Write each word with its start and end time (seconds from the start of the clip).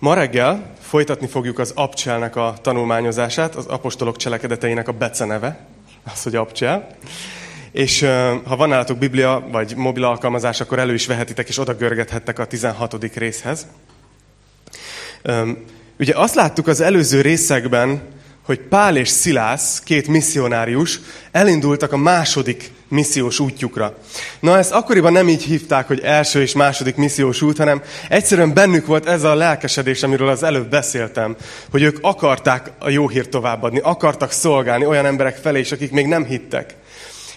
Ma 0.00 0.14
reggel 0.14 0.72
folytatni 0.80 1.26
fogjuk 1.26 1.58
az 1.58 1.72
Abcselnek 1.74 2.36
a 2.36 2.54
tanulmányozását, 2.62 3.54
az 3.54 3.66
apostolok 3.66 4.16
cselekedeteinek 4.16 4.88
a 4.88 4.92
beceneve, 4.92 5.66
az, 6.12 6.22
hogy 6.22 6.34
Abcsel. 6.34 6.96
És 7.72 8.00
ha 8.44 8.56
van 8.56 8.68
nálatok 8.68 8.98
Biblia 8.98 9.46
vagy 9.50 9.76
mobil 9.76 10.04
alkalmazás, 10.04 10.60
akkor 10.60 10.78
elő 10.78 10.94
is 10.94 11.06
vehetitek, 11.06 11.48
és 11.48 11.58
oda 11.58 11.74
görgethettek 11.74 12.38
a 12.38 12.46
16. 12.46 13.14
részhez. 13.14 13.66
Ugye 15.98 16.14
azt 16.16 16.34
láttuk 16.34 16.66
az 16.66 16.80
előző 16.80 17.20
részekben, 17.20 18.02
hogy 18.42 18.60
Pál 18.60 18.96
és 18.96 19.08
Szilász, 19.08 19.80
két 19.80 20.08
misszionárius, 20.08 21.00
elindultak 21.30 21.92
a 21.92 21.96
második 21.96 22.70
missziós 22.88 23.38
útjukra. 23.38 23.96
Na, 24.40 24.58
ezt 24.58 24.72
akkoriban 24.72 25.12
nem 25.12 25.28
így 25.28 25.42
hívták, 25.42 25.86
hogy 25.86 26.00
első 26.00 26.40
és 26.40 26.52
második 26.52 26.96
missziós 26.96 27.42
út, 27.42 27.56
hanem 27.56 27.82
egyszerűen 28.08 28.54
bennük 28.54 28.86
volt 28.86 29.06
ez 29.06 29.22
a 29.22 29.34
lelkesedés, 29.34 30.02
amiről 30.02 30.28
az 30.28 30.42
előbb 30.42 30.70
beszéltem, 30.70 31.36
hogy 31.70 31.82
ők 31.82 31.98
akarták 32.00 32.70
a 32.78 32.90
jó 32.90 33.08
hírt 33.08 33.28
továbbadni, 33.28 33.78
akartak 33.78 34.32
szolgálni 34.32 34.86
olyan 34.86 35.06
emberek 35.06 35.36
felé 35.36 35.60
is, 35.60 35.72
akik 35.72 35.90
még 35.90 36.06
nem 36.06 36.24
hittek. 36.24 36.74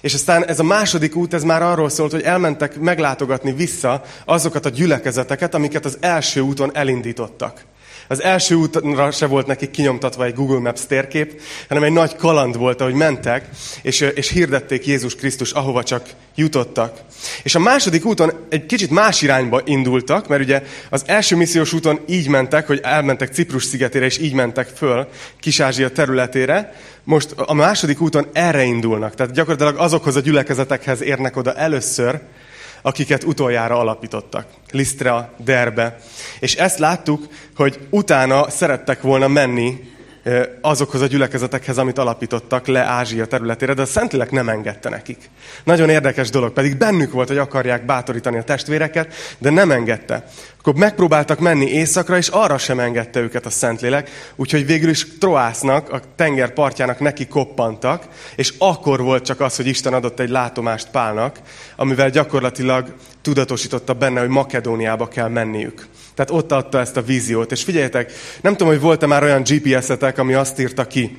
És 0.01 0.13
aztán 0.13 0.45
ez 0.45 0.59
a 0.59 0.63
második 0.63 1.15
út, 1.15 1.33
ez 1.33 1.43
már 1.43 1.61
arról 1.61 1.89
szólt, 1.89 2.11
hogy 2.11 2.21
elmentek 2.21 2.79
meglátogatni 2.79 3.53
vissza 3.53 4.03
azokat 4.25 4.65
a 4.65 4.69
gyülekezeteket, 4.69 5.53
amiket 5.53 5.85
az 5.85 5.97
első 5.99 6.39
úton 6.39 6.75
elindítottak. 6.75 7.65
Az 8.07 8.21
első 8.21 8.55
útra 8.55 9.11
se 9.11 9.25
volt 9.25 9.47
nekik 9.47 9.71
kinyomtatva 9.71 10.25
egy 10.25 10.33
Google 10.33 10.59
Maps 10.59 10.85
térkép, 10.87 11.41
hanem 11.67 11.83
egy 11.83 11.91
nagy 11.91 12.15
kaland 12.15 12.57
volt, 12.57 12.81
ahogy 12.81 12.93
mentek, 12.93 13.49
és, 13.81 14.01
és 14.01 14.29
hirdették 14.29 14.85
Jézus 14.85 15.15
Krisztus, 15.15 15.51
ahova 15.51 15.83
csak 15.83 16.09
jutottak. 16.35 17.01
És 17.43 17.55
a 17.55 17.59
második 17.59 18.05
úton 18.05 18.31
egy 18.49 18.65
kicsit 18.65 18.89
más 18.89 19.21
irányba 19.21 19.61
indultak, 19.65 20.27
mert 20.27 20.41
ugye 20.41 20.63
az 20.89 21.03
első 21.05 21.35
missziós 21.35 21.73
úton 21.73 21.99
így 22.07 22.27
mentek, 22.27 22.67
hogy 22.67 22.79
elmentek 22.83 23.33
Ciprus 23.33 23.63
szigetére, 23.63 24.05
és 24.05 24.17
így 24.17 24.33
mentek 24.33 24.67
föl 24.67 25.07
Kis-Ázsia 25.39 25.89
területére. 25.89 26.73
Most 27.03 27.31
a 27.37 27.53
második 27.53 28.01
úton 28.01 28.27
erre 28.33 28.63
indulnak. 28.63 29.15
Tehát 29.15 29.33
gyakorlatilag 29.33 29.77
azokhoz 29.77 30.15
a 30.15 30.19
gyülekezetekhez 30.19 31.01
érnek 31.01 31.37
oda 31.37 31.53
először, 31.53 32.21
akiket 32.83 33.23
utoljára 33.23 33.79
alapítottak. 33.79 34.45
Lisztra, 34.71 35.33
Derbe. 35.37 35.99
És 36.39 36.55
ezt 36.55 36.79
láttuk, 36.79 37.27
hogy 37.55 37.79
utána 37.89 38.49
szerettek 38.49 39.01
volna 39.01 39.27
menni 39.27 39.92
azokhoz 40.61 41.01
a 41.01 41.07
gyülekezetekhez, 41.07 41.77
amit 41.77 41.97
alapítottak 41.97 42.67
le 42.67 42.83
Ázsia 42.83 43.25
területére, 43.25 43.73
de 43.73 43.81
a 43.81 43.85
Szentlélek 43.85 44.31
nem 44.31 44.49
engedte 44.49 44.89
nekik. 44.89 45.29
Nagyon 45.63 45.89
érdekes 45.89 46.29
dolog, 46.29 46.53
pedig 46.53 46.77
bennük 46.77 47.11
volt, 47.11 47.27
hogy 47.27 47.37
akarják 47.37 47.85
bátorítani 47.85 48.37
a 48.37 48.43
testvéreket, 48.43 49.13
de 49.37 49.49
nem 49.49 49.71
engedte. 49.71 50.25
Akkor 50.59 50.73
megpróbáltak 50.73 51.39
menni 51.39 51.65
északra, 51.65 52.17
és 52.17 52.27
arra 52.27 52.57
sem 52.57 52.79
engedte 52.79 53.19
őket 53.19 53.45
a 53.45 53.49
Szentlélek, 53.49 54.09
úgyhogy 54.35 54.65
végül 54.65 54.89
is 54.89 55.17
Troásznak, 55.17 55.91
a 55.91 56.01
tenger 56.15 56.53
partjának 56.53 56.99
neki 56.99 57.27
koppantak, 57.27 58.07
és 58.35 58.53
akkor 58.57 59.01
volt 59.01 59.25
csak 59.25 59.39
az, 59.39 59.55
hogy 59.55 59.67
Isten 59.67 59.93
adott 59.93 60.19
egy 60.19 60.29
látomást 60.29 60.89
Pálnak, 60.89 61.39
amivel 61.75 62.09
gyakorlatilag 62.09 62.93
tudatosította 63.21 63.93
benne, 63.93 64.19
hogy 64.19 64.29
Makedóniába 64.29 65.07
kell 65.07 65.27
menniük. 65.27 65.87
Tehát 66.15 66.31
ott 66.31 66.51
adta 66.51 66.79
ezt 66.79 66.97
a 66.97 67.01
víziót. 67.01 67.51
És 67.51 67.63
figyeljetek, 67.63 68.11
nem 68.41 68.51
tudom, 68.51 68.67
hogy 68.67 68.81
volt-e 68.81 69.05
már 69.05 69.23
olyan 69.23 69.43
GPS-etek, 69.43 70.17
ami 70.17 70.33
azt 70.33 70.59
írta 70.59 70.87
ki, 70.87 71.17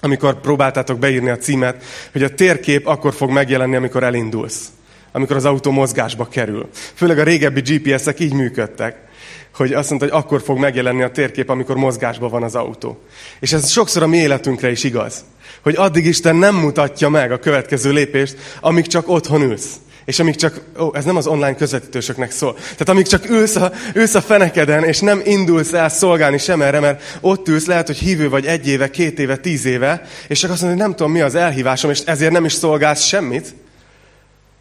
amikor 0.00 0.40
próbáltátok 0.40 0.98
beírni 0.98 1.30
a 1.30 1.36
címet, 1.36 1.84
hogy 2.12 2.22
a 2.22 2.34
térkép 2.34 2.86
akkor 2.86 3.14
fog 3.14 3.30
megjelenni, 3.30 3.76
amikor 3.76 4.02
elindulsz. 4.02 4.68
Amikor 5.12 5.36
az 5.36 5.44
autó 5.44 5.70
mozgásba 5.70 6.28
kerül. 6.28 6.68
Főleg 6.72 7.18
a 7.18 7.22
régebbi 7.22 7.60
GPS-ek 7.60 8.20
így 8.20 8.32
működtek 8.32 9.08
hogy 9.54 9.72
azt 9.72 9.90
mondta, 9.90 10.08
hogy 10.08 10.22
akkor 10.22 10.42
fog 10.42 10.58
megjelenni 10.58 11.02
a 11.02 11.10
térkép, 11.10 11.48
amikor 11.48 11.76
mozgásban 11.76 12.30
van 12.30 12.42
az 12.42 12.54
autó. 12.54 13.00
És 13.40 13.52
ez 13.52 13.70
sokszor 13.70 14.02
a 14.02 14.06
mi 14.06 14.16
életünkre 14.16 14.70
is 14.70 14.84
igaz. 14.84 15.24
Hogy 15.62 15.74
addig 15.76 16.06
Isten 16.06 16.36
nem 16.36 16.54
mutatja 16.54 17.08
meg 17.08 17.32
a 17.32 17.38
következő 17.38 17.92
lépést, 17.92 18.36
amíg 18.60 18.86
csak 18.86 19.08
otthon 19.08 19.42
ülsz. 19.42 19.74
És 20.04 20.18
amíg 20.18 20.34
csak, 20.34 20.60
ó, 20.80 20.90
ez 20.92 21.04
nem 21.04 21.16
az 21.16 21.26
online 21.26 21.54
közvetítősöknek 21.54 22.30
szól. 22.30 22.54
Tehát 22.54 22.88
amíg 22.88 23.06
csak 23.06 23.30
ülsz 23.30 23.56
a, 23.56 23.72
ülsz 23.94 24.14
a 24.14 24.20
fenekeden, 24.20 24.84
és 24.84 25.00
nem 25.00 25.20
indulsz 25.24 25.72
el 25.72 25.88
szolgálni 25.88 26.38
sem 26.38 26.62
erre, 26.62 26.80
mert 26.80 27.18
ott 27.20 27.48
ülsz, 27.48 27.66
lehet, 27.66 27.86
hogy 27.86 27.98
hívő 27.98 28.28
vagy 28.28 28.46
egy 28.46 28.68
éve, 28.68 28.90
két 28.90 29.18
éve, 29.18 29.36
tíz 29.36 29.64
éve, 29.64 30.02
és 30.28 30.38
csak 30.38 30.50
azt 30.50 30.60
mondod, 30.60 30.78
hogy 30.78 30.88
nem 30.88 30.96
tudom, 30.96 31.12
mi 31.12 31.20
az 31.20 31.34
elhívásom, 31.34 31.90
és 31.90 32.00
ezért 32.04 32.32
nem 32.32 32.44
is 32.44 32.52
szolgálsz 32.52 33.04
semmit. 33.04 33.54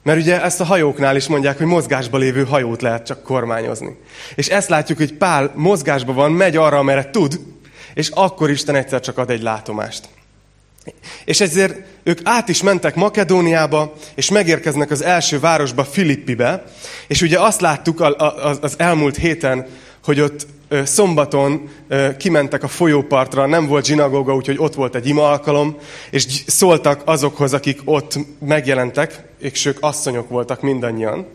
Mert 0.03 0.19
ugye 0.19 0.43
ezt 0.43 0.59
a 0.59 0.63
hajóknál 0.63 1.15
is 1.15 1.27
mondják, 1.27 1.57
hogy 1.57 1.65
mozgásba 1.65 2.17
lévő 2.17 2.45
hajót 2.45 2.81
lehet 2.81 3.05
csak 3.05 3.23
kormányozni. 3.23 3.97
És 4.35 4.47
ezt 4.47 4.69
látjuk, 4.69 4.97
hogy 4.97 5.13
Pál 5.13 5.51
mozgásban 5.55 6.15
van, 6.15 6.31
megy 6.31 6.55
arra, 6.55 6.77
amerre 6.77 7.09
tud, 7.09 7.39
és 7.93 8.09
akkor 8.09 8.49
Isten 8.49 8.75
egyszer 8.75 8.99
csak 8.99 9.17
ad 9.17 9.29
egy 9.29 9.41
látomást. 9.41 10.09
És 11.25 11.41
ezért 11.41 11.75
ők 12.03 12.19
át 12.23 12.47
is 12.49 12.63
mentek 12.63 12.95
Makedóniába, 12.95 13.93
és 14.15 14.29
megérkeznek 14.29 14.91
az 14.91 15.03
első 15.03 15.39
városba, 15.39 15.83
Filippibe. 15.83 16.63
És 17.07 17.21
ugye 17.21 17.39
azt 17.39 17.61
láttuk 17.61 18.01
az 18.61 18.73
elmúlt 18.77 19.17
héten, 19.17 19.67
hogy 20.03 20.19
ott 20.19 20.47
szombaton 20.83 21.69
kimentek 22.17 22.63
a 22.63 22.67
folyópartra, 22.67 23.45
nem 23.45 23.67
volt 23.67 23.85
zsinagóga, 23.85 24.35
úgyhogy 24.35 24.57
ott 24.59 24.73
volt 24.73 24.95
egy 24.95 25.07
ima 25.07 25.29
alkalom, 25.29 25.77
és 26.09 26.25
szóltak 26.47 27.01
azokhoz, 27.05 27.53
akik 27.53 27.79
ott 27.85 28.17
megjelentek, 28.39 29.23
és 29.39 29.65
ők 29.65 29.77
asszonyok 29.81 30.29
voltak 30.29 30.61
mindannyian. 30.61 31.27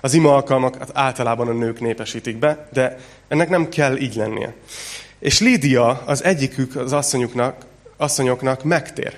Az 0.00 0.14
ima 0.14 0.34
alkalmak 0.34 0.76
általában 0.92 1.48
a 1.48 1.52
nők 1.52 1.80
népesítik 1.80 2.36
be, 2.36 2.68
de 2.72 2.98
ennek 3.28 3.48
nem 3.48 3.68
kell 3.68 3.96
így 3.96 4.14
lennie. 4.14 4.54
És 5.18 5.40
Lídia, 5.40 6.02
az 6.06 6.24
egyikük 6.24 6.76
az 6.76 6.92
asszonyoknak, 6.92 7.66
asszonyoknak 7.96 8.62
megtér, 8.64 9.16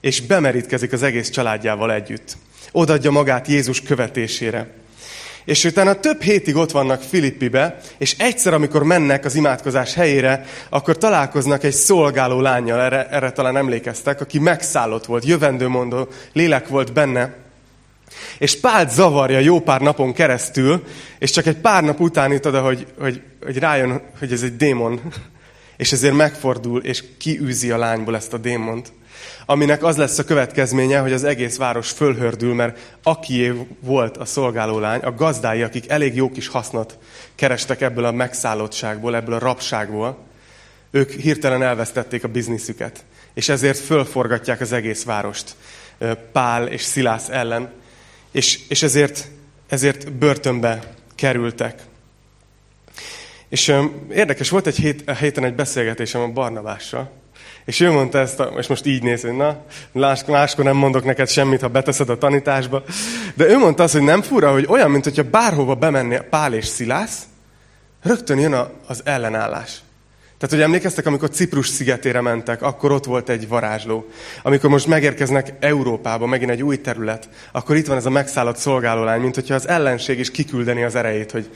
és 0.00 0.20
bemerítkezik 0.20 0.92
az 0.92 1.02
egész 1.02 1.30
családjával 1.30 1.92
együtt. 1.92 2.36
Odadja 2.72 3.10
magát 3.10 3.48
Jézus 3.48 3.80
követésére. 3.80 4.68
És 5.44 5.64
utána 5.64 5.94
több 5.94 6.22
hétig 6.22 6.56
ott 6.56 6.70
vannak 6.70 7.02
Filippibe, 7.02 7.78
és 7.98 8.14
egyszer, 8.18 8.54
amikor 8.54 8.82
mennek 8.82 9.24
az 9.24 9.34
imádkozás 9.34 9.94
helyére, 9.94 10.44
akkor 10.68 10.98
találkoznak 10.98 11.64
egy 11.64 11.72
szolgáló 11.72 12.40
lányjal, 12.40 12.80
erre, 12.80 13.08
erre 13.08 13.30
talán 13.30 13.56
emlékeztek, 13.56 14.20
aki 14.20 14.38
megszállott 14.38 15.04
volt, 15.04 15.24
jövendőmondó 15.24 16.08
lélek 16.32 16.68
volt 16.68 16.92
benne, 16.92 17.34
és 18.38 18.60
Pált 18.60 18.90
zavarja 18.90 19.38
jó 19.38 19.60
pár 19.60 19.80
napon 19.80 20.12
keresztül, 20.12 20.84
és 21.18 21.30
csak 21.30 21.46
egy 21.46 21.56
pár 21.56 21.82
nap 21.82 22.00
után 22.00 22.32
jut 22.32 22.46
oda, 22.46 22.62
hogy, 22.62 22.86
hogy, 22.98 23.22
hogy 23.44 23.58
rájön, 23.58 24.02
hogy 24.18 24.32
ez 24.32 24.42
egy 24.42 24.56
démon, 24.56 25.00
és 25.76 25.92
ezért 25.92 26.14
megfordul, 26.14 26.82
és 26.82 27.04
kiűzi 27.18 27.70
a 27.70 27.78
lányból 27.78 28.16
ezt 28.16 28.32
a 28.32 28.38
démont. 28.38 28.92
Aminek 29.46 29.82
az 29.82 29.96
lesz 29.96 30.18
a 30.18 30.24
következménye, 30.24 30.98
hogy 30.98 31.12
az 31.12 31.24
egész 31.24 31.56
város 31.56 31.90
fölhördül, 31.90 32.54
mert 32.54 32.78
akié 33.02 33.52
volt 33.80 34.16
a 34.16 34.24
szolgáló 34.24 34.78
lány, 34.78 35.00
a 35.00 35.14
gazdái, 35.14 35.62
akik 35.62 35.90
elég 35.90 36.14
jó 36.14 36.30
kis 36.30 36.48
hasznot 36.48 36.98
kerestek 37.34 37.80
ebből 37.80 38.04
a 38.04 38.12
megszállottságból, 38.12 39.16
ebből 39.16 39.34
a 39.34 39.38
rabságból, 39.38 40.18
ők 40.90 41.10
hirtelen 41.10 41.62
elvesztették 41.62 42.24
a 42.24 42.28
bizniszüket. 42.28 43.04
És 43.34 43.48
ezért 43.48 43.78
fölforgatják 43.78 44.60
az 44.60 44.72
egész 44.72 45.04
várost 45.04 45.54
Pál 46.32 46.66
és 46.66 46.82
Szilász 46.82 47.28
ellen, 47.28 47.72
és, 48.30 48.60
és 48.68 48.82
ezért, 48.82 49.28
ezért 49.68 50.12
börtönbe 50.12 50.94
kerültek. 51.14 51.82
És 53.48 53.68
um, 53.68 54.06
érdekes, 54.12 54.50
volt 54.50 54.66
egy 54.66 54.76
hét, 54.76 55.10
héten 55.10 55.44
egy 55.44 55.54
beszélgetésem 55.54 56.20
a 56.20 56.28
Barnabással, 56.28 57.10
és 57.64 57.80
ő 57.80 57.90
mondta 57.90 58.18
ezt, 58.18 58.40
a, 58.40 58.44
és 58.44 58.66
most 58.66 58.86
így 58.86 59.02
néz, 59.02 59.22
hogy 59.22 59.36
na, 59.36 59.62
máskor 60.26 60.64
nem 60.64 60.76
mondok 60.76 61.04
neked 61.04 61.28
semmit, 61.28 61.60
ha 61.60 61.68
beteszed 61.68 62.08
a 62.08 62.18
tanításba. 62.18 62.82
De 63.34 63.48
ő 63.48 63.58
mondta 63.58 63.82
azt, 63.82 63.92
hogy 63.92 64.02
nem 64.02 64.22
fura, 64.22 64.52
hogy 64.52 64.66
olyan, 64.68 64.90
mint 64.90 65.04
hogyha 65.04 65.22
bárhova 65.22 65.74
bemenni 65.74 66.18
Pál 66.30 66.54
és 66.54 66.66
Szilász, 66.66 67.22
rögtön 68.02 68.38
jön 68.38 68.52
a, 68.52 68.70
az 68.86 69.00
ellenállás. 69.04 69.82
Tehát, 70.38 70.54
hogy 70.54 70.60
emlékeztek, 70.60 71.06
amikor 71.06 71.30
Ciprus 71.30 71.68
szigetére 71.68 72.20
mentek, 72.20 72.62
akkor 72.62 72.92
ott 72.92 73.04
volt 73.04 73.28
egy 73.28 73.48
varázsló. 73.48 74.08
Amikor 74.42 74.70
most 74.70 74.86
megérkeznek 74.86 75.52
Európába, 75.60 76.26
megint 76.26 76.50
egy 76.50 76.62
új 76.62 76.80
terület, 76.80 77.28
akkor 77.52 77.76
itt 77.76 77.86
van 77.86 77.96
ez 77.96 78.06
a 78.06 78.10
megszállott 78.10 78.56
szolgálólány, 78.56 79.20
mint 79.20 79.34
hogyha 79.34 79.54
az 79.54 79.68
ellenség 79.68 80.18
is 80.18 80.30
kiküldeni 80.30 80.82
az 80.82 80.94
erejét, 80.94 81.30
hogy 81.30 81.50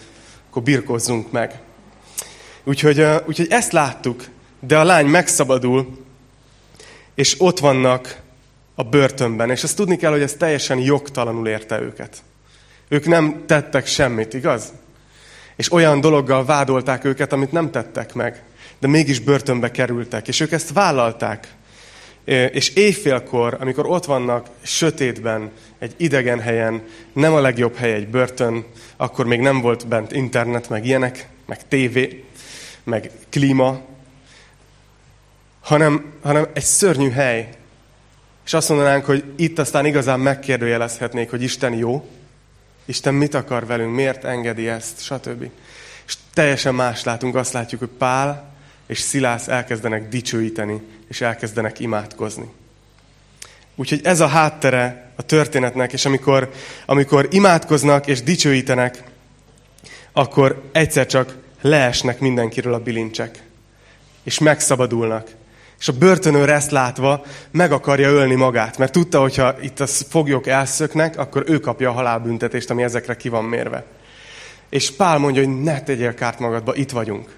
akkor 0.51 0.63
birkozzunk 0.63 1.33
meg. 1.33 1.61
Úgyhogy, 2.65 3.07
úgyhogy 3.27 3.47
ezt 3.51 3.73
láttuk, 3.73 4.25
de 4.61 4.79
a 4.79 4.85
lány 4.85 5.07
megszabadul, 5.07 5.99
és 7.15 7.35
ott 7.39 7.59
vannak 7.59 8.21
a 8.75 8.83
börtönben. 8.83 9.51
És 9.51 9.63
azt 9.63 9.77
tudni 9.77 9.97
kell, 9.97 10.11
hogy 10.11 10.23
ez 10.23 10.35
teljesen 10.35 10.79
jogtalanul 10.79 11.49
érte 11.49 11.81
őket. 11.81 12.23
Ők 12.89 13.07
nem 13.07 13.43
tettek 13.47 13.87
semmit, 13.87 14.35
igaz? 14.35 14.73
És 15.57 15.73
olyan 15.73 16.01
dologgal 16.01 16.45
vádolták 16.45 17.05
őket, 17.05 17.33
amit 17.33 17.53
nem 17.53 17.71
tettek 17.71 18.15
meg. 18.15 18.43
De 18.79 18.89
mégis 18.89 19.21
börtönbe 19.21 19.71
kerültek. 19.71 20.29
És 20.29 20.41
ők 20.41 20.53
ezt 20.53 20.73
vállalták. 20.73 21.49
És 22.53 22.69
éjfélkor, 22.69 23.57
amikor 23.61 23.87
ott 23.87 24.05
vannak 24.05 24.47
sötétben, 24.63 25.51
egy 25.79 25.95
idegen 25.97 26.41
helyen, 26.41 26.83
nem 27.13 27.33
a 27.33 27.41
legjobb 27.41 27.77
hely 27.77 27.93
egy 27.93 28.09
börtön, 28.09 28.65
akkor 28.97 29.27
még 29.27 29.41
nem 29.41 29.61
volt 29.61 29.87
bent 29.87 30.13
internet, 30.13 30.69
meg 30.69 30.87
ilyenek, 30.87 31.29
meg 31.47 31.69
tévé, 31.69 32.25
meg 32.85 33.11
klíma, 33.29 33.81
hanem, 35.69 36.13
hanem 36.23 36.47
egy 36.53 36.65
szörnyű 36.65 37.11
hely. 37.11 37.49
És 38.45 38.55
azt 38.55 38.69
mondanánk, 38.69 39.05
hogy 39.05 39.25
itt 39.37 39.59
aztán 39.59 39.87
igazán 39.87 40.21
megkérdőjelezhetnék, 40.21 41.31
hogy 41.31 41.43
Isten 41.43 41.75
jó, 41.75 42.09
Isten 42.85 43.15
mit 43.15 43.35
akar 43.35 43.67
velünk, 43.67 43.95
miért 43.95 44.25
engedi 44.25 44.69
ezt, 44.69 45.03
stb. 45.05 45.51
És 46.07 46.17
teljesen 46.35 46.75
más 46.75 47.05
látunk, 47.05 47.35
azt 47.35 47.53
látjuk, 47.53 47.81
hogy 47.81 47.91
Pál 47.99 48.53
és 48.87 48.99
Szilász 48.99 49.49
elkezdenek 49.49 50.09
dicsőíteni, 50.09 50.83
és 51.09 51.21
elkezdenek 51.21 51.79
imádkozni. 51.79 52.51
Úgyhogy 53.75 54.01
ez 54.05 54.21
a 54.21 54.27
háttere 54.27 55.13
a 55.17 55.23
történetnek, 55.23 55.93
és 55.93 56.05
amikor, 56.05 56.51
amikor 56.87 57.29
imádkoznak 57.31 58.07
és 58.07 58.23
dicsőítenek, 58.23 59.03
akkor 60.13 60.63
egyszer 60.73 61.07
csak 61.07 61.37
leesnek 61.61 62.21
mindenkiről 62.21 62.75
a 62.75 62.81
bilincsek, 62.81 63.43
és 64.23 64.39
megszabadulnak. 64.39 65.37
És 65.81 65.89
a 65.89 65.93
börtönőr 65.93 66.51
ezt 66.51 66.71
látva 66.71 67.25
meg 67.51 67.73
akarja 67.73 68.09
ölni 68.09 68.35
magát, 68.35 68.79
mert 68.79 68.93
tudta, 68.93 69.21
hogy 69.21 69.37
ha 69.37 69.55
itt 69.61 69.81
a 69.81 69.87
foglyok 69.87 70.47
elszöknek, 70.47 71.19
akkor 71.19 71.45
ő 71.47 71.59
kapja 71.59 71.91
a 71.91 71.93
halálbüntetést, 71.93 72.71
ami 72.71 72.83
ezekre 72.83 73.17
ki 73.17 73.29
van 73.29 73.45
mérve. 73.45 73.85
És 74.69 74.91
Pál 74.91 75.19
mondja, 75.19 75.45
hogy 75.45 75.63
ne 75.63 75.83
tegyél 75.83 76.15
kárt 76.15 76.39
magadba, 76.39 76.75
itt 76.75 76.91
vagyunk. 76.91 77.37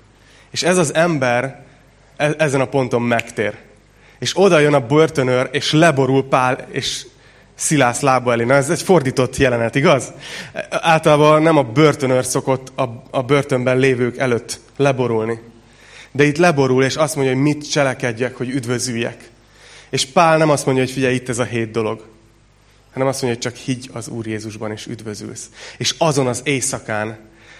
És 0.50 0.62
ez 0.62 0.76
az 0.76 0.94
ember 0.94 1.64
e- 2.16 2.34
ezen 2.38 2.60
a 2.60 2.64
ponton 2.64 3.02
megtér. 3.02 3.54
És 4.18 4.32
oda 4.34 4.58
jön 4.58 4.74
a 4.74 4.86
börtönőr, 4.86 5.48
és 5.52 5.72
leborul 5.72 6.28
Pál, 6.28 6.66
és 6.70 7.06
Szilász 7.54 8.00
lába 8.00 8.32
elé. 8.32 8.44
Na 8.44 8.54
ez 8.54 8.70
egy 8.70 8.82
fordított 8.82 9.36
jelenet, 9.36 9.74
igaz? 9.74 10.12
Általában 10.70 11.42
nem 11.42 11.56
a 11.56 11.62
börtönőr 11.62 12.24
szokott 12.24 12.78
a, 12.78 13.02
a 13.10 13.22
börtönben 13.22 13.78
lévők 13.78 14.18
előtt 14.18 14.60
leborulni. 14.76 15.40
De 16.12 16.24
itt 16.24 16.36
leborul, 16.36 16.84
és 16.84 16.96
azt 16.96 17.14
mondja, 17.14 17.34
hogy 17.34 17.42
mit 17.42 17.70
cselekedjek, 17.70 18.36
hogy 18.36 18.48
üdvözüljek. 18.48 19.30
És 19.90 20.06
Pál 20.06 20.38
nem 20.38 20.50
azt 20.50 20.64
mondja, 20.64 20.84
hogy 20.84 20.92
figyelj, 20.92 21.14
itt 21.14 21.28
ez 21.28 21.38
a 21.38 21.44
hét 21.44 21.70
dolog, 21.70 22.06
hanem 22.92 23.08
azt 23.08 23.22
mondja, 23.22 23.40
hogy 23.42 23.52
csak 23.52 23.62
higgy 23.64 23.90
az 23.92 24.08
Úr 24.08 24.26
Jézusban, 24.26 24.70
és 24.70 24.86
üdvözülsz. 24.86 25.50
És 25.76 25.94
azon 25.98 26.26
az 26.26 26.40
éjszakán 26.44 27.18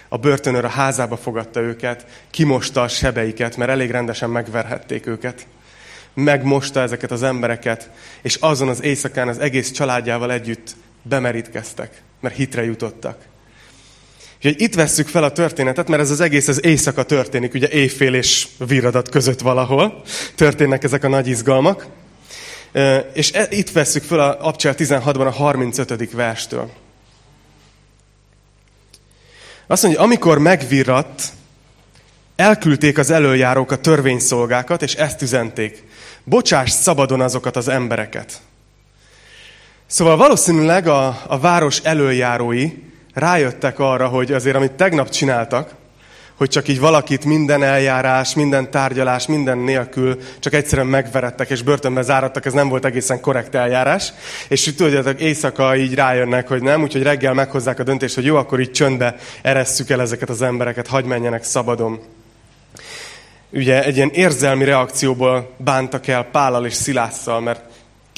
a 0.09 0.17
börtönőr 0.17 0.65
a 0.65 0.69
házába 0.69 1.17
fogadta 1.17 1.59
őket, 1.59 2.05
kimosta 2.29 2.81
a 2.81 2.87
sebeiket, 2.87 3.57
mert 3.57 3.71
elég 3.71 3.91
rendesen 3.91 4.29
megverhették 4.29 5.07
őket. 5.07 5.47
Megmosta 6.13 6.81
ezeket 6.81 7.11
az 7.11 7.23
embereket, 7.23 7.89
és 8.21 8.35
azon 8.35 8.67
az 8.67 8.83
éjszakán 8.83 9.27
az 9.27 9.39
egész 9.39 9.71
családjával 9.71 10.31
együtt 10.31 10.75
bemerítkeztek, 11.01 12.01
mert 12.19 12.35
hitre 12.35 12.63
jutottak. 12.63 13.30
Úgyhogy 14.43 14.61
itt 14.61 14.75
vesszük 14.75 15.07
fel 15.07 15.23
a 15.23 15.31
történetet, 15.31 15.87
mert 15.87 16.01
ez 16.01 16.11
az 16.11 16.19
egész 16.19 16.47
az 16.47 16.65
éjszaka 16.65 17.03
történik, 17.03 17.53
ugye 17.53 17.69
éjfél 17.69 18.13
és 18.13 18.47
viradat 18.57 19.09
között 19.09 19.39
valahol 19.39 20.01
történnek 20.35 20.83
ezek 20.83 21.03
a 21.03 21.07
nagy 21.07 21.27
izgalmak. 21.27 21.85
És 23.13 23.31
e, 23.33 23.47
itt 23.49 23.71
vesszük 23.71 24.03
fel 24.03 24.19
a 24.19 24.47
Abcsel 24.47 24.73
16-ban 24.77 25.27
a 25.27 25.31
35. 25.31 26.11
verstől. 26.11 26.69
Azt 29.67 29.83
mondja, 29.83 30.01
amikor 30.01 30.37
megvirratt, 30.37 31.23
elküldték 32.35 32.97
az 32.97 33.09
előjárók 33.09 33.71
a 33.71 33.81
törvényszolgákat, 33.81 34.81
és 34.81 34.93
ezt 34.93 35.21
üzenték. 35.21 35.83
Bocsáss 36.23 36.71
szabadon 36.71 37.21
azokat 37.21 37.55
az 37.55 37.67
embereket. 37.67 38.41
Szóval 39.85 40.17
valószínűleg 40.17 40.87
a, 40.87 41.21
a 41.27 41.39
város 41.39 41.79
előjárói 41.79 42.89
rájöttek 43.13 43.79
arra, 43.79 44.07
hogy 44.07 44.31
azért, 44.31 44.55
amit 44.55 44.71
tegnap 44.71 45.09
csináltak, 45.09 45.73
hogy 46.41 46.49
csak 46.49 46.67
így 46.67 46.79
valakit 46.79 47.25
minden 47.25 47.63
eljárás, 47.63 48.35
minden 48.35 48.71
tárgyalás, 48.71 49.27
minden 49.27 49.57
nélkül 49.57 50.17
csak 50.39 50.53
egyszerűen 50.53 50.87
megverettek 50.87 51.49
és 51.49 51.61
börtönbe 51.61 52.01
zárattak, 52.01 52.45
ez 52.45 52.53
nem 52.53 52.69
volt 52.69 52.85
egészen 52.85 53.21
korrekt 53.21 53.55
eljárás. 53.55 54.13
És 54.47 54.73
tudjátok, 54.75 55.19
éjszaka 55.19 55.75
így 55.75 55.93
rájönnek, 55.93 56.47
hogy 56.47 56.61
nem, 56.61 56.81
úgyhogy 56.81 57.03
reggel 57.03 57.33
meghozzák 57.33 57.79
a 57.79 57.83
döntést, 57.83 58.15
hogy 58.15 58.25
jó, 58.25 58.35
akkor 58.35 58.59
így 58.59 58.71
csöndbe 58.71 59.15
eresszük 59.41 59.89
el 59.89 60.01
ezeket 60.01 60.29
az 60.29 60.41
embereket, 60.41 60.87
hagy 60.87 61.05
menjenek 61.05 61.43
szabadon. 61.43 61.99
Ugye 63.49 63.83
egy 63.83 63.95
ilyen 63.95 64.11
érzelmi 64.13 64.63
reakcióból 64.63 65.53
bántak 65.57 66.07
el 66.07 66.23
Pállal 66.23 66.65
és 66.65 66.73
Szilásszal, 66.73 67.41
mert 67.41 67.70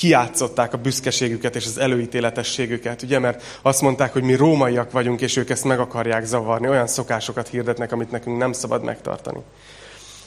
kiátszották 0.03 0.73
a 0.73 0.77
büszkeségüket 0.77 1.55
és 1.55 1.65
az 1.65 1.77
előítéletességüket, 1.77 3.01
ugye, 3.01 3.19
mert 3.19 3.43
azt 3.61 3.81
mondták, 3.81 4.13
hogy 4.13 4.23
mi 4.23 4.35
rómaiak 4.35 4.91
vagyunk, 4.91 5.21
és 5.21 5.35
ők 5.35 5.49
ezt 5.49 5.63
meg 5.63 5.79
akarják 5.79 6.25
zavarni, 6.25 6.67
olyan 6.67 6.87
szokásokat 6.87 7.47
hirdetnek, 7.47 7.91
amit 7.91 8.11
nekünk 8.11 8.37
nem 8.37 8.53
szabad 8.53 8.83
megtartani. 8.83 9.39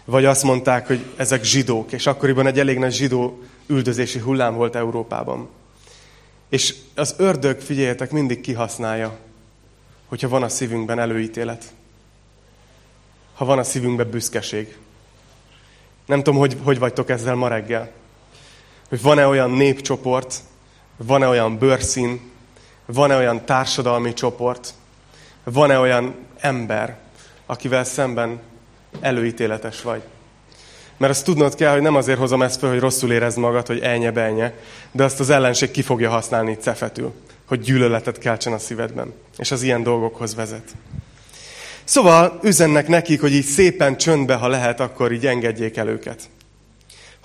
Vagy 0.04 0.24
azt 0.24 0.42
mondták, 0.42 0.86
hogy 0.86 1.04
ezek 1.16 1.44
zsidók, 1.44 1.92
és 1.92 2.06
akkoriban 2.06 2.46
egy 2.46 2.58
elég 2.58 2.78
nagy 2.78 2.92
zsidó 2.92 3.42
üldözési 3.66 4.18
hullám 4.18 4.54
volt 4.54 4.74
Európában. 4.74 5.48
És 6.48 6.74
az 6.94 7.14
ördög, 7.18 7.60
figyeljetek, 7.60 8.10
mindig 8.10 8.40
kihasználja, 8.40 9.18
hogyha 10.06 10.28
van 10.28 10.42
a 10.42 10.48
szívünkben 10.48 10.98
előítélet. 10.98 11.64
Ha 13.34 13.44
van 13.44 13.58
a 13.58 13.64
szívünkben 13.64 14.10
büszkeség. 14.10 14.76
Nem 16.06 16.22
tudom, 16.22 16.38
hogy, 16.38 16.56
hogy 16.62 16.78
vagytok 16.78 17.10
ezzel 17.10 17.34
ma 17.34 17.48
reggel 17.48 17.92
hogy 18.88 19.02
van-e 19.02 19.26
olyan 19.26 19.50
népcsoport, 19.50 20.34
van-e 20.96 21.26
olyan 21.26 21.58
bőrszín, 21.58 22.20
van-e 22.86 23.16
olyan 23.16 23.44
társadalmi 23.44 24.12
csoport, 24.12 24.74
van-e 25.44 25.78
olyan 25.78 26.14
ember, 26.40 26.96
akivel 27.46 27.84
szemben 27.84 28.40
előítéletes 29.00 29.82
vagy. 29.82 30.02
Mert 30.96 31.12
azt 31.12 31.24
tudnod 31.24 31.54
kell, 31.54 31.72
hogy 31.72 31.82
nem 31.82 31.94
azért 31.94 32.18
hozom 32.18 32.42
ezt 32.42 32.58
fel, 32.58 32.70
hogy 32.70 32.78
rosszul 32.78 33.12
érezd 33.12 33.38
magad, 33.38 33.66
hogy 33.66 33.80
elnye 33.80 34.10
benye, 34.10 34.52
de 34.92 35.04
azt 35.04 35.20
az 35.20 35.30
ellenség 35.30 35.70
ki 35.70 35.82
fogja 35.82 36.10
használni 36.10 36.56
cefetül, 36.56 37.12
hogy 37.46 37.60
gyűlöletet 37.60 38.18
keltsen 38.18 38.52
a 38.52 38.58
szívedben. 38.58 39.12
És 39.38 39.50
az 39.50 39.62
ilyen 39.62 39.82
dolgokhoz 39.82 40.34
vezet. 40.34 40.74
Szóval 41.84 42.38
üzennek 42.42 42.88
nekik, 42.88 43.20
hogy 43.20 43.32
így 43.32 43.44
szépen 43.44 43.96
csöndbe, 43.96 44.34
ha 44.34 44.48
lehet, 44.48 44.80
akkor 44.80 45.12
így 45.12 45.26
engedjék 45.26 45.76
el 45.76 45.88
őket. 45.88 46.22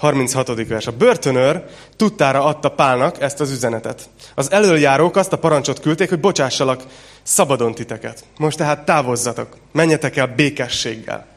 36. 0.01 0.67
vers. 0.67 0.87
A 0.87 0.91
börtönőr 0.91 1.65
tudtára 1.95 2.43
adta 2.43 2.69
Pálnak 2.69 3.21
ezt 3.21 3.39
az 3.39 3.51
üzenetet. 3.51 4.09
Az 4.35 4.51
előjárók 4.51 5.15
azt 5.15 5.33
a 5.33 5.37
parancsot 5.37 5.79
küldték, 5.79 6.09
hogy 6.09 6.19
bocsássalak 6.19 6.83
szabadon 7.23 7.73
titeket. 7.73 8.25
Most 8.37 8.57
tehát 8.57 8.85
távozzatok, 8.85 9.57
menjetek 9.71 10.17
el 10.17 10.27
békességgel. 10.27 11.27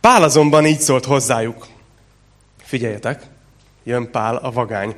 Pál 0.00 0.22
azonban 0.22 0.66
így 0.66 0.80
szólt 0.80 1.04
hozzájuk. 1.04 1.66
Figyeljetek, 2.62 3.22
jön 3.84 4.10
Pál 4.10 4.36
a 4.36 4.50
vagány. 4.50 4.94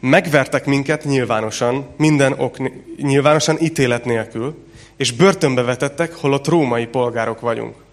Megvertek 0.00 0.64
minket 0.66 1.04
nyilvánosan, 1.04 1.94
minden 1.96 2.32
ok, 2.32 2.56
nyilvánosan 2.96 3.56
ítélet 3.60 4.04
nélkül, 4.04 4.64
és 4.96 5.12
börtönbe 5.12 5.62
vetettek, 5.62 6.14
holott 6.14 6.48
római 6.48 6.86
polgárok 6.86 7.40
vagyunk. 7.40 7.84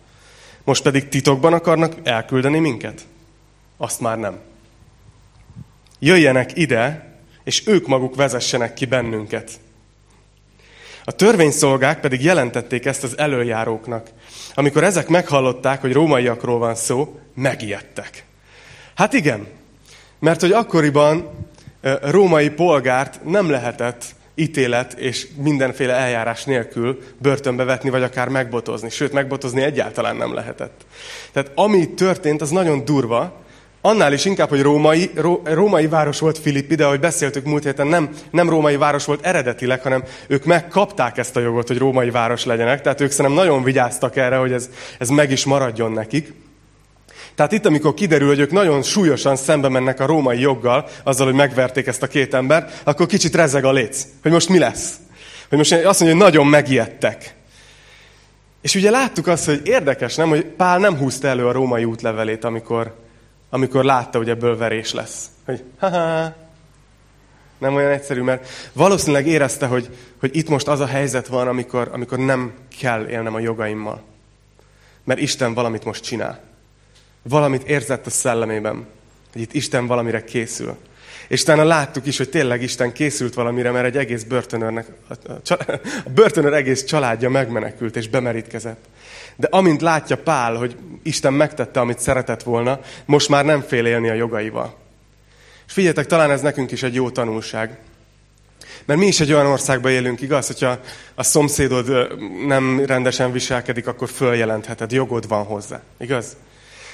Most 0.63 0.83
pedig 0.83 1.09
titokban 1.09 1.53
akarnak 1.53 1.93
elküldeni 2.03 2.59
minket? 2.59 3.01
Azt 3.77 3.99
már 3.99 4.17
nem. 4.17 4.39
Jöjjenek 5.99 6.57
ide, 6.57 7.13
és 7.43 7.67
ők 7.67 7.87
maguk 7.87 8.15
vezessenek 8.15 8.73
ki 8.73 8.85
bennünket. 8.85 9.51
A 11.03 11.11
törvényszolgák 11.11 11.99
pedig 11.99 12.23
jelentették 12.23 12.85
ezt 12.85 13.03
az 13.03 13.17
előjáróknak. 13.17 14.09
Amikor 14.53 14.83
ezek 14.83 15.07
meghallották, 15.07 15.81
hogy 15.81 15.93
rómaiakról 15.93 16.59
van 16.59 16.75
szó, 16.75 17.19
megijedtek. 17.33 18.25
Hát 18.95 19.13
igen, 19.13 19.47
mert 20.19 20.41
hogy 20.41 20.51
akkoriban 20.51 21.29
római 22.01 22.49
polgárt 22.49 23.23
nem 23.23 23.49
lehetett 23.49 24.05
ítélet 24.35 24.93
és 24.93 25.27
mindenféle 25.35 25.93
eljárás 25.93 26.43
nélkül 26.43 26.99
börtönbe 27.17 27.63
vetni, 27.63 27.89
vagy 27.89 28.03
akár 28.03 28.27
megbotozni. 28.27 28.89
Sőt, 28.89 29.13
megbotozni 29.13 29.61
egyáltalán 29.61 30.15
nem 30.15 30.33
lehetett. 30.33 30.85
Tehát 31.31 31.51
ami 31.55 31.93
történt, 31.93 32.41
az 32.41 32.49
nagyon 32.49 32.85
durva, 32.85 33.41
Annál 33.85 34.13
is 34.13 34.25
inkább, 34.25 34.49
hogy 34.49 34.61
római, 34.61 35.11
ró, 35.15 35.41
római 35.43 35.87
város 35.87 36.19
volt 36.19 36.37
Filippi, 36.37 36.75
de 36.75 36.85
ahogy 36.85 36.99
beszéltük 36.99 37.45
múlt 37.45 37.63
héten, 37.63 37.87
nem, 37.87 38.09
nem 38.31 38.49
római 38.49 38.75
város 38.75 39.05
volt 39.05 39.25
eredetileg, 39.25 39.81
hanem 39.81 40.03
ők 40.27 40.45
megkapták 40.45 41.17
ezt 41.17 41.35
a 41.35 41.39
jogot, 41.39 41.67
hogy 41.67 41.77
római 41.77 42.09
város 42.09 42.45
legyenek. 42.45 42.81
Tehát 42.81 43.01
ők 43.01 43.11
szerintem 43.11 43.43
nagyon 43.43 43.63
vigyáztak 43.63 44.15
erre, 44.15 44.35
hogy 44.35 44.51
ez, 44.51 44.69
ez 44.99 45.09
meg 45.09 45.31
is 45.31 45.45
maradjon 45.45 45.91
nekik. 45.91 46.33
Tehát 47.35 47.51
itt, 47.51 47.65
amikor 47.65 47.93
kiderül, 47.93 48.27
hogy 48.27 48.39
ők 48.39 48.51
nagyon 48.51 48.81
súlyosan 48.81 49.35
szembe 49.35 49.69
mennek 49.69 49.99
a 49.99 50.05
római 50.05 50.39
joggal, 50.39 50.87
azzal, 51.03 51.25
hogy 51.25 51.35
megverték 51.35 51.87
ezt 51.87 52.03
a 52.03 52.07
két 52.07 52.33
embert, 52.33 52.81
akkor 52.83 53.05
kicsit 53.05 53.35
rezeg 53.35 53.65
a 53.65 53.71
léc, 53.71 54.05
hogy 54.21 54.31
most 54.31 54.49
mi 54.49 54.57
lesz. 54.57 54.95
Hogy 55.49 55.57
most 55.57 55.71
azt 55.71 55.99
mondja, 55.99 56.17
hogy 56.17 56.25
nagyon 56.27 56.47
megijedtek. 56.47 57.35
És 58.61 58.75
ugye 58.75 58.89
láttuk 58.89 59.27
azt, 59.27 59.45
hogy 59.45 59.61
érdekes, 59.63 60.15
nem, 60.15 60.29
hogy 60.29 60.45
Pál 60.45 60.79
nem 60.79 60.97
húzta 60.97 61.27
elő 61.27 61.47
a 61.47 61.51
római 61.51 61.83
útlevelét, 61.83 62.43
amikor, 62.43 62.95
amikor 63.49 63.83
látta, 63.83 64.17
hogy 64.17 64.29
ebből 64.29 64.57
verés 64.57 64.93
lesz. 64.93 65.25
Hogy 65.45 65.63
ha 65.79 65.89
nem 67.57 67.75
olyan 67.75 67.91
egyszerű, 67.91 68.21
mert 68.21 68.47
valószínűleg 68.73 69.27
érezte, 69.27 69.65
hogy, 69.65 69.89
hogy 70.19 70.35
itt 70.35 70.49
most 70.49 70.67
az 70.67 70.79
a 70.79 70.85
helyzet 70.85 71.27
van, 71.27 71.47
amikor, 71.47 71.89
amikor 71.91 72.17
nem 72.17 72.53
kell 72.79 73.07
élnem 73.07 73.33
a 73.33 73.39
jogaimmal. 73.39 74.01
Mert 75.03 75.19
Isten 75.19 75.53
valamit 75.53 75.85
most 75.85 76.03
csinál. 76.03 76.52
Valamit 77.23 77.63
érzett 77.67 78.05
a 78.05 78.09
szellemében, 78.09 78.87
hogy 79.31 79.41
itt 79.41 79.53
Isten 79.53 79.87
valamire 79.87 80.23
készül. 80.23 80.77
És 81.27 81.41
utána 81.41 81.63
láttuk 81.63 82.05
is, 82.05 82.17
hogy 82.17 82.29
tényleg 82.29 82.61
Isten 82.61 82.91
készült 82.91 83.33
valamire, 83.33 83.71
mert 83.71 83.85
egy 83.85 83.97
egész 83.97 84.23
börtönörnek, 84.23 84.87
a, 85.07 85.53
a, 85.53 85.79
börtönör 86.13 86.53
egész 86.53 86.83
családja 86.83 87.29
megmenekült 87.29 87.95
és 87.95 88.09
bemerítkezett. 88.09 88.85
De 89.35 89.47
amint 89.51 89.81
látja 89.81 90.17
Pál, 90.17 90.55
hogy 90.55 90.75
Isten 91.03 91.33
megtette, 91.33 91.79
amit 91.79 91.99
szeretett 91.99 92.43
volna, 92.43 92.79
most 93.05 93.29
már 93.29 93.45
nem 93.45 93.61
fél 93.61 93.85
élni 93.85 94.09
a 94.09 94.13
jogaival. 94.13 94.77
És 95.67 95.73
figyeljetek, 95.73 96.05
talán 96.05 96.31
ez 96.31 96.41
nekünk 96.41 96.71
is 96.71 96.83
egy 96.83 96.93
jó 96.93 97.09
tanulság. 97.09 97.77
Mert 98.85 98.99
mi 98.99 99.05
is 99.05 99.19
egy 99.19 99.33
olyan 99.33 99.45
országban 99.45 99.91
élünk, 99.91 100.21
igaz? 100.21 100.47
Hogyha 100.47 100.79
a 101.15 101.23
szomszédod 101.23 102.07
nem 102.45 102.85
rendesen 102.85 103.31
viselkedik, 103.31 103.87
akkor 103.87 104.09
följelentheted, 104.09 104.91
jogod 104.91 105.27
van 105.27 105.43
hozzá, 105.43 105.81
igaz? 105.99 106.35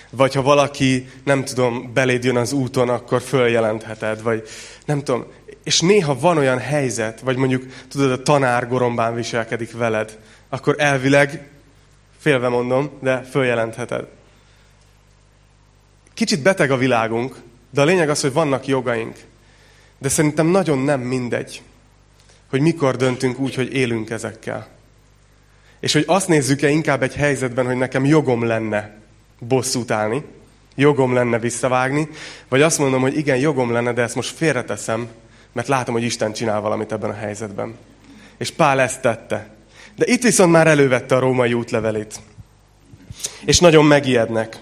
Vagy 0.09 0.33
ha 0.33 0.41
valaki, 0.41 1.09
nem 1.23 1.43
tudom, 1.43 1.93
beléd 1.93 2.23
jön 2.23 2.37
az 2.37 2.51
úton, 2.51 2.89
akkor 2.89 3.21
följelentheted, 3.21 4.21
vagy 4.21 4.47
nem 4.85 5.03
tudom. 5.03 5.25
És 5.63 5.79
néha 5.81 6.19
van 6.19 6.37
olyan 6.37 6.59
helyzet, 6.59 7.19
vagy 7.19 7.37
mondjuk, 7.37 7.65
tudod, 7.89 8.11
a 8.11 8.23
tanár 8.23 8.67
gorombán 8.67 9.15
viselkedik 9.15 9.71
veled, 9.71 10.17
akkor 10.49 10.75
elvileg, 10.77 11.49
félve 12.17 12.47
mondom, 12.47 12.89
de 13.01 13.21
följelentheted. 13.21 14.05
Kicsit 16.13 16.41
beteg 16.41 16.71
a 16.71 16.77
világunk, 16.77 17.35
de 17.69 17.81
a 17.81 17.85
lényeg 17.85 18.09
az, 18.09 18.21
hogy 18.21 18.33
vannak 18.33 18.67
jogaink. 18.67 19.17
De 19.97 20.09
szerintem 20.09 20.47
nagyon 20.47 20.77
nem 20.77 20.99
mindegy, 20.99 21.61
hogy 22.49 22.61
mikor 22.61 22.95
döntünk 22.95 23.39
úgy, 23.39 23.55
hogy 23.55 23.73
élünk 23.73 24.09
ezekkel. 24.09 24.67
És 25.79 25.93
hogy 25.93 26.03
azt 26.07 26.27
nézzük-e 26.27 26.69
inkább 26.69 27.03
egy 27.03 27.15
helyzetben, 27.15 27.65
hogy 27.65 27.77
nekem 27.77 28.05
jogom 28.05 28.43
lenne 28.43 28.98
bosszút 29.39 29.91
állni, 29.91 30.23
jogom 30.75 31.13
lenne 31.13 31.39
visszavágni, 31.39 32.09
vagy 32.49 32.61
azt 32.61 32.79
mondom, 32.79 33.01
hogy 33.01 33.17
igen, 33.17 33.37
jogom 33.37 33.71
lenne, 33.71 33.93
de 33.93 34.01
ezt 34.01 34.15
most 34.15 34.35
félreteszem, 34.35 35.07
mert 35.53 35.67
látom, 35.67 35.93
hogy 35.93 36.03
Isten 36.03 36.33
csinál 36.33 36.61
valamit 36.61 36.91
ebben 36.91 37.09
a 37.09 37.13
helyzetben. 37.13 37.75
És 38.37 38.51
Pál 38.51 38.79
ezt 38.79 39.01
tette. 39.01 39.49
De 39.95 40.05
itt 40.07 40.23
viszont 40.23 40.51
már 40.51 40.67
elővette 40.67 41.15
a 41.15 41.19
római 41.19 41.53
útlevelét. 41.53 42.19
És 43.45 43.59
nagyon 43.59 43.85
megijednek. 43.85 44.57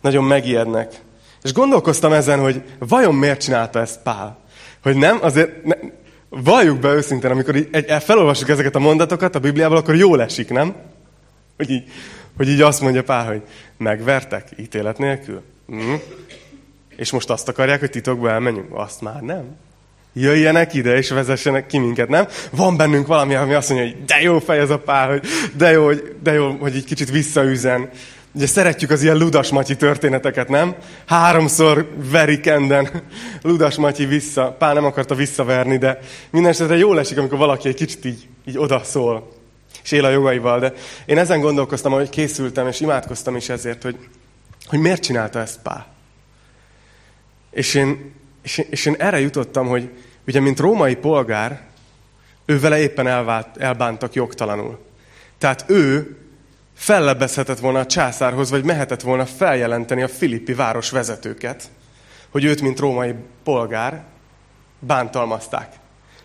Nagyon 0.00 0.24
megijednek. 0.24 1.00
És 1.42 1.52
gondolkoztam 1.52 2.12
ezen, 2.12 2.40
hogy 2.40 2.62
vajon 2.78 3.14
miért 3.14 3.42
csinálta 3.42 3.80
ezt 3.80 4.02
Pál? 4.02 4.38
Hogy 4.82 4.96
nem, 4.96 5.18
azért 5.20 5.64
ne, 5.64 5.74
valljuk 6.28 6.78
be 6.78 6.88
őszintén, 6.88 7.30
amikor 7.30 7.56
így, 7.56 7.68
egy, 7.70 8.02
felolvassuk 8.02 8.48
ezeket 8.48 8.74
a 8.74 8.78
mondatokat 8.78 9.34
a 9.34 9.38
Bibliából, 9.38 9.76
akkor 9.76 9.94
jól 9.94 10.22
esik, 10.22 10.50
nem? 10.50 10.74
Hogy 11.56 11.70
így, 11.70 11.90
hogy 12.38 12.48
így 12.48 12.60
azt 12.60 12.80
mondja 12.80 13.02
Pál, 13.02 13.26
hogy 13.26 13.42
megvertek 13.76 14.48
ítélet 14.56 14.98
nélkül. 14.98 15.42
Hm? 15.66 15.94
És 16.96 17.10
most 17.10 17.30
azt 17.30 17.48
akarják, 17.48 17.80
hogy 17.80 17.90
titokba 17.90 18.30
elmenjünk? 18.30 18.68
Azt 18.70 19.00
már 19.00 19.20
nem. 19.20 19.56
Jöjjenek 20.12 20.74
ide, 20.74 20.96
és 20.96 21.10
vezessenek 21.10 21.66
ki 21.66 21.78
minket, 21.78 22.08
nem? 22.08 22.26
Van 22.50 22.76
bennünk 22.76 23.06
valami, 23.06 23.34
ami 23.34 23.54
azt 23.54 23.68
mondja, 23.68 23.86
hogy 23.88 24.04
de 24.04 24.20
jó 24.20 24.38
fej 24.38 24.58
ez 24.58 24.70
a 24.70 24.78
Pál, 24.78 25.08
hogy 25.08 25.26
de 25.56 25.70
jó, 25.70 25.84
hogy, 25.84 26.16
de 26.22 26.32
jó, 26.32 26.56
hogy 26.60 26.74
egy 26.74 26.84
kicsit 26.84 27.10
visszaüzen. 27.10 27.90
Ugye 28.32 28.46
szeretjük 28.46 28.90
az 28.90 29.02
ilyen 29.02 29.16
Ludas 29.16 29.50
Matyi 29.50 29.76
történeteket, 29.76 30.48
nem? 30.48 30.74
Háromszor 31.06 31.88
verik 32.10 32.46
enden 32.46 33.02
Ludas 33.42 33.76
Matyi 33.76 34.04
vissza. 34.04 34.56
Pál 34.58 34.74
nem 34.74 34.84
akarta 34.84 35.14
visszaverni, 35.14 35.76
de 35.78 35.98
minden 36.30 36.50
esetre 36.50 36.76
jól 36.76 36.98
esik, 36.98 37.18
amikor 37.18 37.38
valaki 37.38 37.68
egy 37.68 37.74
kicsit 37.74 38.04
így, 38.04 38.28
így 38.44 38.58
odaszól 38.58 39.37
és 39.88 39.94
él 39.94 40.04
a 40.04 40.10
jogaival. 40.10 40.58
De 40.58 40.72
én 41.06 41.18
ezen 41.18 41.40
gondolkoztam, 41.40 41.92
hogy 41.92 42.08
készültem, 42.08 42.66
és 42.66 42.80
imádkoztam 42.80 43.36
is 43.36 43.48
ezért, 43.48 43.82
hogy, 43.82 44.08
hogy 44.66 44.78
miért 44.78 45.02
csinálta 45.02 45.38
ezt 45.38 45.62
Pál. 45.62 45.86
És 47.50 47.74
én, 47.74 48.14
és, 48.42 48.58
és 48.70 48.86
én 48.86 48.94
erre 48.98 49.20
jutottam, 49.20 49.66
hogy 49.66 49.90
ugye, 50.26 50.40
mint 50.40 50.58
római 50.60 50.96
polgár, 50.96 51.60
ő 52.46 52.60
vele 52.60 52.78
éppen 52.78 53.06
elvált, 53.06 53.56
elbántak 53.56 54.14
jogtalanul. 54.14 54.78
Tehát 55.38 55.64
ő 55.66 56.16
fellebbezhetett 56.74 57.58
volna 57.58 57.78
a 57.78 57.86
császárhoz, 57.86 58.50
vagy 58.50 58.64
mehetett 58.64 59.02
volna 59.02 59.26
feljelenteni 59.26 60.02
a 60.02 60.08
filippi 60.08 60.54
város 60.54 60.90
vezetőket, 60.90 61.70
hogy 62.28 62.44
őt, 62.44 62.60
mint 62.60 62.78
római 62.78 63.14
polgár, 63.44 64.04
bántalmazták. 64.78 65.72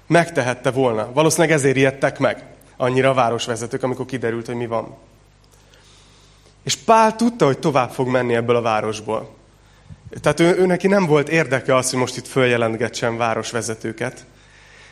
Megtehette 0.07 0.71
volna. 0.71 1.11
Valószínűleg 1.13 1.55
ezért 1.55 1.75
ijedtek 1.75 2.19
meg 2.19 2.52
annyira 2.77 3.09
a 3.09 3.13
városvezetők, 3.13 3.83
amikor 3.83 4.05
kiderült, 4.05 4.45
hogy 4.45 4.55
mi 4.55 4.67
van. 4.67 4.95
És 6.63 6.75
Pál 6.75 7.15
tudta, 7.15 7.45
hogy 7.45 7.59
tovább 7.59 7.91
fog 7.91 8.07
menni 8.07 8.35
ebből 8.35 8.55
a 8.55 8.61
városból. 8.61 9.35
Tehát 10.21 10.39
ő, 10.39 10.57
ő 10.57 10.65
neki 10.65 10.87
nem 10.87 11.05
volt 11.05 11.29
érdeke 11.29 11.75
az, 11.75 11.89
hogy 11.89 11.99
most 11.99 12.17
itt 12.17 12.27
följelentgetsen 12.27 13.17
városvezetőket, 13.17 14.25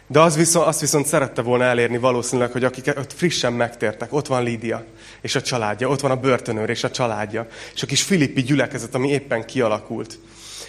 de 0.08 0.20
az 0.20 0.36
viszont, 0.36 0.68
azt 0.68 0.80
viszont 0.80 1.06
szerette 1.06 1.42
volna 1.42 1.64
elérni 1.64 1.98
valószínűleg, 1.98 2.52
hogy 2.52 2.64
akik 2.64 2.94
ott 2.98 3.14
frissen 3.14 3.54
megtértek, 3.54 4.14
ott 4.14 4.28
van 4.28 4.44
Lídia 4.44 4.86
és 5.22 5.36
a 5.36 5.42
családja, 5.42 5.88
ott 5.90 6.00
van 6.00 6.12
a 6.12 6.16
börtönőr 6.16 6.70
és 6.70 6.84
a 6.84 6.92
családja, 6.92 7.48
és 7.74 7.84
a 7.84 7.88
kis 7.88 8.02
filippi 8.02 8.42
gyülekezet, 8.42 8.96
ami 8.96 9.10
éppen 9.10 9.46
kialakult, 9.46 10.20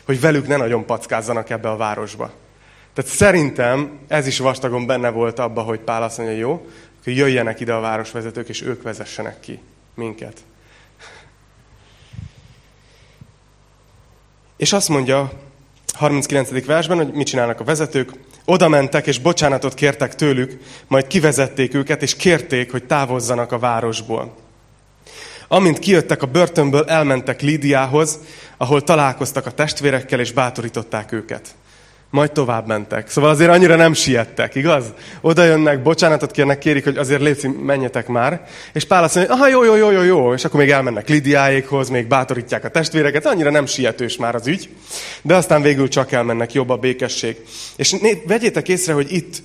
hogy 0.04 0.20
velük 0.20 0.46
ne 0.46 0.56
nagyon 0.56 0.86
packázzanak 0.86 1.50
ebbe 1.50 1.70
a 1.70 1.76
városba. 1.76 2.30
Tehát 2.94 3.10
szerintem 3.10 3.98
ez 4.08 4.26
is 4.26 4.38
vastagon 4.38 4.86
benne 4.86 5.10
volt 5.10 5.38
abba, 5.38 5.62
hogy 5.62 5.80
Pál 5.80 6.02
azt 6.02 6.18
mondja, 6.18 6.36
jó, 6.36 6.66
hogy 7.04 7.16
jöjjenek 7.16 7.60
ide 7.60 7.72
a 7.72 7.80
városvezetők, 7.80 8.48
és 8.48 8.62
ők 8.62 8.82
vezessenek 8.82 9.40
ki 9.40 9.60
minket. 9.94 10.40
És 14.56 14.72
azt 14.72 14.88
mondja 14.88 15.32
39. 15.92 16.64
versben, 16.64 16.96
hogy 16.96 17.12
mit 17.12 17.26
csinálnak 17.26 17.60
a 17.60 17.64
vezetők. 17.64 18.10
Oda 18.44 18.68
mentek, 18.68 19.06
és 19.06 19.18
bocsánatot 19.18 19.74
kértek 19.74 20.14
tőlük, 20.14 20.58
majd 20.86 21.06
kivezették 21.06 21.74
őket, 21.74 22.02
és 22.02 22.16
kérték, 22.16 22.70
hogy 22.70 22.84
távozzanak 22.84 23.52
a 23.52 23.58
városból. 23.58 24.36
Amint 25.48 25.78
kijöttek 25.78 26.22
a 26.22 26.26
börtönből, 26.26 26.84
elmentek 26.84 27.40
Lídiához, 27.40 28.18
ahol 28.56 28.82
találkoztak 28.82 29.46
a 29.46 29.52
testvérekkel, 29.52 30.20
és 30.20 30.32
bátorították 30.32 31.12
őket 31.12 31.54
majd 32.12 32.32
tovább 32.32 32.66
mentek. 32.66 33.08
Szóval 33.08 33.30
azért 33.30 33.50
annyira 33.50 33.76
nem 33.76 33.92
siettek, 33.92 34.54
igaz? 34.54 34.84
Oda 35.20 35.44
jönnek, 35.44 35.82
bocsánatot 35.82 36.30
kérnek, 36.30 36.58
kérik, 36.58 36.84
hogy 36.84 36.96
azért 36.96 37.20
léci, 37.20 37.48
menjetek 37.48 38.06
már. 38.06 38.46
És 38.72 38.84
Pál 38.84 39.02
azt 39.02 39.14
mondja, 39.14 39.34
aha, 39.34 39.48
jó, 39.48 39.64
jó, 39.64 39.74
jó, 39.74 39.90
jó, 39.90 40.02
jó. 40.02 40.32
És 40.32 40.44
akkor 40.44 40.60
még 40.60 40.70
elmennek 40.70 41.08
Lidiáékhoz, 41.08 41.88
még 41.88 42.06
bátorítják 42.06 42.64
a 42.64 42.68
testvéreket. 42.68 43.26
Annyira 43.26 43.50
nem 43.50 43.66
sietős 43.66 44.16
már 44.16 44.34
az 44.34 44.46
ügy. 44.46 44.68
De 45.22 45.34
aztán 45.34 45.62
végül 45.62 45.88
csak 45.88 46.12
elmennek, 46.12 46.52
jobb 46.52 46.70
a 46.70 46.76
békesség. 46.76 47.36
És 47.76 47.90
né, 47.90 48.22
vegyétek 48.26 48.68
észre, 48.68 48.92
hogy 48.92 49.12
itt, 49.12 49.42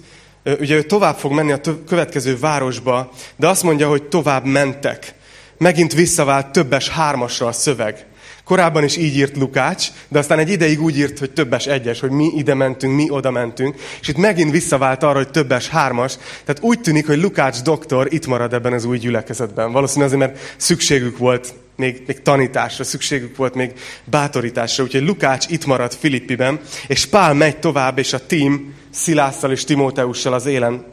ugye 0.59 0.75
ő 0.75 0.83
tovább 0.83 1.17
fog 1.17 1.31
menni 1.31 1.51
a 1.51 1.59
következő 1.87 2.37
városba, 2.39 3.11
de 3.35 3.47
azt 3.47 3.63
mondja, 3.63 3.87
hogy 3.87 4.03
tovább 4.03 4.45
mentek. 4.45 5.13
Megint 5.57 5.93
visszavált 5.93 6.51
többes 6.51 6.89
hármasra 6.89 7.47
a 7.47 7.51
szöveg. 7.51 8.05
Korábban 8.47 8.83
is 8.83 8.97
így 8.97 9.15
írt 9.15 9.37
Lukács, 9.37 9.87
de 10.07 10.19
aztán 10.19 10.39
egy 10.39 10.49
ideig 10.49 10.81
úgy 10.81 10.97
írt, 10.97 11.19
hogy 11.19 11.31
többes 11.31 11.65
egyes, 11.65 11.99
hogy 11.99 12.09
mi 12.09 12.31
ide 12.35 12.53
mentünk, 12.53 12.95
mi 12.95 13.09
oda 13.09 13.31
mentünk, 13.31 13.75
és 14.01 14.07
itt 14.07 14.17
megint 14.17 14.51
visszavált 14.51 15.03
arra, 15.03 15.17
hogy 15.17 15.29
többes 15.29 15.67
hármas. 15.67 16.17
Tehát 16.45 16.61
úgy 16.61 16.81
tűnik, 16.81 17.07
hogy 17.07 17.21
Lukács 17.21 17.61
doktor 17.61 18.13
itt 18.13 18.27
marad 18.27 18.53
ebben 18.53 18.73
az 18.73 18.85
új 18.85 18.97
gyülekezetben. 18.97 19.71
Valószínűleg 19.71 20.13
azért, 20.13 20.31
mert 20.31 20.55
szükségük 20.57 21.17
volt 21.17 21.53
még, 21.75 22.03
még 22.07 22.21
tanításra, 22.21 22.83
szükségük 22.83 23.35
volt 23.35 23.53
még 23.53 23.71
bátorításra. 24.03 24.83
Úgyhogy 24.83 25.03
Lukács 25.03 25.45
itt 25.49 25.65
marad 25.65 25.93
Filippiben, 25.93 26.59
és 26.87 27.05
Pál 27.05 27.33
megy 27.33 27.57
tovább, 27.57 27.97
és 27.97 28.13
a 28.13 28.25
tím 28.25 28.73
Szilásszal 28.89 29.51
és 29.51 29.63
Timóteussal 29.63 30.33
az 30.33 30.45
élen. 30.45 30.85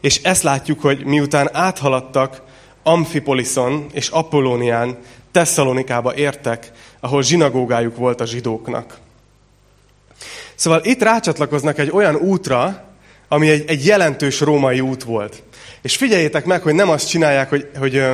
És 0.00 0.22
ezt 0.22 0.42
látjuk, 0.42 0.80
hogy 0.80 1.04
miután 1.04 1.48
áthaladtak 1.52 2.42
Amfipoliszon 2.82 3.86
és 3.92 4.08
Apollónián, 4.08 4.98
Tesszalonikába 5.32 6.14
értek, 6.14 6.70
ahol 7.00 7.22
zsinagógájuk 7.22 7.96
volt 7.96 8.20
a 8.20 8.26
zsidóknak. 8.26 8.98
Szóval 10.54 10.80
itt 10.84 11.02
rácsatlakoznak 11.02 11.78
egy 11.78 11.90
olyan 11.90 12.14
útra, 12.14 12.84
ami 13.28 13.50
egy, 13.50 13.64
egy 13.66 13.86
jelentős 13.86 14.40
római 14.40 14.80
út 14.80 15.02
volt. 15.02 15.42
És 15.82 15.96
figyeljétek 15.96 16.44
meg, 16.44 16.62
hogy 16.62 16.74
nem 16.74 16.88
azt 16.88 17.08
csinálják, 17.08 17.48
hogy, 17.48 17.68
hogy, 17.78 18.04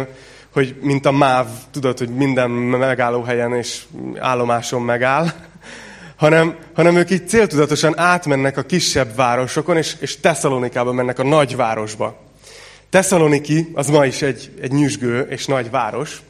hogy 0.53 0.75
mint 0.81 1.07
a 1.07 1.13
MÁV, 1.13 1.47
tudod, 1.71 1.99
hogy 1.99 2.09
minden 2.09 2.51
megállóhelyen 2.51 3.55
és 3.55 3.83
állomáson 4.19 4.83
megáll, 4.83 5.33
hanem, 6.17 6.57
hanem 6.75 6.97
ők 6.97 7.11
így 7.11 7.29
céltudatosan 7.29 7.99
átmennek 7.99 8.57
a 8.57 8.63
kisebb 8.63 9.15
városokon, 9.17 9.77
és, 9.77 9.97
és 10.01 10.21
Tesszalonikába 10.21 10.93
mennek 10.93 11.19
a 11.19 11.25
nagyvárosba. 11.25 12.21
Tesszaloniki 12.91 13.71
az 13.75 13.89
ma 13.89 14.05
is 14.07 14.23
egy, 14.23 14.51
egy 14.61 14.73
nyüzsgő 14.73 15.21
és 15.21 15.47
nagy 15.47 15.71
város, 15.71 16.21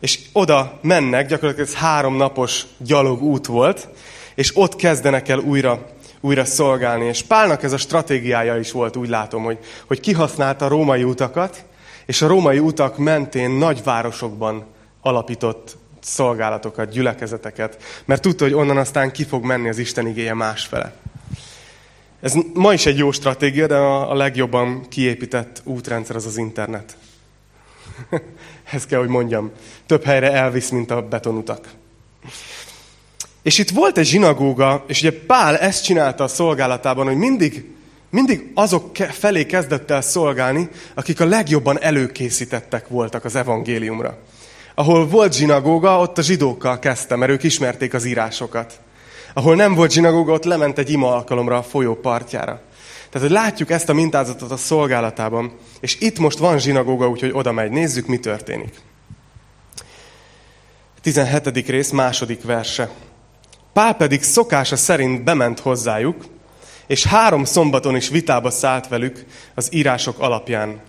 és 0.00 0.18
oda 0.32 0.78
mennek, 0.82 1.28
gyakorlatilag 1.28 1.68
ez 1.68 1.74
három 1.74 2.16
napos 2.16 2.66
gyalog 2.78 3.22
út 3.22 3.46
volt, 3.46 3.88
és 4.34 4.56
ott 4.56 4.76
kezdenek 4.76 5.28
el 5.28 5.38
újra, 5.38 5.86
újra 6.20 6.44
szolgálni. 6.44 7.04
És 7.04 7.22
Pálnak 7.22 7.62
ez 7.62 7.72
a 7.72 7.76
stratégiája 7.76 8.58
is 8.58 8.72
volt, 8.72 8.96
úgy 8.96 9.08
látom, 9.08 9.42
hogy, 9.42 9.58
hogy 9.86 10.00
kihasználta 10.00 10.64
a 10.64 10.68
római 10.68 11.04
utakat, 11.04 11.64
és 12.06 12.22
a 12.22 12.26
római 12.26 12.58
utak 12.58 12.98
mentén 12.98 13.50
nagyvárosokban 13.50 14.64
alapított 15.00 15.76
szolgálatokat, 16.00 16.90
gyülekezeteket, 16.90 17.82
mert 18.04 18.22
tudta, 18.22 18.44
hogy 18.44 18.54
onnan 18.54 18.76
aztán 18.76 19.12
ki 19.12 19.24
fog 19.24 19.44
menni 19.44 19.68
az 19.68 19.78
Isten 19.78 20.06
igéje 20.06 20.34
másfele. 20.34 20.92
Ez 22.20 22.34
ma 22.54 22.72
is 22.72 22.86
egy 22.86 22.98
jó 22.98 23.10
stratégia, 23.10 23.66
de 23.66 23.76
a 23.76 24.14
legjobban 24.14 24.88
kiépített 24.88 25.60
útrendszer 25.64 26.16
az 26.16 26.26
az 26.26 26.36
internet. 26.36 26.96
Ezt 28.72 28.86
kell, 28.86 28.98
hogy 28.98 29.08
mondjam. 29.08 29.50
Több 29.86 30.04
helyre 30.04 30.32
elvisz, 30.32 30.70
mint 30.70 30.90
a 30.90 31.02
betonutak. 31.02 31.68
És 33.42 33.58
itt 33.58 33.70
volt 33.70 33.98
egy 33.98 34.06
zsinagóga, 34.06 34.84
és 34.86 35.00
ugye 35.00 35.24
Pál 35.26 35.58
ezt 35.58 35.84
csinálta 35.84 36.24
a 36.24 36.28
szolgálatában, 36.28 37.06
hogy 37.06 37.16
mindig, 37.16 37.64
mindig 38.10 38.50
azok 38.54 38.96
felé 38.96 39.46
kezdett 39.46 39.90
el 39.90 40.00
szolgálni, 40.00 40.68
akik 40.94 41.20
a 41.20 41.24
legjobban 41.24 41.80
előkészítettek 41.80 42.88
voltak 42.88 43.24
az 43.24 43.34
evangéliumra. 43.36 44.18
Ahol 44.74 45.06
volt 45.06 45.34
zsinagóga, 45.34 45.98
ott 45.98 46.18
a 46.18 46.22
zsidókkal 46.22 46.78
kezdtem, 46.78 47.18
mert 47.18 47.32
ők 47.32 47.42
ismerték 47.42 47.94
az 47.94 48.04
írásokat. 48.04 48.80
Ahol 49.34 49.54
nem 49.54 49.74
volt 49.74 49.90
zsinagóga, 49.90 50.32
ott 50.32 50.44
lement 50.44 50.78
egy 50.78 50.90
ima 50.90 51.14
alkalomra 51.14 51.56
a 51.56 51.62
folyó 51.62 51.94
partjára. 51.94 52.60
Tehát, 53.10 53.28
hogy 53.28 53.36
látjuk 53.36 53.70
ezt 53.70 53.88
a 53.88 53.92
mintázatot 53.92 54.50
a 54.50 54.56
szolgálatában, 54.56 55.52
és 55.84 55.96
itt 56.00 56.18
most 56.18 56.38
van 56.38 56.58
zsinagóga, 56.58 57.08
úgyhogy 57.08 57.30
oda 57.32 57.52
megy. 57.52 57.70
Nézzük, 57.70 58.06
mi 58.06 58.18
történik. 58.18 58.74
17. 61.00 61.68
rész, 61.68 61.90
második 61.90 62.42
verse. 62.42 62.90
Pál 63.72 63.94
pedig 63.94 64.22
szokása 64.22 64.76
szerint 64.76 65.24
bement 65.24 65.60
hozzájuk, 65.60 66.24
és 66.86 67.04
három 67.04 67.44
szombaton 67.44 67.96
is 67.96 68.08
vitába 68.08 68.50
szállt 68.50 68.88
velük 68.88 69.24
az 69.54 69.68
írások 69.72 70.18
alapján. 70.18 70.80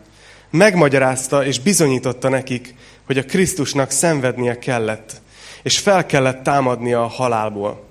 Megmagyarázta 0.50 1.46
és 1.46 1.60
bizonyította 1.60 2.30
nekik, 2.30 2.76
hogy 3.06 3.18
a 3.18 3.26
Krisztusnak 3.26 3.92
szenvednie 3.92 4.60
kellett, 4.60 5.22
és 5.64 5.80
fel 5.80 6.06
kellett 6.06 6.44
támadnia 6.44 7.04
a 7.04 7.08
halálból. 7.08 7.84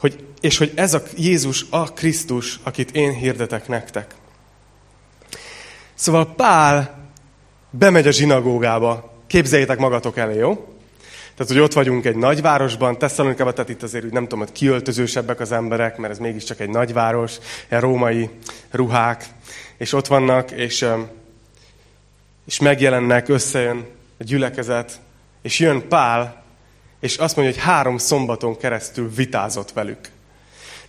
Hogy, 0.00 0.24
és 0.40 0.58
hogy 0.58 0.72
ez 0.74 0.94
a 0.94 1.02
Jézus 1.16 1.66
a 1.70 1.92
Krisztus, 1.92 2.60
akit 2.62 2.90
én 2.90 3.12
hirdetek 3.12 3.68
nektek. 3.68 4.20
Szóval 6.02 6.34
Pál 6.34 6.98
bemegy 7.70 8.06
a 8.06 8.10
zsinagógába. 8.10 9.12
Képzeljétek 9.26 9.78
magatok 9.78 10.16
elé, 10.16 10.38
jó? 10.38 10.54
Tehát, 11.36 11.52
hogy 11.52 11.58
ott 11.58 11.72
vagyunk 11.72 12.04
egy 12.04 12.16
nagyvárosban, 12.16 12.98
Tesszalonikában, 12.98 13.54
tehát 13.54 13.70
itt 13.70 13.82
azért 13.82 14.10
nem 14.10 14.22
tudom, 14.22 14.38
hogy 14.38 14.52
kiöltözősebbek 14.52 15.40
az 15.40 15.52
emberek, 15.52 15.96
mert 15.96 16.12
ez 16.12 16.18
mégiscsak 16.18 16.60
egy 16.60 16.68
nagyváros, 16.68 17.36
egy 17.68 17.80
római 17.80 18.30
ruhák, 18.70 19.24
és 19.76 19.92
ott 19.92 20.06
vannak, 20.06 20.50
és, 20.50 20.86
és 22.46 22.60
megjelennek, 22.60 23.28
összejön 23.28 23.86
a 24.18 24.24
gyülekezet, 24.24 25.00
és 25.42 25.58
jön 25.58 25.88
Pál, 25.88 26.42
és 27.00 27.16
azt 27.16 27.36
mondja, 27.36 27.54
hogy 27.54 27.64
három 27.64 27.98
szombaton 27.98 28.56
keresztül 28.56 29.10
vitázott 29.14 29.72
velük. 29.72 30.08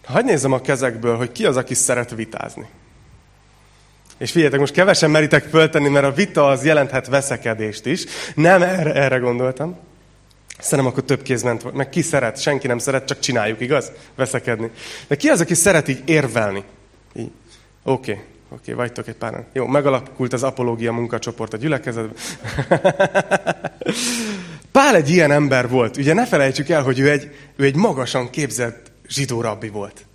Hagyj 0.06 0.30
nézzem 0.30 0.52
a 0.52 0.62
kezekből, 0.62 1.18
hogy 1.18 1.32
ki 1.32 1.46
az, 1.46 1.58
aki 1.58 1.74
szeret 1.74 2.16
vitázni. 2.16 2.68
És 4.18 4.32
figyeljetek, 4.32 4.60
most 4.60 4.74
kevesen 4.74 5.12
meritek 5.12 5.44
föltenni, 5.44 5.90
mert 5.90 6.06
a 6.06 6.12
vita 6.12 6.48
az 6.48 6.66
jelenthet 6.66 7.08
veszekedést 7.08 7.86
is. 7.86 8.06
Nem 8.36 8.62
erre, 8.62 8.94
erre 8.94 9.18
gondoltam. 9.18 9.78
Szerintem 10.60 10.94
akkor 10.94 11.04
több 11.04 11.22
kéz 11.22 11.44
ment, 11.44 11.74
meg 11.74 11.90
ki 11.90 12.02
szeret, 12.02 12.42
senki 12.42 12.68
nem 12.68 12.78
szeret, 12.78 13.08
csak 13.08 13.20
csináljuk, 13.20 13.60
igaz? 13.60 13.92
Veszekedni. 14.16 14.72
De 15.08 15.16
ki 15.16 15.28
az, 15.28 15.42
aki 15.42 15.54
szeret 15.54 15.90
érvelni? 15.90 16.64
Oké, 17.84 17.84
oké, 17.84 18.20
okay, 18.50 18.74
vagytok 18.74 19.08
egy 19.08 19.16
páran. 19.16 19.46
Jó, 19.54 19.66
megalakult 19.66 20.34
az 20.34 20.44
apológia 20.44 20.92
munkacsoport 20.92 21.54
a 21.54 21.58
gyülekezetben. 21.58 22.16
Pál 24.72 24.96
egy 24.96 25.10
ilyen 25.10 25.32
ember 25.32 25.70
volt. 25.70 25.98
Ugye 25.98 26.14
ne 26.14 26.26
felejtsük 26.26 26.70
el, 26.70 26.84
hogy 26.84 27.00
ő 27.00 27.10
egy, 27.10 27.36
ő 27.56 27.64
egy 27.64 27.76
magasan 27.76 28.30
képzett 28.30 28.92
zsidó 29.08 29.42
rabbi 29.42 29.70
volt. 29.70 30.06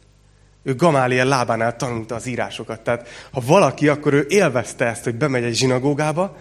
Ő 0.69 0.75
Gamáliel 0.75 1.27
lábánál 1.27 1.77
tanulta 1.77 2.15
az 2.15 2.27
írásokat. 2.27 2.81
Tehát 2.81 3.09
ha 3.33 3.43
valaki, 3.47 3.89
akkor 3.89 4.13
ő 4.13 4.27
élvezte 4.29 4.85
ezt, 4.85 5.05
hogy 5.05 5.15
bemegy 5.15 5.45
egy 5.45 5.55
zsinagógába, 5.55 6.37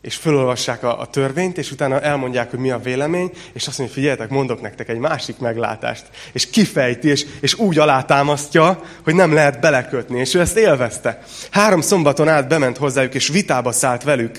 és 0.00 0.16
felolvassák 0.16 0.82
a, 0.82 1.00
a 1.00 1.06
törvényt, 1.06 1.58
és 1.58 1.70
utána 1.70 2.00
elmondják, 2.00 2.50
hogy 2.50 2.58
mi 2.58 2.70
a 2.70 2.78
vélemény, 2.78 3.30
és 3.52 3.66
azt 3.66 3.78
mondja, 3.78 3.96
figyeljetek, 3.96 4.28
mondok 4.28 4.60
nektek 4.60 4.88
egy 4.88 4.98
másik 4.98 5.38
meglátást. 5.38 6.04
És 6.32 6.50
kifejti, 6.50 7.08
és, 7.08 7.26
és 7.40 7.54
úgy 7.54 7.78
alátámasztja, 7.78 8.80
hogy 9.04 9.14
nem 9.14 9.32
lehet 9.32 9.60
belekötni. 9.60 10.18
És 10.18 10.34
ő 10.34 10.40
ezt 10.40 10.56
élvezte. 10.56 11.22
Három 11.50 11.80
szombaton 11.80 12.28
át 12.28 12.48
bement 12.48 12.76
hozzájuk, 12.76 13.14
és 13.14 13.28
vitába 13.28 13.72
szállt 13.72 14.02
velük 14.02 14.36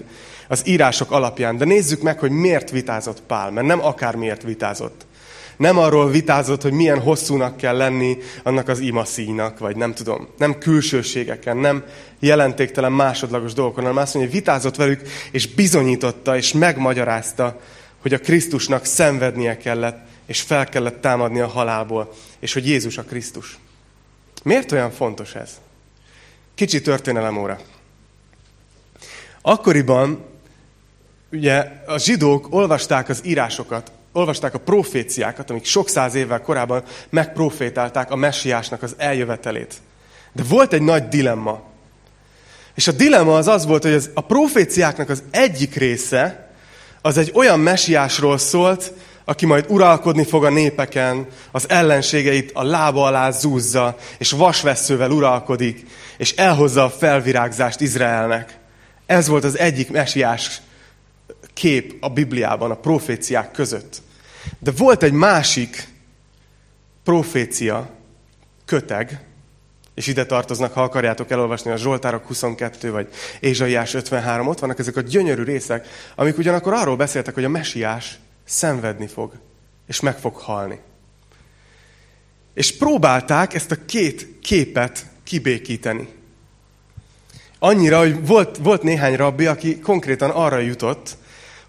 az 0.47 0.67
írások 0.67 1.11
alapján. 1.11 1.57
De 1.57 1.65
nézzük 1.65 2.01
meg, 2.01 2.19
hogy 2.19 2.31
miért 2.31 2.71
vitázott 2.71 3.21
Pál, 3.21 3.51
mert 3.51 3.67
nem 3.67 3.85
akármiért 3.85 4.43
vitázott. 4.43 5.05
Nem 5.57 5.77
arról 5.77 6.09
vitázott, 6.09 6.61
hogy 6.61 6.71
milyen 6.71 6.99
hosszúnak 6.99 7.57
kell 7.57 7.77
lenni 7.77 8.17
annak 8.43 8.67
az 8.67 8.79
imaszíjnak, 8.79 9.59
vagy 9.59 9.75
nem 9.75 9.93
tudom, 9.93 10.27
nem 10.37 10.57
külsőségeken, 10.57 11.57
nem 11.57 11.83
jelentéktelen 12.19 12.91
másodlagos 12.91 13.53
dolgokon, 13.53 13.83
hanem 13.83 14.01
azt 14.01 14.13
mondja, 14.13 14.31
hogy 14.31 14.41
vitázott 14.41 14.75
velük, 14.75 15.01
és 15.31 15.47
bizonyította, 15.47 16.37
és 16.37 16.53
megmagyarázta, 16.53 17.59
hogy 18.01 18.13
a 18.13 18.19
Krisztusnak 18.19 18.85
szenvednie 18.85 19.57
kellett, 19.57 20.05
és 20.25 20.41
fel 20.41 20.69
kellett 20.69 21.01
támadni 21.01 21.39
a 21.39 21.47
halálból, 21.47 22.13
és 22.39 22.53
hogy 22.53 22.67
Jézus 22.67 22.97
a 22.97 23.03
Krisztus. 23.03 23.57
Miért 24.43 24.71
olyan 24.71 24.91
fontos 24.91 25.35
ez? 25.35 25.51
Kicsi 26.55 26.81
történelem 26.81 27.37
óra. 27.37 27.59
Akkoriban 29.41 30.25
ugye 31.31 31.71
a 31.85 31.97
zsidók 31.97 32.47
olvasták 32.49 33.09
az 33.09 33.21
írásokat, 33.25 33.91
olvasták 34.15 34.53
a 34.53 34.59
proféciákat, 34.59 35.49
amik 35.49 35.65
sok 35.65 35.89
száz 35.89 36.15
évvel 36.15 36.41
korábban 36.41 36.83
megprofétálták 37.09 38.11
a 38.11 38.15
messiásnak 38.15 38.83
az 38.83 38.95
eljövetelét. 38.97 39.73
De 40.33 40.43
volt 40.43 40.73
egy 40.73 40.81
nagy 40.81 41.07
dilemma. 41.07 41.63
És 42.75 42.87
a 42.87 42.91
dilemma 42.91 43.37
az 43.37 43.47
az 43.47 43.65
volt, 43.65 43.83
hogy 43.83 43.93
az, 43.93 44.09
a 44.13 44.21
proféciáknak 44.21 45.09
az 45.09 45.23
egyik 45.31 45.75
része, 45.75 46.49
az 47.01 47.17
egy 47.17 47.31
olyan 47.33 47.59
messiásról 47.59 48.37
szólt, 48.37 48.93
aki 49.25 49.45
majd 49.45 49.65
uralkodni 49.67 50.23
fog 50.23 50.45
a 50.45 50.49
népeken, 50.49 51.27
az 51.51 51.69
ellenségeit 51.69 52.51
a 52.53 52.63
lába 52.63 53.05
alá 53.05 53.31
zúzza, 53.31 53.95
és 54.17 54.31
vasveszővel 54.31 55.11
uralkodik, 55.11 55.85
és 56.17 56.31
elhozza 56.31 56.83
a 56.83 56.89
felvirágzást 56.89 57.81
Izraelnek. 57.81 58.57
Ez 59.05 59.27
volt 59.27 59.43
az 59.43 59.57
egyik 59.57 59.91
messiás 59.91 60.61
kép 61.55 61.97
a 61.99 62.09
Bibliában, 62.09 62.71
a 62.71 62.75
proféciák 62.75 63.51
között. 63.51 64.01
De 64.59 64.71
volt 64.71 65.03
egy 65.03 65.11
másik 65.11 65.87
profécia, 67.03 67.89
köteg, 68.65 69.23
és 69.93 70.07
ide 70.07 70.25
tartoznak, 70.25 70.73
ha 70.73 70.83
akarjátok 70.83 71.31
elolvasni 71.31 71.71
a 71.71 71.77
Zsoltárok 71.77 72.27
22 72.27 72.91
vagy 72.91 73.07
Ézsaiás 73.39 73.93
53, 73.93 74.47
ott 74.47 74.59
vannak 74.59 74.79
ezek 74.79 74.95
a 74.95 75.01
gyönyörű 75.01 75.43
részek, 75.43 75.87
amik 76.15 76.37
ugyanakkor 76.37 76.73
arról 76.73 76.95
beszéltek, 76.95 77.33
hogy 77.33 77.43
a 77.43 77.49
mesiás 77.49 78.19
szenvedni 78.43 79.07
fog, 79.07 79.31
és 79.87 79.99
meg 79.99 80.17
fog 80.17 80.35
halni. 80.35 80.79
És 82.53 82.77
próbálták 82.77 83.53
ezt 83.53 83.71
a 83.71 83.85
két 83.85 84.39
képet 84.41 85.05
kibékíteni. 85.23 86.07
Annyira, 87.59 87.99
hogy 87.99 88.27
volt, 88.27 88.57
volt 88.57 88.83
néhány 88.83 89.15
rabbi, 89.15 89.45
aki 89.45 89.79
konkrétan 89.79 90.29
arra 90.29 90.59
jutott, 90.59 91.17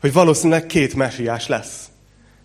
hogy 0.01 0.13
valószínűleg 0.13 0.67
két 0.67 0.95
mesiás 0.95 1.47
lesz. 1.47 1.85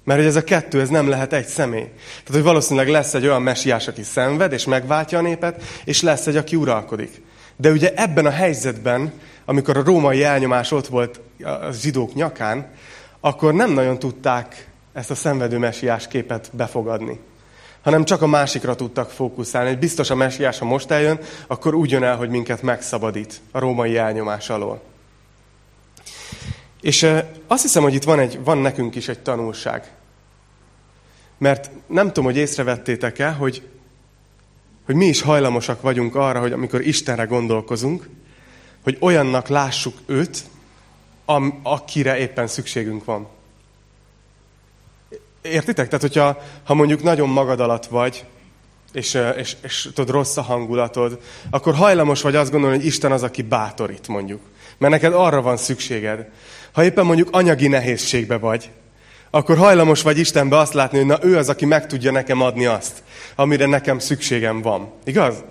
Mert 0.04 0.20
hogy 0.20 0.28
ez 0.28 0.36
a 0.36 0.44
kettő, 0.44 0.82
ez 0.82 0.90
nem 0.90 1.10
lehet 1.10 1.34
egy 1.34 1.48
személy. 1.48 1.90
Tehát, 2.06 2.32
hogy 2.32 2.44
valószínűleg 2.44 2.88
lesz 2.88 3.14
egy 3.14 3.26
olyan 3.26 3.42
mesiás, 3.42 3.88
aki 3.88 4.04
szenved, 4.04 4.52
és 4.52 4.66
megváltja 4.66 5.18
a 5.18 5.22
népet, 5.22 5.64
és 5.84 6.02
lesz 6.02 6.28
egy, 6.28 6.36
aki 6.36 6.56
uralkodik. 6.56 7.22
De 7.56 7.72
ugye 7.72 7.94
ebben 7.96 8.26
a 8.26 8.30
helyzetben, 8.30 9.14
amikor 9.46 9.78
a 9.78 9.84
római 9.84 10.24
elnyomás 10.24 10.72
ott 10.72 10.88
volt 10.88 11.20
a 11.44 11.72
zsidók 11.72 12.14
nyakán, 12.14 12.72
akkor 13.20 13.54
nem 13.54 13.72
nagyon 13.72 14.00
tudták 14.00 14.68
ezt 14.94 15.12
a 15.12 15.16
szenvedő 15.16 15.58
mesiás 15.58 16.08
képet 16.08 16.50
befogadni. 16.54 17.20
Hanem 17.82 18.06
csak 18.06 18.22
a 18.22 18.28
másikra 18.28 18.76
tudtak 18.76 19.10
fókuszálni. 19.10 19.70
Hogy 19.70 19.80
biztos 19.80 20.10
a 20.10 20.16
mesiás, 20.16 20.60
ha 20.60 20.66
most 20.66 20.92
eljön, 20.92 21.20
akkor 21.48 21.74
úgy 21.74 21.92
jön 21.92 22.04
el, 22.04 22.16
hogy 22.16 22.30
minket 22.30 22.62
megszabadít 22.62 23.42
a 23.52 23.60
római 23.60 23.98
elnyomás 23.98 24.50
alól. 24.50 24.82
És 26.82 27.08
azt 27.48 27.62
hiszem, 27.62 27.84
hogy 27.84 27.94
itt 27.94 28.04
van, 28.04 28.20
egy, 28.20 28.44
van 28.44 28.58
nekünk 28.58 28.96
is 28.96 29.08
egy 29.08 29.20
tanulság. 29.20 29.92
Mert 31.38 31.72
nem 31.88 32.08
tudom, 32.08 32.24
hogy 32.24 32.38
észrevettétek-e, 32.38 33.32
hogy, 33.32 33.68
hogy 34.86 34.96
mi 34.96 35.06
is 35.06 35.22
hajlamosak 35.22 35.82
vagyunk 35.82 36.16
arra, 36.16 36.40
hogy 36.40 36.52
amikor 36.52 36.82
Istenre 36.82 37.24
gondolkozunk, 37.24 38.10
hogy 38.84 38.98
olyannak 39.00 39.48
lássuk 39.48 39.98
őt, 40.06 40.44
am, 41.26 41.60
akire 41.64 42.18
éppen 42.18 42.48
szükségünk 42.48 43.06
van. 43.06 43.28
Értitek? 45.42 45.86
Tehát, 45.86 46.02
hogyha 46.02 46.42
ha 46.64 46.74
mondjuk 46.74 47.04
nagyon 47.04 47.30
magad 47.30 47.60
alatt 47.60 47.86
vagy, 47.86 48.26
és, 48.92 49.18
és, 49.36 49.56
és 49.62 49.90
tudod, 49.94 50.14
rossz 50.14 50.38
a 50.38 50.42
hangulatod, 50.42 51.22
akkor 51.50 51.76
hajlamos 51.76 52.22
vagy 52.22 52.36
azt 52.36 52.52
gondolni, 52.52 52.76
hogy 52.76 52.86
Isten 52.86 53.12
az, 53.12 53.24
aki 53.24 53.42
bátorít, 53.42 54.08
mondjuk. 54.08 54.42
Mert 54.78 54.94
neked 54.94 55.14
arra 55.14 55.42
van 55.42 55.58
szükséged. 55.58 56.30
Ha 56.72 56.84
éppen 56.84 57.06
mondjuk 57.06 57.28
anyagi 57.32 57.68
nehézségbe 57.68 58.38
vagy, 58.38 58.70
akkor 59.30 59.58
hajlamos 59.58 60.02
vagy 60.02 60.18
Istenbe 60.18 60.58
azt 60.58 60.74
látni, 60.74 60.98
hogy 60.98 61.08
na 61.08 61.20
ő 61.22 61.38
az, 61.38 61.50
aki 61.50 61.66
meg 61.66 61.88
tudja 61.88 62.12
nekem 62.12 62.42
adni 62.42 62.66
azt, 62.66 63.04
amire 63.36 63.66
nekem 63.66 64.00
szükségem 64.00 64.62
van. 64.62 64.92
Igaz? 65.04 65.44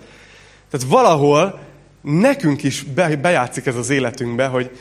Tehát 0.70 0.86
valahol 0.86 1.60
nekünk 2.00 2.62
is 2.62 2.82
be, 2.82 3.16
bejátszik 3.16 3.66
ez 3.66 3.76
az 3.76 3.90
életünkbe, 3.90 4.46
hogy, 4.46 4.78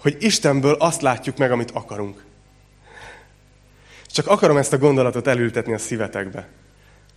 hogy 0.00 0.16
Istenből 0.20 0.74
azt 0.74 1.02
látjuk 1.02 1.36
meg, 1.36 1.50
amit 1.50 1.70
akarunk. 1.70 2.24
Csak 4.06 4.26
akarom 4.26 4.56
ezt 4.56 4.72
a 4.72 4.78
gondolatot 4.78 5.26
elültetni 5.26 5.72
a 5.72 5.78
szívetekbe. 5.78 6.48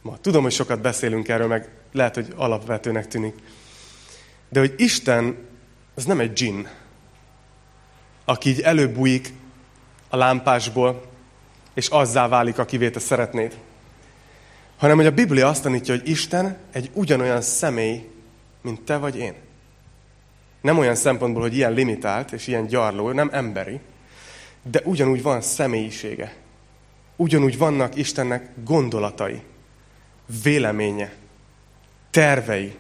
Ma 0.02 0.18
tudom, 0.22 0.44
hogy 0.44 0.52
sokat 0.52 0.82
beszélünk 0.82 1.28
erről, 1.28 1.48
meg 1.48 1.70
lehet, 1.92 2.16
hogy 2.16 2.34
alapvetőnek 2.36 3.08
tűnik. 3.08 3.36
De 4.50 4.60
hogy 4.60 4.74
Isten, 4.78 5.38
az 5.96 6.06
nem 6.06 6.20
egy 6.20 6.34
dzsin, 6.34 6.68
aki 8.32 8.50
így 8.50 8.62
előbújik 8.62 9.34
a 10.10 10.18
lámpásból, 10.18 11.02
és 11.74 11.88
azzá 11.88 12.28
válik, 12.28 12.58
akivé 12.58 12.90
te 12.90 13.00
szeretnéd. 13.00 13.58
Hanem, 14.78 14.96
hogy 14.96 15.06
a 15.06 15.12
Biblia 15.12 15.48
azt 15.48 15.64
tanítja, 15.64 15.96
hogy 15.96 16.10
Isten 16.10 16.58
egy 16.72 16.90
ugyanolyan 16.94 17.42
személy, 17.42 18.10
mint 18.62 18.82
te 18.82 18.98
vagy 18.98 19.18
én. 19.18 19.34
Nem 20.62 20.78
olyan 20.78 20.96
szempontból, 20.96 21.42
hogy 21.42 21.56
ilyen 21.56 21.74
limitált 21.74 22.32
és 22.32 22.48
ilyen 22.48 22.68
gyarló, 22.68 23.12
nem 23.12 23.30
emberi, 23.32 23.80
de 24.64 24.82
ugyanúgy 24.84 25.22
van 25.22 25.42
személyisége. 25.42 26.36
Ugyanúgy 27.16 27.58
vannak 27.58 27.96
Istennek 27.96 28.50
gondolatai, 28.64 29.42
véleménye, 30.44 31.14
tervei, 32.10 32.76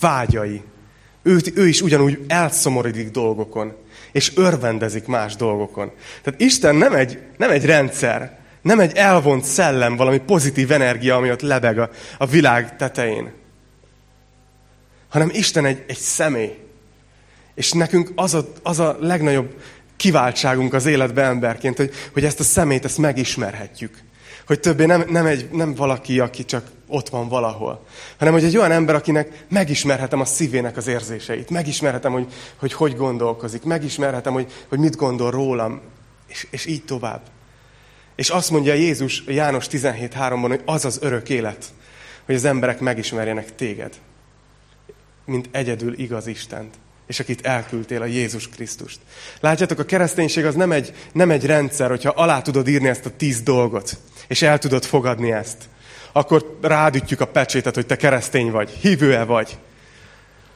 vágyai. 0.00 0.62
Ő, 1.22 1.38
ő 1.54 1.68
is 1.68 1.82
ugyanúgy 1.82 2.24
elszomorodik 2.26 3.10
dolgokon, 3.10 3.72
és 4.12 4.36
örvendezik 4.36 5.06
más 5.06 5.36
dolgokon. 5.36 5.92
Tehát 6.22 6.40
Isten 6.40 6.74
nem 6.74 6.92
egy, 6.92 7.18
nem 7.36 7.50
egy 7.50 7.64
rendszer, 7.64 8.38
nem 8.62 8.80
egy 8.80 8.96
elvont 8.96 9.44
szellem, 9.44 9.96
valami 9.96 10.18
pozitív 10.18 10.72
energia, 10.72 11.16
ami 11.16 11.30
ott 11.30 11.40
lebeg 11.40 11.78
a, 11.78 11.90
a 12.18 12.26
világ 12.26 12.76
tetején. 12.76 13.32
Hanem 15.08 15.30
Isten 15.32 15.64
egy, 15.64 15.84
egy 15.86 15.98
személy. 15.98 16.58
És 17.54 17.72
nekünk 17.72 18.12
az 18.14 18.34
a, 18.34 18.52
az 18.62 18.78
a 18.78 18.96
legnagyobb 19.00 19.54
kiváltságunk 19.96 20.74
az 20.74 20.86
életben 20.86 21.24
emberként, 21.24 21.76
hogy, 21.76 21.90
hogy 22.12 22.24
ezt 22.24 22.40
a 22.40 22.44
szemét, 22.44 22.84
ezt 22.84 22.98
megismerhetjük. 22.98 23.98
Hogy 24.46 24.60
többé 24.60 24.84
nem, 24.84 25.04
nem, 25.08 25.26
egy, 25.26 25.50
nem 25.50 25.74
valaki, 25.74 26.20
aki 26.20 26.44
csak 26.44 26.70
ott 26.86 27.08
van 27.08 27.28
valahol, 27.28 27.84
hanem 28.18 28.32
hogy 28.32 28.44
egy 28.44 28.56
olyan 28.56 28.72
ember, 28.72 28.94
akinek 28.94 29.44
megismerhetem 29.48 30.20
a 30.20 30.24
szívének 30.24 30.76
az 30.76 30.86
érzéseit, 30.86 31.50
megismerhetem, 31.50 32.12
hogy 32.12 32.26
hogy, 32.56 32.72
hogy 32.72 32.96
gondolkozik, 32.96 33.62
megismerhetem, 33.62 34.32
hogy, 34.32 34.52
hogy 34.68 34.78
mit 34.78 34.96
gondol 34.96 35.30
rólam, 35.30 35.80
és, 36.26 36.46
és 36.50 36.66
így 36.66 36.84
tovább. 36.84 37.22
És 38.16 38.28
azt 38.28 38.50
mondja 38.50 38.74
Jézus 38.74 39.24
János 39.26 39.66
17.3-ban, 39.70 40.46
hogy 40.48 40.62
az 40.64 40.84
az 40.84 40.98
örök 41.02 41.28
élet, 41.28 41.64
hogy 42.26 42.34
az 42.34 42.44
emberek 42.44 42.80
megismerjenek 42.80 43.54
téged, 43.54 43.94
mint 45.24 45.48
egyedül 45.52 45.98
igaz 45.98 46.26
Istent 46.26 46.74
és 47.10 47.20
akit 47.20 47.46
elküldtél, 47.46 48.02
a 48.02 48.04
Jézus 48.04 48.48
Krisztust. 48.48 48.98
Látjátok, 49.40 49.78
a 49.78 49.84
kereszténység 49.84 50.44
az 50.44 50.54
nem 50.54 50.72
egy, 50.72 50.92
nem 51.12 51.30
egy 51.30 51.46
rendszer, 51.46 51.88
hogyha 51.88 52.10
alá 52.10 52.42
tudod 52.42 52.68
írni 52.68 52.88
ezt 52.88 53.06
a 53.06 53.16
tíz 53.16 53.40
dolgot, 53.40 53.98
és 54.30 54.42
el 54.42 54.58
tudod 54.58 54.84
fogadni 54.84 55.32
ezt, 55.32 55.56
akkor 56.12 56.58
rádütjük 56.60 57.20
a 57.20 57.26
pecsétet, 57.26 57.74
hogy 57.74 57.86
te 57.86 57.96
keresztény 57.96 58.50
vagy, 58.50 58.70
hívő-e 58.70 59.24
vagy. 59.24 59.58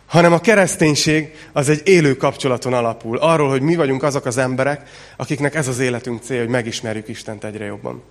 Hanem 0.06 0.32
a 0.32 0.40
kereszténység 0.40 1.34
az 1.52 1.68
egy 1.68 1.80
élő 1.84 2.16
kapcsolaton 2.16 2.72
alapul. 2.72 3.18
Arról, 3.18 3.48
hogy 3.48 3.60
mi 3.60 3.74
vagyunk 3.76 4.02
azok 4.02 4.26
az 4.26 4.36
emberek, 4.36 4.88
akiknek 5.16 5.54
ez 5.54 5.68
az 5.68 5.78
életünk 5.78 6.22
cél, 6.22 6.38
hogy 6.38 6.48
megismerjük 6.48 7.08
Istent 7.08 7.44
egyre 7.44 7.64
jobban. 7.64 8.02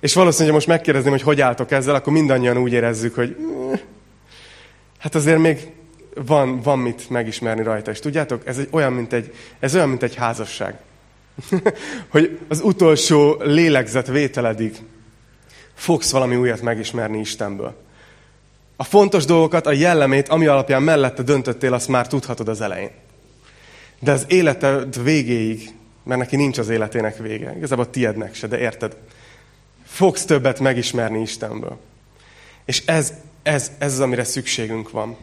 És 0.00 0.14
valószínűleg, 0.14 0.54
most 0.54 0.66
megkérdezném, 0.66 1.12
hogy 1.12 1.22
hogy 1.22 1.40
álltok 1.40 1.70
ezzel, 1.70 1.94
akkor 1.94 2.12
mindannyian 2.12 2.58
úgy 2.58 2.72
érezzük, 2.72 3.14
hogy 3.14 3.36
hát 4.98 5.14
azért 5.14 5.38
még 5.38 5.70
van, 6.14 6.60
van 6.60 6.78
mit 6.78 7.10
megismerni 7.10 7.62
rajta. 7.62 7.90
És 7.90 7.98
tudjátok, 7.98 8.46
ez 8.46 8.58
egy, 8.58 8.68
olyan, 8.70 8.92
mint 8.92 9.12
egy, 9.12 9.34
ez 9.60 9.74
olyan, 9.74 9.88
mint 9.88 10.02
egy 10.02 10.14
házasság. 10.14 10.78
hogy 12.12 12.38
az 12.48 12.60
utolsó 12.60 13.36
lélegzet 13.42 14.06
vételedig 14.06 14.76
fogsz 15.74 16.10
valami 16.10 16.36
újat 16.36 16.62
megismerni 16.62 17.18
Istenből. 17.18 17.74
A 18.76 18.84
fontos 18.84 19.24
dolgokat, 19.24 19.66
a 19.66 19.72
jellemét, 19.72 20.28
ami 20.28 20.46
alapján 20.46 20.82
mellette 20.82 21.22
döntöttél, 21.22 21.72
azt 21.72 21.88
már 21.88 22.06
tudhatod 22.06 22.48
az 22.48 22.60
elején. 22.60 22.90
De 23.98 24.12
az 24.12 24.24
életed 24.28 25.02
végéig, 25.02 25.70
mert 26.02 26.20
neki 26.20 26.36
nincs 26.36 26.58
az 26.58 26.68
életének 26.68 27.16
vége, 27.16 27.56
igazából 27.56 27.90
tiednek 27.90 28.34
se, 28.34 28.46
de 28.46 28.58
érted, 28.58 28.96
fogsz 29.86 30.24
többet 30.24 30.60
megismerni 30.60 31.20
Istenből. 31.20 31.78
És 32.64 32.82
ez, 32.86 33.12
ez, 33.42 33.72
ez 33.78 33.92
az, 33.92 34.00
amire 34.00 34.24
szükségünk 34.24 34.90
van. 34.90 35.16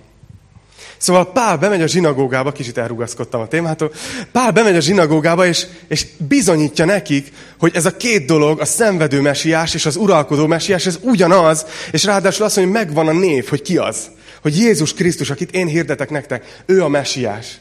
Szóval 0.97 1.31
Pál 1.31 1.57
bemegy 1.57 1.81
a 1.81 1.87
zsinagógába, 1.87 2.51
kicsit 2.51 2.77
elrugaszkodtam 2.77 3.41
a 3.41 3.47
témától, 3.47 3.91
Pál 4.31 4.51
bemegy 4.51 4.75
a 4.75 4.79
zsinagógába, 4.79 5.45
és, 5.45 5.65
és 5.87 6.05
bizonyítja 6.17 6.85
nekik, 6.85 7.31
hogy 7.59 7.71
ez 7.75 7.85
a 7.85 7.97
két 7.97 8.25
dolog, 8.25 8.59
a 8.59 8.65
szenvedő 8.65 9.21
mesiás 9.21 9.73
és 9.73 9.85
az 9.85 9.95
uralkodó 9.95 10.47
mesiás, 10.47 10.85
ez 10.85 10.99
ugyanaz, 11.01 11.65
és 11.91 12.03
ráadásul 12.03 12.45
azt 12.45 12.55
mondja, 12.55 12.75
hogy 12.75 12.85
megvan 12.85 13.07
a 13.07 13.19
név, 13.19 13.47
hogy 13.47 13.61
ki 13.61 13.77
az. 13.77 14.09
Hogy 14.41 14.57
Jézus 14.57 14.93
Krisztus, 14.93 15.29
akit 15.29 15.51
én 15.51 15.67
hirdetek 15.67 16.09
nektek, 16.09 16.61
ő 16.65 16.83
a 16.83 16.87
mesiás. 16.87 17.57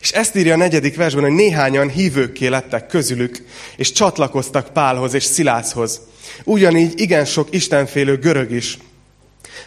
És 0.00 0.10
ezt 0.12 0.36
írja 0.36 0.54
a 0.54 0.56
negyedik 0.56 0.96
versben, 0.96 1.24
hogy 1.24 1.32
néhányan 1.32 1.88
hívőkké 1.88 2.46
lettek 2.46 2.86
közülük, 2.86 3.44
és 3.76 3.92
csatlakoztak 3.92 4.72
Pálhoz 4.72 5.14
és 5.14 5.24
Szilászhoz. 5.24 6.00
Ugyanígy 6.44 7.00
igen 7.00 7.24
sok 7.24 7.48
istenfélő 7.50 8.18
görög 8.18 8.50
is, 8.50 8.78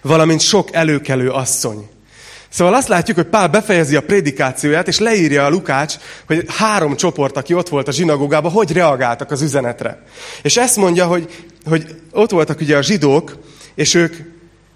valamint 0.01 0.41
sok 0.41 0.73
előkelő 0.73 1.29
asszony. 1.29 1.89
Szóval 2.49 2.73
azt 2.73 2.87
látjuk, 2.87 3.17
hogy 3.17 3.27
Pál 3.27 3.47
befejezi 3.47 3.95
a 3.95 4.01
prédikációját, 4.01 4.87
és 4.87 4.99
leírja 4.99 5.45
a 5.45 5.49
Lukács, 5.49 5.95
hogy 6.27 6.45
három 6.47 6.95
csoport, 6.95 7.37
aki 7.37 7.53
ott 7.53 7.69
volt 7.69 7.87
a 7.87 7.91
zsinagógában, 7.91 8.51
hogy 8.51 8.71
reagáltak 8.71 9.31
az 9.31 9.41
üzenetre. 9.41 10.03
És 10.41 10.57
ezt 10.57 10.75
mondja, 10.75 11.05
hogy, 11.05 11.45
hogy 11.65 11.95
ott 12.11 12.31
voltak 12.31 12.59
ugye 12.59 12.77
a 12.77 12.81
zsidók, 12.81 13.37
és 13.75 13.93
ők 13.93 14.15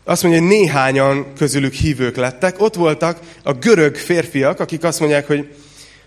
azt 0.05 0.23
mondja, 0.23 0.41
hogy 0.41 0.49
néhányan 0.49 1.33
közülük 1.37 1.73
hívők 1.73 2.15
lettek. 2.15 2.61
Ott 2.61 2.75
voltak 2.75 3.19
a 3.43 3.53
görög 3.53 3.95
férfiak, 3.95 4.59
akik 4.59 4.83
azt 4.83 4.99
mondják, 4.99 5.27
hogy, 5.27 5.55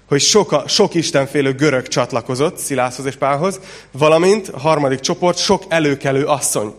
hogy 0.09 0.21
sok, 0.21 0.63
sok 0.67 0.95
istenfélő 0.95 1.55
görög 1.55 1.89
csatlakozott 1.89 2.59
Szilászhoz 2.59 3.07
és 3.07 3.15
Pálhoz, 3.15 3.61
valamint 3.91 4.49
a 4.49 4.59
harmadik 4.59 5.01
csoport 5.01 5.39
sok 5.39 5.63
előkelő 5.69 6.25
asszony. 6.25 6.75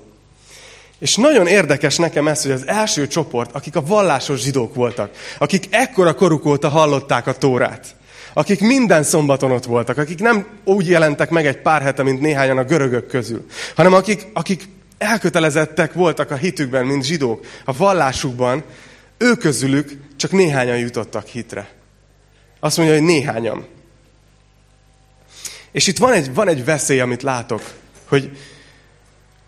És 0.99 1.15
nagyon 1.15 1.47
érdekes 1.47 1.95
nekem 1.95 2.27
ez, 2.27 2.41
hogy 2.41 2.51
az 2.51 2.67
első 2.67 3.07
csoport, 3.07 3.55
akik 3.55 3.75
a 3.75 3.85
vallásos 3.85 4.41
zsidók 4.41 4.75
voltak, 4.75 5.11
akik 5.37 5.67
ekkora 5.69 6.13
koruk 6.13 6.45
óta 6.45 6.69
hallották 6.69 7.27
a 7.27 7.37
tórát, 7.37 7.95
akik 8.33 8.59
minden 8.59 9.03
szombaton 9.03 9.51
ott 9.51 9.65
voltak, 9.65 9.97
akik 9.97 10.19
nem 10.19 10.47
úgy 10.63 10.87
jelentek 10.87 11.29
meg 11.29 11.45
egy 11.45 11.61
pár 11.61 11.81
hete, 11.81 12.03
mint 12.03 12.21
néhányan 12.21 12.57
a 12.57 12.63
görögök 12.63 13.07
közül, 13.07 13.45
hanem 13.75 13.93
akik, 13.93 14.27
akik 14.33 14.67
elkötelezettek 14.97 15.93
voltak 15.93 16.31
a 16.31 16.35
hitükben, 16.35 16.85
mint 16.85 17.03
zsidók, 17.03 17.45
a 17.65 17.73
vallásukban, 17.77 18.63
ő 19.17 19.35
közülük 19.35 19.91
csak 20.15 20.31
néhányan 20.31 20.77
jutottak 20.77 21.27
hitre. 21.27 21.69
Azt 22.59 22.77
mondja, 22.77 22.95
hogy 22.95 23.05
néhányan. 23.05 23.65
És 25.71 25.87
itt 25.87 25.97
van 25.97 26.13
egy, 26.13 26.33
van 26.33 26.47
egy 26.47 26.65
veszély, 26.65 26.99
amit 26.99 27.23
látok, 27.23 27.61
hogy, 28.07 28.37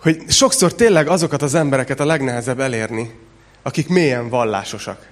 hogy 0.01 0.23
sokszor 0.27 0.73
tényleg 0.73 1.07
azokat 1.07 1.41
az 1.41 1.53
embereket 1.55 1.99
a 1.99 2.05
legnehezebb 2.05 2.59
elérni, 2.59 3.19
akik 3.61 3.87
mélyen 3.87 4.29
vallásosak. 4.29 5.07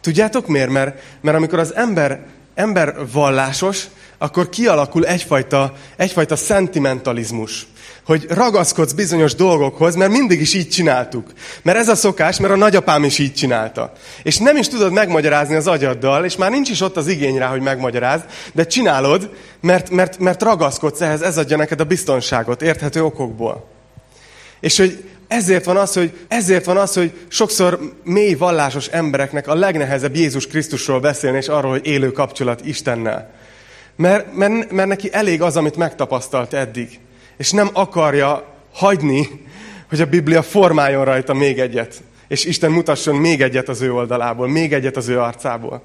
Tudjátok 0.00 0.46
miért? 0.46 0.70
Mert, 0.70 1.02
mert 1.20 1.36
amikor 1.36 1.58
az 1.58 1.74
ember, 1.74 2.26
ember 2.54 3.10
vallásos, 3.12 3.86
akkor 4.18 4.48
kialakul 4.48 5.06
egyfajta, 5.06 5.74
egyfajta 5.96 6.36
szentimentalizmus 6.36 7.66
hogy 8.06 8.26
ragaszkodsz 8.28 8.92
bizonyos 8.92 9.34
dolgokhoz, 9.34 9.94
mert 9.94 10.10
mindig 10.10 10.40
is 10.40 10.54
így 10.54 10.68
csináltuk. 10.68 11.32
Mert 11.62 11.78
ez 11.78 11.88
a 11.88 11.94
szokás, 11.94 12.38
mert 12.38 12.52
a 12.52 12.56
nagyapám 12.56 13.04
is 13.04 13.18
így 13.18 13.34
csinálta. 13.34 13.92
És 14.22 14.38
nem 14.38 14.56
is 14.56 14.68
tudod 14.68 14.92
megmagyarázni 14.92 15.54
az 15.54 15.66
agyaddal, 15.66 16.24
és 16.24 16.36
már 16.36 16.50
nincs 16.50 16.70
is 16.70 16.80
ott 16.80 16.96
az 16.96 17.08
igény 17.08 17.38
rá, 17.38 17.46
hogy 17.46 17.60
megmagyarázd, 17.60 18.24
de 18.52 18.66
csinálod, 18.66 19.30
mert, 19.60 19.90
mert, 19.90 20.18
mert 20.18 20.42
ragaszkodsz 20.42 21.00
ehhez, 21.00 21.20
ez 21.20 21.38
adja 21.38 21.56
neked 21.56 21.80
a 21.80 21.84
biztonságot, 21.84 22.62
érthető 22.62 23.04
okokból. 23.04 23.68
És 24.60 24.76
hogy 24.76 25.04
ezért 25.28 25.64
van 25.64 25.76
az, 25.76 25.92
hogy, 25.92 26.12
ezért 26.28 26.64
van 26.64 26.76
az, 26.76 26.94
hogy 26.94 27.12
sokszor 27.28 27.92
mély 28.04 28.34
vallásos 28.34 28.86
embereknek 28.86 29.48
a 29.48 29.54
legnehezebb 29.54 30.16
Jézus 30.16 30.46
Krisztusról 30.46 31.00
beszélni, 31.00 31.36
és 31.36 31.48
arról, 31.48 31.70
hogy 31.70 31.86
élő 31.86 32.12
kapcsolat 32.12 32.66
Istennel. 32.66 33.30
Mert, 33.96 34.34
mert, 34.34 34.70
mert 34.72 34.88
neki 34.88 35.08
elég 35.12 35.42
az, 35.42 35.56
amit 35.56 35.76
megtapasztalt 35.76 36.54
eddig 36.54 37.00
és 37.36 37.50
nem 37.50 37.70
akarja 37.72 38.54
hagyni, 38.72 39.44
hogy 39.88 40.00
a 40.00 40.06
Biblia 40.06 40.42
formáljon 40.42 41.04
rajta 41.04 41.34
még 41.34 41.58
egyet. 41.58 42.02
És 42.28 42.44
Isten 42.44 42.70
mutasson 42.70 43.14
még 43.14 43.42
egyet 43.42 43.68
az 43.68 43.80
ő 43.80 43.92
oldalából, 43.92 44.48
még 44.48 44.72
egyet 44.72 44.96
az 44.96 45.08
ő 45.08 45.20
arcából. 45.20 45.82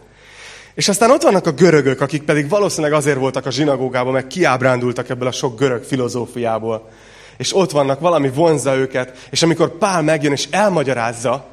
És 0.73 0.87
aztán 0.87 1.11
ott 1.11 1.21
vannak 1.21 1.45
a 1.45 1.51
görögök, 1.51 2.01
akik 2.01 2.23
pedig 2.23 2.49
valószínűleg 2.49 2.93
azért 2.93 3.17
voltak 3.17 3.45
a 3.45 3.51
zsinagógában, 3.51 4.13
meg 4.13 4.27
kiábrándultak 4.27 5.09
ebből 5.09 5.27
a 5.27 5.31
sok 5.31 5.59
görög 5.59 5.83
filozófiából. 5.83 6.89
És 7.37 7.55
ott 7.55 7.71
vannak, 7.71 7.99
valami 7.99 8.29
vonza 8.29 8.75
őket, 8.75 9.27
és 9.29 9.43
amikor 9.43 9.77
Pál 9.77 10.01
megjön 10.01 10.31
és 10.31 10.47
elmagyarázza, 10.51 11.47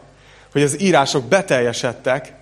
hogy 0.52 0.62
az 0.62 0.80
írások 0.80 1.24
beteljesedtek, 1.24 2.32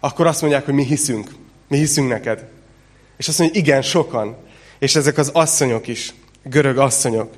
akkor 0.00 0.26
azt 0.26 0.40
mondják, 0.40 0.64
hogy 0.64 0.74
mi 0.74 0.84
hiszünk. 0.84 1.30
Mi 1.68 1.76
hiszünk 1.76 2.08
neked. 2.08 2.44
És 3.16 3.28
azt 3.28 3.38
mondja, 3.38 3.60
hogy 3.60 3.68
igen, 3.68 3.82
sokan. 3.82 4.36
És 4.78 4.96
ezek 4.96 5.18
az 5.18 5.30
asszonyok 5.32 5.86
is, 5.86 6.14
görög 6.48 6.78
asszonyok. 6.78 7.32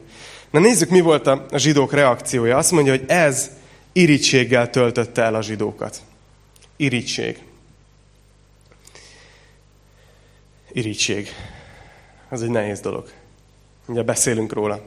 Na 0.50 0.58
nézzük, 0.58 0.90
mi 0.90 1.00
volt 1.00 1.26
a 1.26 1.46
zsidók 1.54 1.92
reakciója. 1.92 2.56
Azt 2.56 2.72
mondja, 2.72 2.92
hogy 2.92 3.04
ez 3.06 3.50
irítséggel 3.92 4.70
töltötte 4.70 5.22
el 5.22 5.34
a 5.34 5.42
zsidókat. 5.42 6.02
Irítség. 6.76 7.38
Irítség. 10.72 11.28
Ez 12.28 12.40
egy 12.40 12.50
nehéz 12.50 12.80
dolog. 12.80 13.10
Ugye 13.86 14.02
beszélünk 14.02 14.52
róla. 14.52 14.80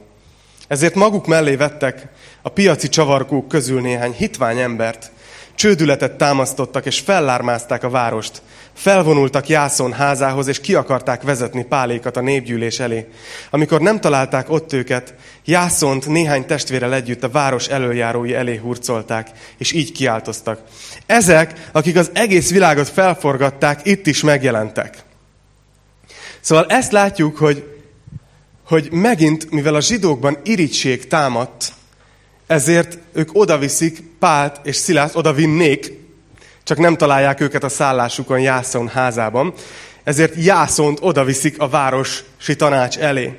Ezért 0.68 0.94
maguk 0.94 1.26
mellé 1.26 1.54
vettek 1.54 2.08
a 2.42 2.48
piaci 2.48 2.88
csavargók 2.88 3.48
közül 3.48 3.80
néhány 3.80 4.12
hitvány 4.12 4.58
embert, 4.58 5.10
csődületet 5.54 6.16
támasztottak 6.16 6.86
és 6.86 7.00
fellármázták 7.00 7.84
a 7.84 7.90
várost. 7.90 8.42
Felvonultak 8.72 9.48
Jászon 9.48 9.92
házához, 9.92 10.46
és 10.46 10.60
ki 10.60 10.74
akarták 10.74 11.22
vezetni 11.22 11.64
Pálékat 11.64 12.16
a 12.16 12.20
népgyűlés 12.20 12.80
elé. 12.80 13.08
Amikor 13.50 13.80
nem 13.80 14.00
találták 14.00 14.50
ott 14.50 14.72
őket, 14.72 15.14
Jászont 15.44 16.06
néhány 16.06 16.46
testvérel 16.46 16.94
együtt 16.94 17.22
a 17.22 17.30
város 17.30 17.68
előjárói 17.68 18.34
elé 18.34 18.56
hurcolták, 18.56 19.30
és 19.58 19.72
így 19.72 19.92
kiáltoztak. 19.92 20.60
Ezek, 21.06 21.68
akik 21.72 21.96
az 21.96 22.10
egész 22.12 22.50
világot 22.50 22.88
felforgatták, 22.88 23.80
itt 23.86 24.06
is 24.06 24.22
megjelentek. 24.22 25.04
Szóval 26.40 26.66
ezt 26.66 26.92
látjuk, 26.92 27.36
hogy, 27.36 27.64
hogy 28.66 28.88
megint, 28.90 29.50
mivel 29.50 29.74
a 29.74 29.80
zsidókban 29.80 30.38
irítség 30.44 31.06
támadt, 31.06 31.72
ezért 32.52 32.98
ők 33.12 33.28
odaviszik 33.32 34.02
Pált 34.18 34.60
és 34.62 34.76
Szilászt, 34.76 35.16
oda 35.16 35.32
vinnék, 35.32 35.92
csak 36.62 36.78
nem 36.78 36.96
találják 36.96 37.40
őket 37.40 37.64
a 37.64 37.68
szállásukon 37.68 38.40
Jászon 38.40 38.88
házában, 38.88 39.54
ezért 40.04 40.34
Jászont 40.34 40.98
odaviszik 41.00 41.60
a 41.60 41.68
városi 41.68 42.56
tanács 42.56 42.98
elé. 42.98 43.38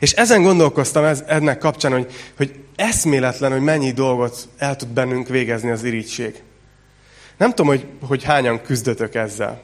És 0.00 0.12
ezen 0.12 0.42
gondolkoztam 0.42 1.04
ez, 1.04 1.24
ennek 1.26 1.58
kapcsán, 1.58 1.92
hogy, 1.92 2.12
hogy 2.36 2.54
eszméletlen, 2.76 3.52
hogy 3.52 3.60
mennyi 3.60 3.92
dolgot 3.92 4.48
el 4.58 4.76
tud 4.76 4.88
bennünk 4.88 5.28
végezni 5.28 5.70
az 5.70 5.84
irítség. 5.84 6.42
Nem 7.36 7.48
tudom, 7.48 7.66
hogy, 7.66 7.86
hogy 8.08 8.24
hányan 8.24 8.62
küzdötök 8.62 9.14
ezzel. 9.14 9.62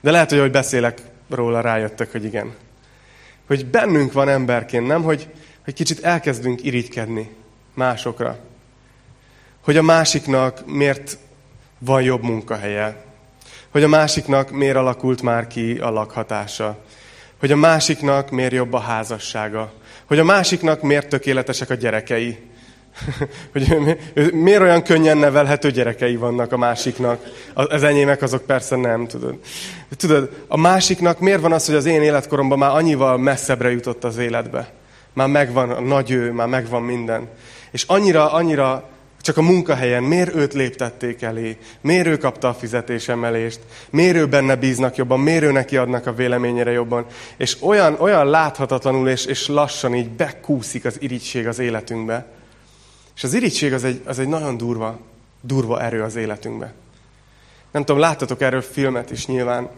De 0.00 0.10
lehet, 0.10 0.28
hogy 0.28 0.38
ahogy 0.38 0.50
beszélek 0.50 0.98
róla, 1.30 1.60
rájöttek, 1.60 2.12
hogy 2.12 2.24
igen. 2.24 2.54
Hogy 3.46 3.66
bennünk 3.66 4.12
van 4.12 4.28
emberként, 4.28 4.86
nem? 4.86 5.02
Hogy, 5.02 5.28
hogy 5.68 5.76
kicsit 5.76 6.04
elkezdünk 6.04 6.64
irigykedni 6.64 7.30
másokra. 7.74 8.38
Hogy 9.60 9.76
a 9.76 9.82
másiknak 9.82 10.66
miért 10.66 11.18
van 11.78 12.02
jobb 12.02 12.22
munkahelye. 12.22 13.04
Hogy 13.68 13.82
a 13.82 13.88
másiknak 13.88 14.50
miért 14.50 14.76
alakult 14.76 15.22
már 15.22 15.46
ki 15.46 15.78
a 15.78 15.90
lakhatása. 15.90 16.78
Hogy 17.38 17.52
a 17.52 17.56
másiknak 17.56 18.30
miért 18.30 18.52
jobb 18.52 18.72
a 18.72 18.78
házassága. 18.78 19.72
Hogy 20.04 20.18
a 20.18 20.24
másiknak 20.24 20.82
miért 20.82 21.08
tökéletesek 21.08 21.70
a 21.70 21.74
gyerekei. 21.74 22.38
hogy 23.52 23.96
miért 24.32 24.60
olyan 24.60 24.82
könnyen 24.82 25.16
nevelhető 25.16 25.70
gyerekei 25.70 26.16
vannak 26.16 26.52
a 26.52 26.56
másiknak. 26.56 27.22
Az 27.54 27.82
enyémek 27.82 28.22
azok 28.22 28.42
persze 28.42 28.76
nem, 28.76 29.06
tudod. 29.06 29.38
Tudod, 29.96 30.44
a 30.46 30.56
másiknak 30.56 31.20
miért 31.20 31.40
van 31.40 31.52
az, 31.52 31.66
hogy 31.66 31.74
az 31.74 31.86
én 31.86 32.02
életkoromban 32.02 32.58
már 32.58 32.70
annyival 32.70 33.18
messzebbre 33.18 33.70
jutott 33.70 34.04
az 34.04 34.16
életbe. 34.16 34.77
Már 35.18 35.28
megvan 35.28 35.70
a 35.70 35.80
nagy 35.80 36.10
ő, 36.10 36.32
már 36.32 36.46
megvan 36.46 36.82
minden. 36.82 37.28
És 37.70 37.84
annyira, 37.86 38.32
annyira 38.32 38.88
csak 39.20 39.36
a 39.36 39.42
munkahelyen 39.42 40.02
miért 40.02 40.34
őt 40.34 40.54
léptették 40.54 41.22
elé, 41.22 41.58
miért 41.80 42.06
ő 42.06 42.16
kapta 42.16 42.48
a 42.48 42.54
fizetésemelést, 42.54 43.60
miért 43.90 44.16
ő 44.16 44.26
benne 44.26 44.56
bíznak 44.56 44.96
jobban, 44.96 45.20
miért 45.20 45.42
ő 45.42 45.52
neki 45.52 45.76
adnak 45.76 46.06
a 46.06 46.12
véleményére 46.12 46.70
jobban. 46.70 47.06
És 47.36 47.56
olyan, 47.62 47.96
olyan 48.00 48.26
láthatatlanul 48.26 49.08
és, 49.08 49.24
és 49.24 49.46
lassan 49.46 49.94
így 49.94 50.10
bekúszik 50.10 50.84
az 50.84 50.96
irigység 51.02 51.46
az 51.46 51.58
életünkbe. 51.58 52.26
És 53.16 53.24
az 53.24 53.34
irigység 53.34 53.72
az 53.72 53.84
egy, 53.84 54.00
az 54.04 54.18
egy 54.18 54.28
nagyon 54.28 54.56
durva, 54.56 54.98
durva 55.40 55.82
erő 55.82 56.02
az 56.02 56.16
életünkbe. 56.16 56.72
Nem 57.70 57.84
tudom, 57.84 58.00
láttatok 58.00 58.40
erről 58.40 58.62
filmet 58.62 59.10
is 59.10 59.26
nyilván. 59.26 59.68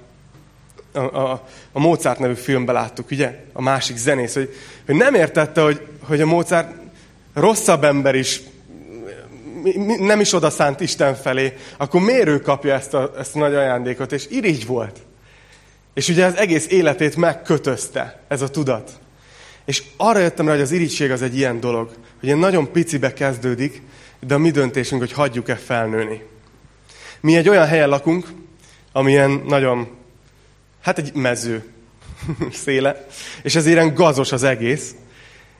A, 0.92 0.98
a, 0.98 1.46
a 1.72 1.80
Mozart 1.80 2.18
nevű 2.18 2.34
filmben 2.34 2.74
láttuk, 2.74 3.10
ugye? 3.10 3.44
A 3.52 3.62
másik 3.62 3.96
zenész, 3.96 4.34
hogy, 4.34 4.54
hogy 4.86 4.94
nem 4.94 5.14
értette, 5.14 5.60
hogy, 5.60 5.86
hogy 6.02 6.20
a 6.20 6.26
Mozart 6.26 6.74
rosszabb 7.34 7.84
ember 7.84 8.14
is, 8.14 8.40
nem 9.98 10.20
is 10.20 10.32
odaszánt 10.32 10.80
Isten 10.80 11.14
felé, 11.14 11.56
akkor 11.76 12.00
miért 12.00 12.28
ő 12.28 12.40
kapja 12.40 12.74
ezt 12.74 12.94
a, 12.94 13.12
ezt 13.18 13.36
a 13.36 13.38
nagy 13.38 13.54
ajándékot? 13.54 14.12
És 14.12 14.26
irigy 14.30 14.66
volt. 14.66 14.98
És 15.94 16.08
ugye 16.08 16.24
az 16.24 16.36
egész 16.36 16.66
életét 16.68 17.16
megkötözte 17.16 18.20
ez 18.28 18.42
a 18.42 18.48
tudat. 18.48 18.90
És 19.64 19.82
arra 19.96 20.18
jöttem 20.18 20.46
rá, 20.46 20.52
hogy 20.52 20.62
az 20.62 20.72
irigység 20.72 21.10
az 21.10 21.22
egy 21.22 21.36
ilyen 21.36 21.60
dolog, 21.60 21.88
hogy 21.88 22.28
ilyen 22.28 22.38
nagyon 22.38 22.72
picibe 22.72 23.12
kezdődik, 23.12 23.82
de 24.26 24.34
a 24.34 24.38
mi 24.38 24.50
döntésünk, 24.50 25.00
hogy 25.00 25.12
hagyjuk-e 25.12 25.56
felnőni. 25.56 26.22
Mi 27.20 27.36
egy 27.36 27.48
olyan 27.48 27.66
helyen 27.66 27.88
lakunk, 27.88 28.26
amilyen 28.92 29.42
nagyon, 29.46 29.88
hát 30.82 30.98
egy 30.98 31.14
mező 31.14 31.64
széle, 32.64 33.06
és 33.42 33.54
ez 33.54 33.66
ilyen 33.66 33.94
gazos 33.94 34.32
az 34.32 34.42
egész, 34.42 34.94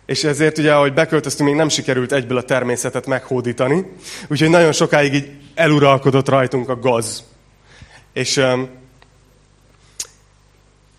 és 0.06 0.24
ezért 0.24 0.58
ugye, 0.58 0.74
ahogy 0.74 0.92
beköltöztünk, 0.92 1.48
még 1.48 1.58
nem 1.58 1.68
sikerült 1.68 2.12
egyből 2.12 2.36
a 2.36 2.42
természetet 2.42 3.06
meghódítani, 3.06 3.86
úgyhogy 4.28 4.50
nagyon 4.50 4.72
sokáig 4.72 5.14
így 5.14 5.30
eluralkodott 5.54 6.28
rajtunk 6.28 6.68
a 6.68 6.78
gaz. 6.78 7.24
És, 8.12 8.40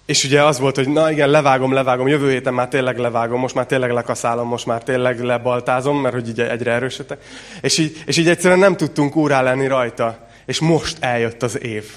és 0.06 0.24
ugye 0.24 0.44
az 0.44 0.60
volt, 0.60 0.76
hogy 0.76 0.88
na 0.88 1.12
igen, 1.12 1.30
levágom, 1.30 1.74
levágom, 1.74 2.08
jövő 2.08 2.30
héten 2.30 2.54
már 2.54 2.68
tényleg 2.68 2.98
levágom, 2.98 3.40
most 3.40 3.56
már 3.56 3.66
tényleg 3.66 3.92
lekaszálom, 3.92 4.48
most 4.48 4.66
már 4.66 4.84
tényleg 4.84 5.20
lebaltázom, 5.24 6.02
mert 6.02 6.14
hogy 6.14 6.28
így 6.28 6.40
egyre 6.40 6.72
erősödtek. 6.72 7.24
És 7.62 7.78
így, 7.78 8.04
és 8.06 8.18
így 8.18 8.30
egyszerűen 8.30 8.60
nem 8.60 8.78
tudtunk 8.78 9.16
úrá 9.16 9.42
lenni 9.42 9.68
rajta. 9.68 10.28
És 10.46 10.60
most 10.60 10.98
eljött 11.00 11.44
az 11.44 11.64
év, 11.64 11.92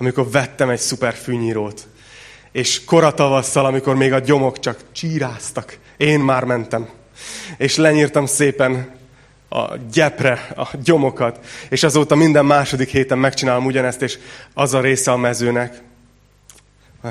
amikor 0.00 0.30
vettem 0.30 0.68
egy 0.68 0.78
szuper 0.78 1.14
fűnyírót. 1.14 1.86
És 2.52 2.84
koratavasszal, 2.84 3.64
amikor 3.64 3.94
még 3.94 4.12
a 4.12 4.18
gyomok 4.18 4.58
csak 4.58 4.80
csíráztak, 4.92 5.78
én 5.96 6.20
már 6.20 6.44
mentem. 6.44 6.88
És 7.56 7.76
lenyírtam 7.76 8.26
szépen 8.26 8.98
a 9.48 9.76
gyepre 9.92 10.52
a 10.56 10.68
gyomokat, 10.82 11.38
és 11.68 11.82
azóta 11.82 12.14
minden 12.14 12.44
második 12.44 12.88
héten 12.88 13.18
megcsinálom 13.18 13.66
ugyanezt, 13.66 14.02
és 14.02 14.18
az 14.54 14.74
a 14.74 14.80
része 14.80 15.10
a 15.10 15.16
mezőnek, 15.16 15.82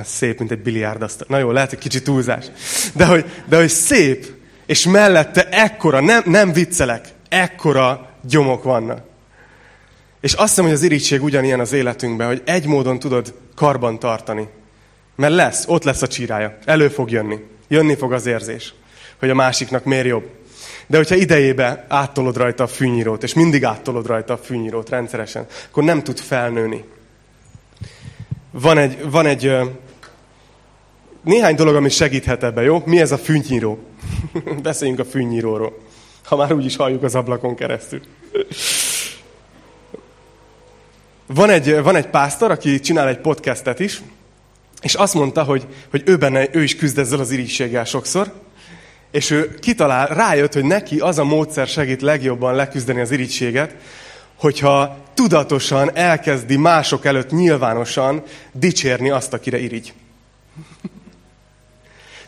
szép, 0.04 0.40
mint 0.40 0.52
egy 0.52 0.62
biliárdasztal. 0.62 1.28
Na 1.30 1.38
jó, 1.38 1.52
lehet 1.52 1.74
egy 1.74 1.80
kicsit 1.80 2.04
túlzás. 2.04 2.46
De 2.94 3.06
hogy, 3.06 3.26
de 3.46 3.58
hogy 3.58 3.70
szép, 3.70 4.26
és 4.66 4.86
mellette 4.86 5.50
ekkora, 5.50 6.00
nem, 6.00 6.22
nem 6.26 6.54
viccelek, 6.54 7.08
ekkora 7.30 8.10
gyomok 8.22 8.64
vannak. 8.64 9.09
És 10.22 10.34
azt 10.34 10.48
hiszem, 10.48 10.64
hogy 10.64 10.74
az 10.74 10.84
irítség 10.84 11.24
ugyanilyen 11.24 11.60
az 11.60 11.74
életünkben, 11.74 12.28
hogy 12.28 12.42
egy 12.46 12.66
módon 12.66 13.00
tudod 13.00 13.34
karban 13.56 14.00
tartani. 14.00 14.48
Mert 15.16 15.34
lesz, 15.34 15.64
ott 15.68 15.84
lesz 15.84 16.02
a 16.02 16.08
csírája. 16.08 16.58
Elő 16.66 16.88
fog 16.88 17.12
jönni. 17.12 17.40
Jönni 17.68 17.96
fog 17.96 18.14
az 18.14 18.26
érzés, 18.26 18.74
hogy 19.20 19.30
a 19.30 19.36
másiknak 19.36 19.84
miért 19.84 20.06
jobb. 20.06 20.30
De 20.88 20.98
hogyha 20.98 21.16
idejébe 21.16 21.86
áttolod 21.88 22.38
rajta 22.38 22.64
a 22.64 22.68
fűnyírót, 22.68 23.24
és 23.24 23.34
mindig 23.34 23.64
áttolod 23.64 24.06
rajta 24.06 24.34
a 24.34 24.38
fűnyírót 24.38 24.90
rendszeresen, 24.90 25.46
akkor 25.70 25.84
nem 25.84 26.04
tud 26.04 26.20
felnőni. 26.20 26.84
Van 28.52 28.78
egy, 28.78 29.10
van 29.10 29.26
egy 29.26 29.58
néhány 31.24 31.56
dolog, 31.56 31.76
ami 31.76 31.90
segíthet 31.90 32.44
ebbe, 32.44 32.62
jó? 32.62 32.82
Mi 32.86 33.00
ez 33.00 33.12
a 33.12 33.18
fűnyíró? 33.18 33.80
Beszéljünk 34.62 35.00
a 35.00 35.06
fűnyíróról. 35.06 35.78
Ha 36.24 36.36
már 36.36 36.54
úgy 36.54 36.66
is 36.66 36.76
halljuk 36.76 37.04
az 37.04 37.16
ablakon 37.16 37.56
keresztül. 37.56 38.02
Van 41.34 41.50
egy, 41.50 41.82
van 41.82 41.96
egy 41.96 42.08
pásztor, 42.08 42.52
aki 42.52 42.80
csinál 42.80 43.08
egy 43.08 43.18
podcastet 43.18 43.80
is, 43.80 44.02
és 44.82 44.94
azt 44.94 45.14
mondta, 45.14 45.44
hogy, 45.44 45.68
hogy 45.90 46.04
ő, 46.06 46.18
benne, 46.18 46.48
ő 46.52 46.64
is 46.64 46.76
küzd 46.76 46.98
ezzel 46.98 47.20
az 47.20 47.32
irigységgel 47.32 47.84
sokszor, 47.84 48.32
és 49.12 49.30
ő 49.30 49.54
kitalál, 49.60 50.08
rájött, 50.08 50.54
hogy 50.54 50.64
neki 50.64 51.00
az 51.00 51.18
a 51.18 51.24
módszer 51.24 51.68
segít 51.68 52.02
legjobban 52.02 52.56
leküzdeni 52.56 53.00
az 53.00 53.12
irigységet, 53.12 53.76
hogyha 54.36 54.98
tudatosan 55.14 55.96
elkezdi 55.96 56.58
mások 56.58 57.06
előtt 57.06 57.32
nyilvánosan 57.32 58.24
dicsérni 58.52 59.10
azt, 59.10 59.34
akire 59.34 59.60
irigy. 59.60 59.94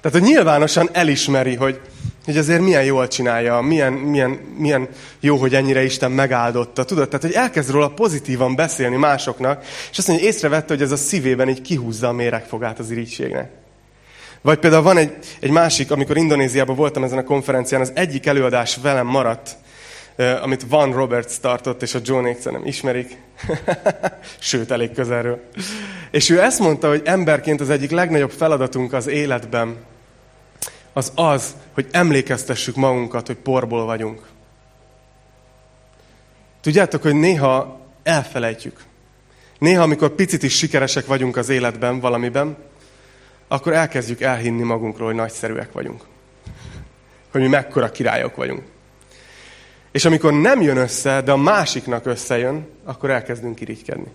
Tehát, 0.02 0.18
hogy 0.18 0.28
nyilvánosan 0.28 0.90
elismeri, 0.92 1.56
hogy, 1.56 1.82
hogy 2.26 2.38
azért 2.38 2.62
milyen 2.62 2.84
jól 2.84 3.08
csinálja, 3.08 3.62
milyen, 3.62 3.94
milyen, 3.94 4.30
milyen 4.58 4.88
jó, 5.20 5.38
hogy 5.38 5.56
ennyire 5.56 5.84
Isten 5.84 6.12
megáldotta. 6.12 6.84
Tudod, 6.84 7.06
tehát, 7.06 7.26
hogy 7.26 7.34
elkezd 7.34 7.70
róla 7.70 7.90
pozitívan 7.90 8.56
beszélni 8.56 8.96
másoknak, 8.96 9.64
és 9.92 9.98
azt 9.98 10.08
mondja, 10.08 10.26
hogy 10.26 10.36
észrevette, 10.36 10.74
hogy 10.74 10.84
ez 10.84 10.92
a 10.92 10.96
szívében 10.96 11.50
így 11.50 11.62
kihúzza 11.62 12.08
a 12.08 12.12
méregfogát 12.12 12.80
az 12.80 12.92
irítségnek. 12.92 13.50
Vagy 14.42 14.60
például 14.60 14.84
van 14.84 14.98
egy, 14.98 15.14
egy 15.40 15.52
másik, 15.52 15.92
amikor 15.92 16.18
Indonéziában 16.18 16.76
voltam 16.76 17.04
ezen 17.04 17.18
a 17.18 17.24
konferencián, 17.24 17.82
az 17.82 17.92
egyik 17.96 18.26
előadás 18.26 18.78
velem 18.82 19.08
maradt, 19.08 19.58
amit 20.42 20.66
Van 20.70 20.92
Roberts 20.92 21.40
tartott, 21.42 21.82
és 21.82 21.96
a 21.96 22.00
John 22.04 22.26
Hicks 22.26 22.44
nem 22.44 22.66
ismerik. 22.66 23.18
Sőt, 24.40 24.72
elég 24.72 24.92
közelről. 24.92 25.42
És 26.12 26.30
ő 26.30 26.42
ezt 26.42 26.60
mondta, 26.60 26.88
hogy 26.88 27.02
emberként 27.06 27.62
az 27.62 27.70
egyik 27.70 27.92
legnagyobb 27.92 28.32
feladatunk 28.32 28.94
az 28.94 29.08
életben 29.08 29.76
az 30.94 31.12
az, 31.16 31.56
hogy 31.74 31.88
emlékeztessük 31.92 32.76
magunkat, 32.76 33.28
hogy 33.28 33.36
porból 33.36 33.86
vagyunk. 33.86 34.22
Tudjátok, 36.62 37.02
hogy 37.02 37.16
néha 37.16 37.80
elfelejtjük. 38.04 38.84
Néha, 39.60 39.84
amikor 39.84 40.10
picit 40.10 40.44
is 40.44 40.58
sikeresek 40.58 41.06
vagyunk 41.06 41.38
az 41.38 41.50
életben, 41.50 42.00
valamiben, 42.00 42.58
akkor 43.48 43.74
elkezdjük 43.74 44.22
elhinni 44.22 44.64
magunkról, 44.64 45.08
hogy 45.08 45.16
nagyszerűek 45.16 45.72
vagyunk. 45.72 46.04
Hogy 47.32 47.42
mi 47.42 47.48
mekkora 47.48 47.92
királyok 47.92 48.36
vagyunk. 48.36 48.64
És 49.92 50.06
amikor 50.06 50.34
nem 50.34 50.62
jön 50.62 50.78
össze, 50.78 51.22
de 51.22 51.32
a 51.32 51.38
másiknak 51.38 52.06
összejön, 52.06 52.68
akkor 52.84 53.10
elkezdünk 53.10 53.62
irigykedni. 53.62 54.12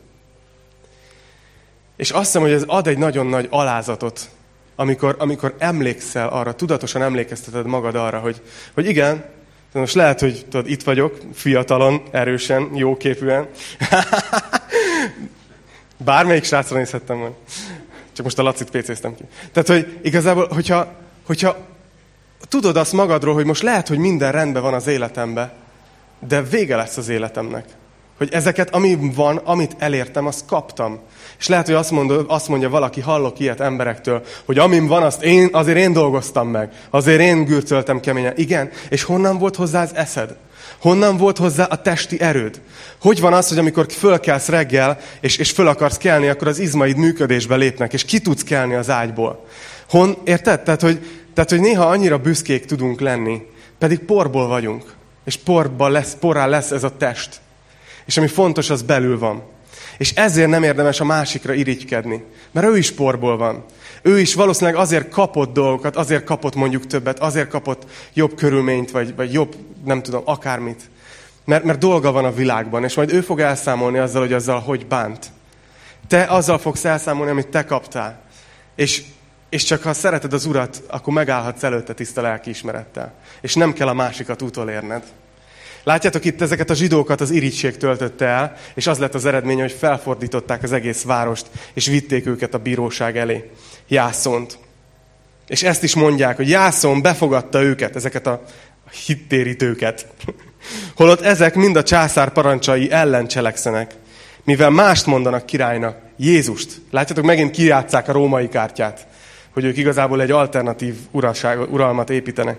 És 1.97 2.11
azt 2.11 2.25
hiszem, 2.25 2.43
hogy 2.43 2.53
ez 2.53 2.65
ad 2.67 2.87
egy 2.87 2.99
nagyon 2.99 3.27
nagy 3.27 3.47
alázatot, 3.51 4.31
amikor, 4.77 5.17
amikor 5.19 5.55
emlékszel 5.59 6.29
arra, 6.29 6.55
tudatosan 6.55 7.03
emlékezteted 7.03 7.67
magad 7.67 7.95
arra, 7.95 8.19
hogy, 8.19 8.43
hogy 8.75 8.87
igen, 8.87 9.25
most 9.73 9.95
lehet, 9.95 10.21
hogy 10.21 10.47
tudod, 10.51 10.71
itt 10.71 10.83
vagyok, 10.83 11.19
fiatalon, 11.35 12.03
erősen, 12.11 12.71
jóképűen. 12.75 13.49
Bármelyik 16.05 16.45
srácra 16.45 16.77
nézhettem 16.77 17.19
volna. 17.19 17.35
Csak 18.13 18.25
most 18.25 18.39
a 18.39 18.43
Lacit 18.43 18.71
pécéztem 18.71 19.15
ki. 19.15 19.23
Tehát, 19.53 19.69
hogy 19.69 19.99
igazából, 20.03 20.49
hogyha, 20.49 20.93
hogyha 21.27 21.57
tudod 22.49 22.77
azt 22.77 22.93
magadról, 22.93 23.35
hogy 23.35 23.45
most 23.45 23.63
lehet, 23.63 23.89
hogy 23.89 23.99
minden 23.99 24.33
rendben 24.33 24.63
van 24.63 24.75
az 24.75 24.87
életemben, 24.87 25.53
de 26.19 26.43
vége 26.43 26.77
lesz 26.77 26.97
az 26.97 27.09
életemnek. 27.09 27.65
Hogy 28.17 28.29
ezeket, 28.33 28.75
ami 28.75 28.99
van, 29.15 29.37
amit 29.37 29.77
elértem, 29.79 30.27
azt 30.27 30.47
kaptam. 30.47 31.01
És 31.39 31.49
lehet, 31.49 31.67
hogy 31.67 31.75
azt, 31.75 31.91
mondod, 31.91 32.25
azt 32.29 32.49
mondja 32.49 32.69
valaki, 32.69 33.01
hallok 33.01 33.39
ilyet 33.39 33.61
emberektől, 33.61 34.23
hogy 34.45 34.59
amim 34.59 34.87
van, 34.87 35.03
azt 35.03 35.23
én, 35.23 35.49
azért 35.53 35.79
én 35.79 35.93
dolgoztam 35.93 36.49
meg. 36.49 36.71
Azért 36.91 37.21
én 37.21 37.45
gürcöltem 37.45 38.01
keményen. 38.01 38.33
Igen, 38.37 38.71
és 38.89 39.03
honnan 39.03 39.39
volt 39.39 39.57
hozzá 39.57 39.83
az 39.83 39.95
eszed? 39.95 40.37
Honnan 40.79 41.17
volt 41.17 41.39
hozzá 41.39 41.65
a 41.65 41.83
testi 41.83 42.21
erőd? 42.21 42.61
Hogy 43.01 43.21
van 43.21 43.33
az, 43.33 43.49
hogy 43.49 43.59
amikor 43.59 43.87
fölkelsz 43.91 44.49
reggel, 44.49 44.99
és, 45.21 45.37
és 45.37 45.51
föl 45.51 45.69
akarsz 45.69 45.97
kelni, 45.97 46.29
akkor 46.29 46.49
az 46.49 46.59
izmaid 46.59 46.97
működésbe 46.97 47.57
lépnek, 47.57 47.93
és 47.93 48.05
ki 48.05 48.19
tudsz 48.19 48.43
kelni 48.43 48.75
az 48.75 48.91
ágyból? 48.91 49.45
Hon, 49.89 50.17
érted? 50.25 50.63
Tehát 50.63 50.81
hogy, 50.81 51.07
tehát, 51.35 51.51
hogy 51.51 51.61
néha 51.61 51.85
annyira 51.85 52.19
büszkék 52.19 52.65
tudunk 52.65 53.01
lenni, 53.01 53.43
pedig 53.79 53.99
porból 53.99 54.47
vagyunk. 54.47 54.95
És 55.25 55.37
porba 55.37 55.89
lesz, 55.89 56.17
porrá 56.21 56.47
lesz 56.47 56.71
ez 56.71 56.85
a 56.85 56.97
test. 56.97 57.41
És 58.07 58.17
ami 58.17 58.27
fontos, 58.27 58.71
az 58.71 58.83
belül 58.83 59.19
van. 59.19 59.43
És 59.99 60.13
ezért 60.15 60.49
nem 60.49 60.63
érdemes 60.63 61.01
a 61.01 61.05
másikra 61.05 61.53
irigykedni. 61.53 62.25
Mert 62.51 62.67
ő 62.67 62.77
is 62.77 62.93
porból 62.93 63.37
van. 63.37 63.65
Ő 64.03 64.21
is 64.21 64.35
valószínűleg 64.35 64.81
azért 64.81 65.09
kapott 65.09 65.53
dolgokat, 65.53 65.97
azért 65.97 66.25
kapott 66.25 66.55
mondjuk 66.55 66.87
többet, 66.87 67.19
azért 67.19 67.49
kapott 67.49 67.87
jobb 68.15 68.35
körülményt, 68.35 68.91
vagy, 68.91 69.15
vagy 69.15 69.33
jobb, 69.33 69.57
nem 69.85 70.03
tudom, 70.03 70.23
akármit. 70.25 70.91
Mert, 71.45 71.65
mert 71.65 71.79
dolga 71.79 72.13
van 72.13 72.25
a 72.25 72.33
világban, 72.33 72.85
és 72.85 72.95
majd 72.95 73.13
ő 73.13 73.21
fog 73.21 73.41
elszámolni 73.41 73.99
azzal, 73.99 74.21
hogy 74.21 74.33
azzal 74.33 74.61
hogy 74.61 74.87
bánt. 74.87 75.27
Te 76.09 76.25
azzal 76.25 76.59
fogsz 76.59 76.85
elszámolni, 76.85 77.31
amit 77.31 77.49
te 77.49 77.65
kaptál. 77.65 78.21
És, 78.75 79.03
és 79.49 79.65
csak 79.65 79.83
ha 79.83 79.93
szereted 79.93 80.33
az 80.33 80.47
Urat, 80.47 80.83
akkor 80.87 81.13
megállhatsz 81.13 81.63
előtte 81.63 81.93
tiszta 81.93 82.21
lelkiismerettel. 82.21 83.15
És 83.41 83.55
nem 83.55 83.73
kell 83.73 83.89
a 83.89 83.95
másikat 83.95 84.43
utolérned. 84.43 85.03
Látjátok 85.87 86.25
itt 86.25 86.41
ezeket 86.41 86.71
a 86.71 86.75
zsidókat 86.75 87.21
az 87.21 87.31
irítség 87.31 87.77
töltötte 87.77 88.25
el, 88.25 88.57
és 88.75 88.87
az 88.87 88.99
lett 88.99 89.15
az 89.15 89.25
eredménye, 89.25 89.63
hogy 89.63 89.73
felfordították 89.73 90.63
az 90.63 90.73
egész 90.73 91.03
várost, 91.03 91.47
és 91.75 91.87
vitték 91.87 92.27
őket 92.27 92.55
a 92.55 92.59
bíróság 92.59 93.17
elé. 93.17 93.51
Jászont. 93.89 94.59
És 95.47 95.63
ezt 95.63 95.83
is 95.83 95.95
mondják, 95.95 96.37
hogy 96.37 96.49
Jászon 96.49 97.03
befogadta 97.03 97.63
őket, 97.63 97.97
ezeket 97.97 98.27
a 98.27 98.43
hittérítőket. 99.07 100.07
Holott 100.97 101.21
ezek 101.21 101.55
mind 101.55 101.77
a 101.77 101.83
császár 101.83 102.33
parancsai 102.33 102.91
ellen 102.91 103.27
cselekszenek. 103.27 103.95
Mivel 104.45 104.71
mást 104.71 105.07
mondanak 105.07 105.47
királynak, 105.47 105.99
Jézust. 106.17 106.81
Látjátok, 106.91 107.25
megint 107.25 107.51
kijátszák 107.51 108.09
a 108.09 108.13
római 108.13 108.49
kártyát 108.49 109.07
hogy 109.57 109.65
ők 109.65 109.77
igazából 109.77 110.23
egy 110.23 110.31
alternatív 110.31 110.95
uraság, 111.11 111.73
uralmat 111.73 112.11
építenek. 112.11 112.59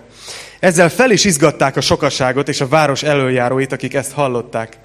Ezzel 0.60 0.88
fel 0.88 1.10
is 1.10 1.24
izgatták 1.24 1.76
a 1.76 1.80
sokaságot 1.80 2.48
és 2.48 2.60
a 2.60 2.68
város 2.68 3.02
előjáróit, 3.02 3.72
akik 3.72 3.94
ezt 3.94 4.12
hallották. 4.12 4.78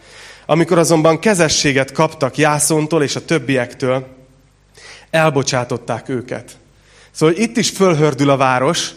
Amikor 0.45 0.77
azonban 0.77 1.19
kezességet 1.19 1.91
kaptak 1.91 2.37
Jászontól 2.37 3.03
és 3.03 3.15
a 3.15 3.25
többiektől, 3.25 4.07
elbocsátották 5.09 6.09
őket. 6.09 6.51
Szóval 7.11 7.35
itt 7.35 7.57
is 7.57 7.69
fölhördül 7.69 8.29
a 8.29 8.37
város, 8.37 8.89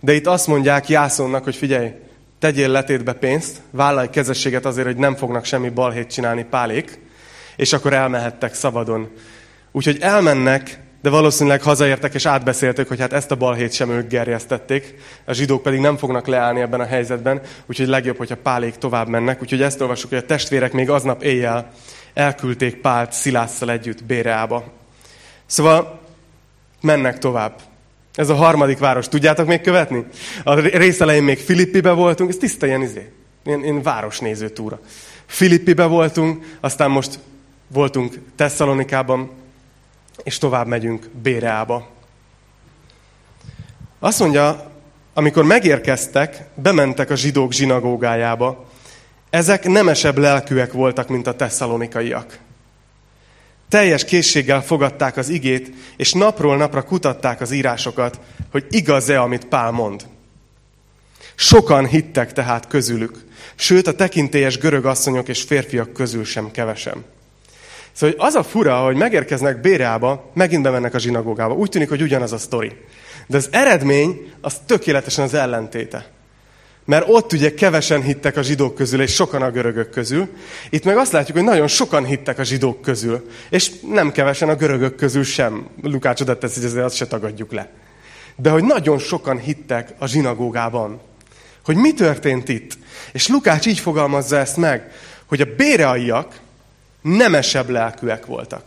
de 0.00 0.14
itt 0.14 0.26
azt 0.26 0.46
mondják 0.46 0.88
Jászonnak, 0.88 1.44
hogy 1.44 1.56
figyelj, 1.56 1.92
tegyél 2.38 2.68
letétbe 2.68 3.12
pénzt, 3.12 3.56
vállalj 3.70 4.10
kezességet 4.10 4.66
azért, 4.66 4.86
hogy 4.86 4.96
nem 4.96 5.16
fognak 5.16 5.44
semmi 5.44 5.68
balhét 5.68 6.10
csinálni 6.10 6.46
pálék, 6.50 6.98
és 7.56 7.72
akkor 7.72 7.92
elmehettek 7.92 8.54
szabadon. 8.54 9.10
Úgyhogy 9.72 9.98
elmennek 10.00 10.88
de 11.02 11.10
valószínűleg 11.10 11.62
hazaértek 11.62 12.14
és 12.14 12.26
átbeszélték, 12.26 12.88
hogy 12.88 13.00
hát 13.00 13.12
ezt 13.12 13.30
a 13.30 13.36
balhét 13.36 13.72
sem 13.72 13.90
ők 13.90 14.08
gerjesztették, 14.08 14.94
a 15.24 15.32
zsidók 15.32 15.62
pedig 15.62 15.80
nem 15.80 15.96
fognak 15.96 16.26
leállni 16.26 16.60
ebben 16.60 16.80
a 16.80 16.86
helyzetben, 16.86 17.40
úgyhogy 17.66 17.86
legjobb, 17.86 18.16
hogyha 18.16 18.36
Pálék 18.36 18.74
tovább 18.74 19.08
mennek. 19.08 19.42
Úgyhogy 19.42 19.62
ezt 19.62 19.80
olvasjuk, 19.80 20.10
hogy 20.10 20.18
a 20.18 20.26
testvérek 20.26 20.72
még 20.72 20.90
aznap 20.90 21.22
éjjel 21.22 21.72
elküldték 22.14 22.76
Pált 22.76 23.12
Szilásszal 23.12 23.70
együtt 23.70 24.04
Béreába. 24.04 24.64
Szóval 25.46 26.00
mennek 26.80 27.18
tovább. 27.18 27.60
Ez 28.14 28.28
a 28.28 28.34
harmadik 28.34 28.78
város. 28.78 29.08
Tudjátok 29.08 29.46
még 29.46 29.60
követni? 29.60 30.04
A 30.44 30.54
rész 30.54 31.00
elején 31.00 31.22
még 31.22 31.38
Filippibe 31.38 31.92
voltunk, 31.92 32.30
ez 32.30 32.36
tiszta 32.36 32.66
ilyen 32.66 32.82
izé. 32.82 33.12
Ilyen, 33.44 33.62
ilyen 33.62 33.82
városnéző 33.82 34.48
túra. 34.48 34.80
Filippibe 35.26 35.84
voltunk, 35.84 36.56
aztán 36.60 36.90
most 36.90 37.18
voltunk 37.68 38.14
Tesszalonikában, 38.36 39.30
és 40.22 40.38
tovább 40.38 40.66
megyünk 40.66 41.08
Béreába. 41.22 41.88
Azt 43.98 44.18
mondja, 44.18 44.70
amikor 45.14 45.44
megérkeztek, 45.44 46.44
bementek 46.54 47.10
a 47.10 47.16
zsidók 47.16 47.52
zsinagógájába. 47.52 48.68
Ezek 49.30 49.64
nemesebb 49.64 50.18
lelkűek 50.18 50.72
voltak, 50.72 51.08
mint 51.08 51.26
a 51.26 51.36
tesszalonikaiak. 51.36 52.38
Teljes 53.68 54.04
készséggel 54.04 54.62
fogadták 54.62 55.16
az 55.16 55.28
igét, 55.28 55.72
és 55.96 56.12
napról 56.12 56.56
napra 56.56 56.82
kutatták 56.82 57.40
az 57.40 57.50
írásokat, 57.50 58.20
hogy 58.50 58.66
igaz-e, 58.70 59.20
amit 59.20 59.44
Pál 59.44 59.70
mond. 59.70 60.06
Sokan 61.34 61.86
hittek 61.86 62.32
tehát 62.32 62.66
közülük, 62.66 63.24
sőt 63.54 63.86
a 63.86 63.94
tekintélyes 63.94 64.58
görög 64.58 64.86
asszonyok 64.86 65.28
és 65.28 65.42
férfiak 65.42 65.92
közül 65.92 66.24
sem 66.24 66.50
kevesem. 66.50 67.04
Szóval 67.92 68.16
az 68.18 68.34
a 68.34 68.42
fura, 68.42 68.76
hogy 68.76 68.96
megérkeznek 68.96 69.60
Béreába, 69.60 70.30
megint 70.34 70.62
bemennek 70.62 70.94
a 70.94 70.98
zsinagógába. 70.98 71.54
Úgy 71.54 71.70
tűnik, 71.70 71.88
hogy 71.88 72.02
ugyanaz 72.02 72.32
a 72.32 72.38
sztori. 72.38 72.72
De 73.26 73.36
az 73.36 73.48
eredmény 73.50 74.32
az 74.40 74.60
tökéletesen 74.66 75.24
az 75.24 75.34
ellentéte. 75.34 76.06
Mert 76.84 77.08
ott 77.08 77.32
ugye 77.32 77.54
kevesen 77.54 78.02
hittek 78.02 78.36
a 78.36 78.42
zsidók 78.42 78.74
közül, 78.74 79.02
és 79.02 79.14
sokan 79.14 79.42
a 79.42 79.50
görögök 79.50 79.90
közül. 79.90 80.28
Itt 80.70 80.84
meg 80.84 80.96
azt 80.96 81.12
látjuk, 81.12 81.36
hogy 81.36 81.46
nagyon 81.46 81.66
sokan 81.66 82.04
hittek 82.04 82.38
a 82.38 82.44
zsidók 82.44 82.80
közül, 82.80 83.28
és 83.50 83.70
nem 83.92 84.12
kevesen 84.12 84.48
a 84.48 84.54
görögök 84.54 84.94
közül 84.94 85.24
sem. 85.24 85.66
Lukács 85.82 86.20
oda 86.20 86.38
teszi, 86.38 86.60
hogy 86.60 86.68
ezért 86.68 86.84
azt 86.84 86.96
se 86.96 87.06
tagadjuk 87.06 87.52
le. 87.52 87.70
De 88.36 88.50
hogy 88.50 88.64
nagyon 88.64 88.98
sokan 88.98 89.38
hittek 89.38 89.94
a 89.98 90.06
zsinagógában. 90.06 91.00
Hogy 91.64 91.76
mi 91.76 91.94
történt 91.94 92.48
itt? 92.48 92.72
És 93.12 93.28
Lukács 93.28 93.66
így 93.66 93.78
fogalmazza 93.78 94.36
ezt 94.36 94.56
meg, 94.56 94.90
hogy 95.26 95.40
a 95.40 95.54
béreaiak, 95.56 96.40
nemesebb 97.00 97.68
lelkűek 97.68 98.26
voltak. 98.26 98.62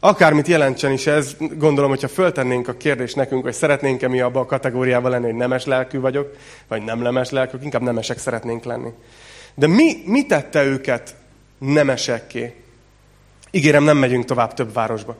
Akármit 0.00 0.46
jelentsen 0.46 0.92
is 0.92 1.06
ez, 1.06 1.36
gondolom, 1.38 1.90
hogyha 1.90 2.08
föltennénk 2.08 2.68
a 2.68 2.76
kérdést 2.76 3.16
nekünk, 3.16 3.42
hogy 3.42 3.52
szeretnénk-e 3.52 4.08
mi 4.08 4.20
abban 4.20 4.42
a 4.42 4.46
kategóriában 4.46 5.10
lenni, 5.10 5.24
hogy 5.24 5.34
nemes 5.34 5.64
lelkű 5.64 6.00
vagyok, 6.00 6.36
vagy 6.68 6.82
nem 6.82 6.98
nemes 6.98 7.30
lelkű, 7.30 7.58
inkább 7.62 7.82
nemesek 7.82 8.18
szeretnénk 8.18 8.64
lenni. 8.64 8.90
De 9.54 9.66
mi, 9.66 10.02
mi 10.04 10.26
tette 10.26 10.64
őket 10.64 11.14
nemesekké? 11.58 12.54
Ígérem, 13.50 13.84
nem 13.84 13.96
megyünk 13.96 14.24
tovább 14.24 14.54
több 14.54 14.72
városba. 14.72 15.16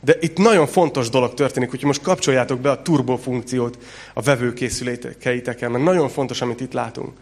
De 0.00 0.16
itt 0.20 0.36
nagyon 0.36 0.66
fontos 0.66 1.08
dolog 1.08 1.34
történik, 1.34 1.68
úgyhogy 1.68 1.86
most 1.86 2.02
kapcsoljátok 2.02 2.60
be 2.60 2.70
a 2.70 2.82
turbo 2.82 3.16
funkciót 3.16 3.78
a 4.14 4.22
vevőkészülékeiteken, 4.22 5.70
mert 5.70 5.84
nagyon 5.84 6.08
fontos, 6.08 6.40
amit 6.40 6.60
itt 6.60 6.72
látunk. 6.72 7.12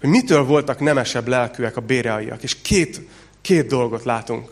Hogy 0.00 0.08
mitől 0.08 0.44
voltak 0.44 0.80
nemesebb 0.80 1.28
lelkűek 1.28 1.76
a 1.76 1.80
béreaiak. 1.80 2.42
És 2.42 2.56
két, 2.62 3.00
két 3.40 3.66
dolgot 3.66 4.04
látunk. 4.04 4.50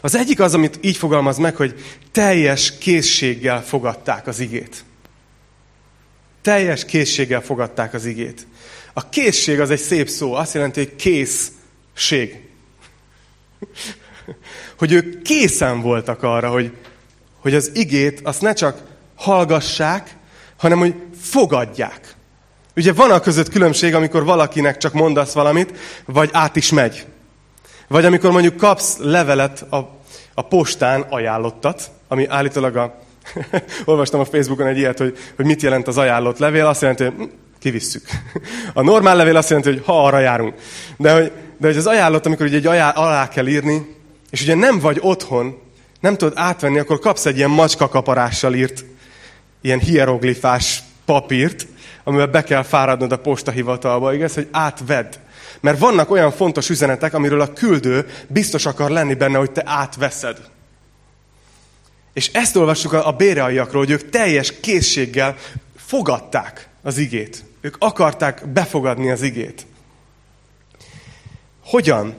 Az 0.00 0.14
egyik 0.14 0.40
az, 0.40 0.54
amit 0.54 0.78
így 0.80 0.96
fogalmaz 0.96 1.36
meg, 1.36 1.56
hogy 1.56 1.74
teljes 2.12 2.78
készséggel 2.78 3.64
fogadták 3.64 4.26
az 4.26 4.38
igét. 4.38 4.84
Teljes 6.42 6.84
készséggel 6.84 7.40
fogadták 7.40 7.94
az 7.94 8.04
igét. 8.04 8.46
A 8.92 9.08
készség 9.08 9.60
az 9.60 9.70
egy 9.70 9.78
szép 9.78 10.08
szó, 10.08 10.34
azt 10.34 10.54
jelenti, 10.54 10.80
hogy 10.80 10.96
készség. 10.96 12.40
Hogy 14.78 14.92
ők 14.92 15.22
készen 15.22 15.80
voltak 15.80 16.22
arra, 16.22 16.50
hogy, 16.50 16.72
hogy 17.38 17.54
az 17.54 17.70
igét 17.74 18.20
azt 18.22 18.40
ne 18.40 18.52
csak 18.52 18.82
hallgassák, 19.14 20.16
hanem 20.56 20.78
hogy 20.78 20.94
fogadják. 21.20 22.15
Ugye 22.76 22.92
van 22.92 23.10
a 23.10 23.20
között 23.20 23.48
különbség, 23.48 23.94
amikor 23.94 24.24
valakinek 24.24 24.76
csak 24.76 24.92
mondasz 24.92 25.32
valamit, 25.32 25.78
vagy 26.04 26.30
át 26.32 26.56
is 26.56 26.70
megy. 26.70 27.06
Vagy 27.88 28.04
amikor 28.04 28.30
mondjuk 28.30 28.56
kapsz 28.56 28.96
levelet 28.98 29.66
a, 29.72 29.76
a 30.34 30.42
postán 30.42 31.00
ajánlottat, 31.00 31.90
ami 32.08 32.26
állítólag 32.26 32.76
a... 32.76 32.98
olvastam 33.84 34.20
a 34.20 34.24
Facebookon 34.24 34.66
egy 34.66 34.78
ilyet, 34.78 34.98
hogy, 34.98 35.18
hogy 35.36 35.44
mit 35.44 35.62
jelent 35.62 35.88
az 35.88 35.98
ajánlott 35.98 36.38
levél, 36.38 36.66
azt 36.66 36.80
jelenti, 36.80 37.04
hogy 37.04 37.12
hm, 37.16 37.22
kivisszük. 37.58 38.06
A 38.74 38.82
normál 38.82 39.16
levél 39.16 39.36
azt 39.36 39.48
jelenti, 39.48 39.72
hogy 39.72 39.82
ha 39.84 40.04
arra 40.06 40.18
járunk. 40.18 40.54
De 40.96 41.12
hogy, 41.12 41.32
de 41.58 41.66
hogy 41.66 41.76
az 41.76 41.86
ajánlott, 41.86 42.26
amikor 42.26 42.46
ugye 42.46 42.56
egy 42.56 42.66
ajánl, 42.66 42.96
alá 42.96 43.28
kell 43.28 43.46
írni, 43.46 43.96
és 44.30 44.42
ugye 44.42 44.54
nem 44.54 44.78
vagy 44.78 44.98
otthon, 45.00 45.58
nem 46.00 46.16
tudod 46.16 46.34
átvenni, 46.36 46.78
akkor 46.78 46.98
kapsz 46.98 47.26
egy 47.26 47.36
ilyen 47.36 47.50
macskakaparással 47.50 48.54
írt, 48.54 48.84
ilyen 49.60 49.78
hieroglifás 49.78 50.82
papírt, 51.04 51.66
amivel 52.06 52.26
be 52.26 52.42
kell 52.42 52.62
fáradnod 52.62 53.12
a 53.12 53.18
postahivatalba, 53.18 54.14
igaz, 54.14 54.34
hogy 54.34 54.48
átvedd. 54.50 55.14
Mert 55.60 55.78
vannak 55.78 56.10
olyan 56.10 56.30
fontos 56.30 56.68
üzenetek, 56.68 57.14
amiről 57.14 57.40
a 57.40 57.52
küldő 57.52 58.06
biztos 58.26 58.66
akar 58.66 58.90
lenni 58.90 59.14
benne, 59.14 59.38
hogy 59.38 59.50
te 59.50 59.62
átveszed. 59.64 60.38
És 62.12 62.30
ezt 62.32 62.56
olvassuk 62.56 62.92
a 62.92 63.12
béreaiakról, 63.12 63.82
hogy 63.82 63.90
ők 63.90 64.10
teljes 64.10 64.60
készséggel 64.60 65.36
fogadták 65.76 66.68
az 66.82 66.98
igét. 66.98 67.44
Ők 67.60 67.76
akarták 67.78 68.48
befogadni 68.48 69.10
az 69.10 69.22
igét. 69.22 69.66
Hogyan? 71.64 72.14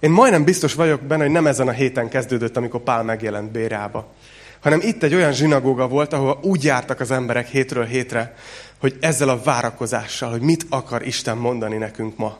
Én 0.00 0.10
majdnem 0.10 0.44
biztos 0.44 0.74
vagyok 0.74 1.00
benne, 1.00 1.22
hogy 1.22 1.32
nem 1.32 1.46
ezen 1.46 1.68
a 1.68 1.72
héten 1.72 2.08
kezdődött, 2.08 2.56
amikor 2.56 2.80
Pál 2.80 3.02
megjelent 3.02 3.50
Bérába. 3.50 4.12
Hanem 4.60 4.80
itt 4.82 5.02
egy 5.02 5.14
olyan 5.14 5.32
zsinagóga 5.32 5.88
volt, 5.88 6.12
ahol 6.12 6.38
úgy 6.42 6.64
jártak 6.64 7.00
az 7.00 7.10
emberek 7.10 7.46
hétről 7.46 7.84
hétre, 7.84 8.34
hogy 8.84 8.96
ezzel 9.00 9.28
a 9.28 9.42
várakozással, 9.42 10.30
hogy 10.30 10.40
mit 10.40 10.66
akar 10.68 11.06
Isten 11.06 11.36
mondani 11.36 11.76
nekünk 11.76 12.16
ma. 12.16 12.38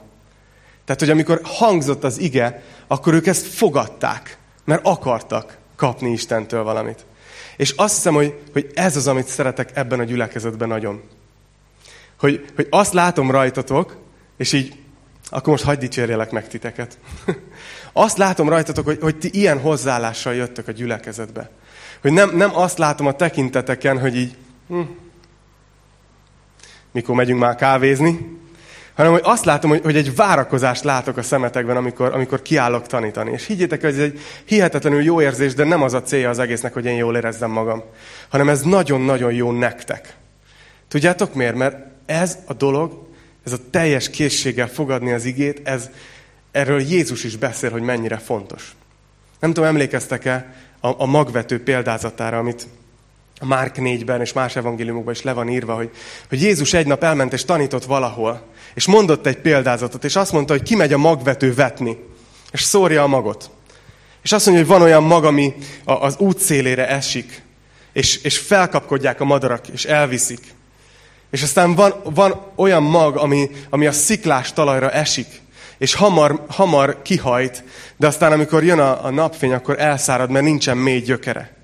Tehát, 0.85 1.01
hogy 1.01 1.09
amikor 1.09 1.41
hangzott 1.43 2.03
az 2.03 2.19
ige, 2.19 2.63
akkor 2.87 3.13
ők 3.13 3.27
ezt 3.27 3.45
fogadták, 3.45 4.37
mert 4.65 4.85
akartak 4.85 5.57
kapni 5.75 6.11
Istentől 6.11 6.63
valamit. 6.63 7.05
És 7.57 7.71
azt 7.71 7.95
hiszem, 7.95 8.13
hogy, 8.13 8.39
hogy 8.53 8.71
ez 8.73 8.95
az, 8.95 9.07
amit 9.07 9.27
szeretek 9.27 9.69
ebben 9.73 9.99
a 9.99 10.03
gyülekezetben 10.03 10.67
nagyon. 10.67 11.01
Hogy, 12.19 12.45
hogy 12.55 12.67
azt 12.69 12.93
látom 12.93 13.31
rajtatok, 13.31 13.97
és 14.37 14.53
így, 14.53 14.75
akkor 15.29 15.49
most 15.49 15.63
hagyd 15.63 15.79
dicsérjelek 15.79 16.31
meg 16.31 16.47
titeket. 16.47 16.97
azt 17.93 18.17
látom 18.17 18.49
rajtatok, 18.49 18.85
hogy, 18.85 18.99
hogy 19.01 19.17
ti 19.17 19.29
ilyen 19.31 19.59
hozzáállással 19.59 20.33
jöttök 20.33 20.67
a 20.67 20.71
gyülekezetbe. 20.71 21.49
Hogy 22.01 22.11
nem, 22.11 22.35
nem 22.35 22.55
azt 22.55 22.77
látom 22.77 23.07
a 23.07 23.15
tekinteteken, 23.15 23.99
hogy 23.99 24.15
így, 24.15 24.35
hm, 24.67 24.81
mikor 26.95 27.15
megyünk 27.15 27.39
már 27.39 27.55
kávézni, 27.55 28.39
hanem 28.93 29.11
hogy 29.11 29.21
azt 29.23 29.45
látom, 29.45 29.69
hogy, 29.69 29.81
hogy 29.83 29.95
egy 29.95 30.15
várakozást 30.15 30.83
látok 30.83 31.17
a 31.17 31.21
szemetekben, 31.21 31.77
amikor, 31.77 32.13
amikor 32.13 32.41
kiállok 32.41 32.87
tanítani. 32.87 33.31
És 33.31 33.45
higgyétek, 33.45 33.81
hogy 33.81 33.89
ez 33.89 33.99
egy 33.99 34.19
hihetetlenül 34.45 35.03
jó 35.03 35.21
érzés, 35.21 35.53
de 35.53 35.63
nem 35.63 35.81
az 35.81 35.93
a 35.93 36.01
célja 36.01 36.29
az 36.29 36.39
egésznek, 36.39 36.73
hogy 36.73 36.85
én 36.85 36.95
jól 36.95 37.15
érezzem 37.15 37.51
magam, 37.51 37.83
hanem 38.29 38.49
ez 38.49 38.61
nagyon-nagyon 38.61 39.33
jó 39.33 39.51
nektek. 39.51 40.15
Tudjátok 40.87 41.33
miért? 41.33 41.55
Mert 41.55 41.77
ez 42.05 42.37
a 42.45 42.53
dolog, 42.53 43.07
ez 43.45 43.51
a 43.51 43.69
teljes 43.69 44.09
készséggel 44.09 44.67
fogadni 44.67 45.11
az 45.11 45.25
igét, 45.25 45.61
ez, 45.63 45.89
erről 46.51 46.81
Jézus 46.81 47.23
is 47.23 47.35
beszél, 47.35 47.71
hogy 47.71 47.81
mennyire 47.81 48.17
fontos. 48.17 48.75
Nem 49.39 49.53
tudom, 49.53 49.69
emlékeztek-e 49.69 50.53
a, 50.79 50.87
a 51.01 51.05
magvető 51.05 51.63
példázatára, 51.63 52.37
amit 52.37 52.67
a 53.39 53.45
Márk 53.45 53.75
4-ben 53.79 54.21
és 54.21 54.33
más 54.33 54.55
evangéliumokban 54.55 55.13
is 55.13 55.21
le 55.21 55.33
van 55.33 55.49
írva, 55.49 55.75
hogy, 55.75 55.89
hogy 56.29 56.41
Jézus 56.41 56.73
egy 56.73 56.87
nap 56.87 57.03
elment 57.03 57.33
és 57.33 57.45
tanított 57.45 57.85
valahol, 57.85 58.41
és 58.73 58.85
mondott 58.85 59.25
egy 59.25 59.37
példázatot, 59.37 60.03
és 60.03 60.15
azt 60.15 60.31
mondta, 60.31 60.53
hogy 60.53 60.63
kimegy 60.63 60.93
a 60.93 60.97
magvető 60.97 61.53
vetni, 61.53 61.97
és 62.51 62.61
szórja 62.61 63.03
a 63.03 63.07
magot. 63.07 63.49
És 64.23 64.31
azt 64.31 64.45
mondja, 64.45 64.65
hogy 64.65 64.73
van 64.73 64.81
olyan 64.81 65.03
mag, 65.03 65.25
ami 65.25 65.53
az 65.83 66.17
út 66.17 66.39
szélére 66.39 66.87
esik, 66.87 67.41
és, 67.93 68.23
és 68.23 68.37
felkapkodják 68.37 69.21
a 69.21 69.25
madarak, 69.25 69.67
és 69.67 69.85
elviszik. 69.85 70.53
És 71.31 71.43
aztán 71.43 71.75
van, 71.75 71.93
van 72.03 72.41
olyan 72.55 72.83
mag, 72.83 73.17
ami, 73.17 73.49
ami 73.69 73.85
a 73.85 73.91
sziklás 73.91 74.53
talajra 74.53 74.91
esik, 74.91 75.27
és 75.77 75.93
hamar, 75.93 76.45
hamar 76.47 77.01
kihajt, 77.01 77.63
de 77.97 78.07
aztán 78.07 78.31
amikor 78.31 78.63
jön 78.63 78.79
a, 78.79 79.05
a 79.05 79.09
napfény, 79.09 79.53
akkor 79.53 79.79
elszárad, 79.79 80.29
mert 80.29 80.45
nincsen 80.45 80.77
mély 80.77 80.99
gyökere. 80.99 81.54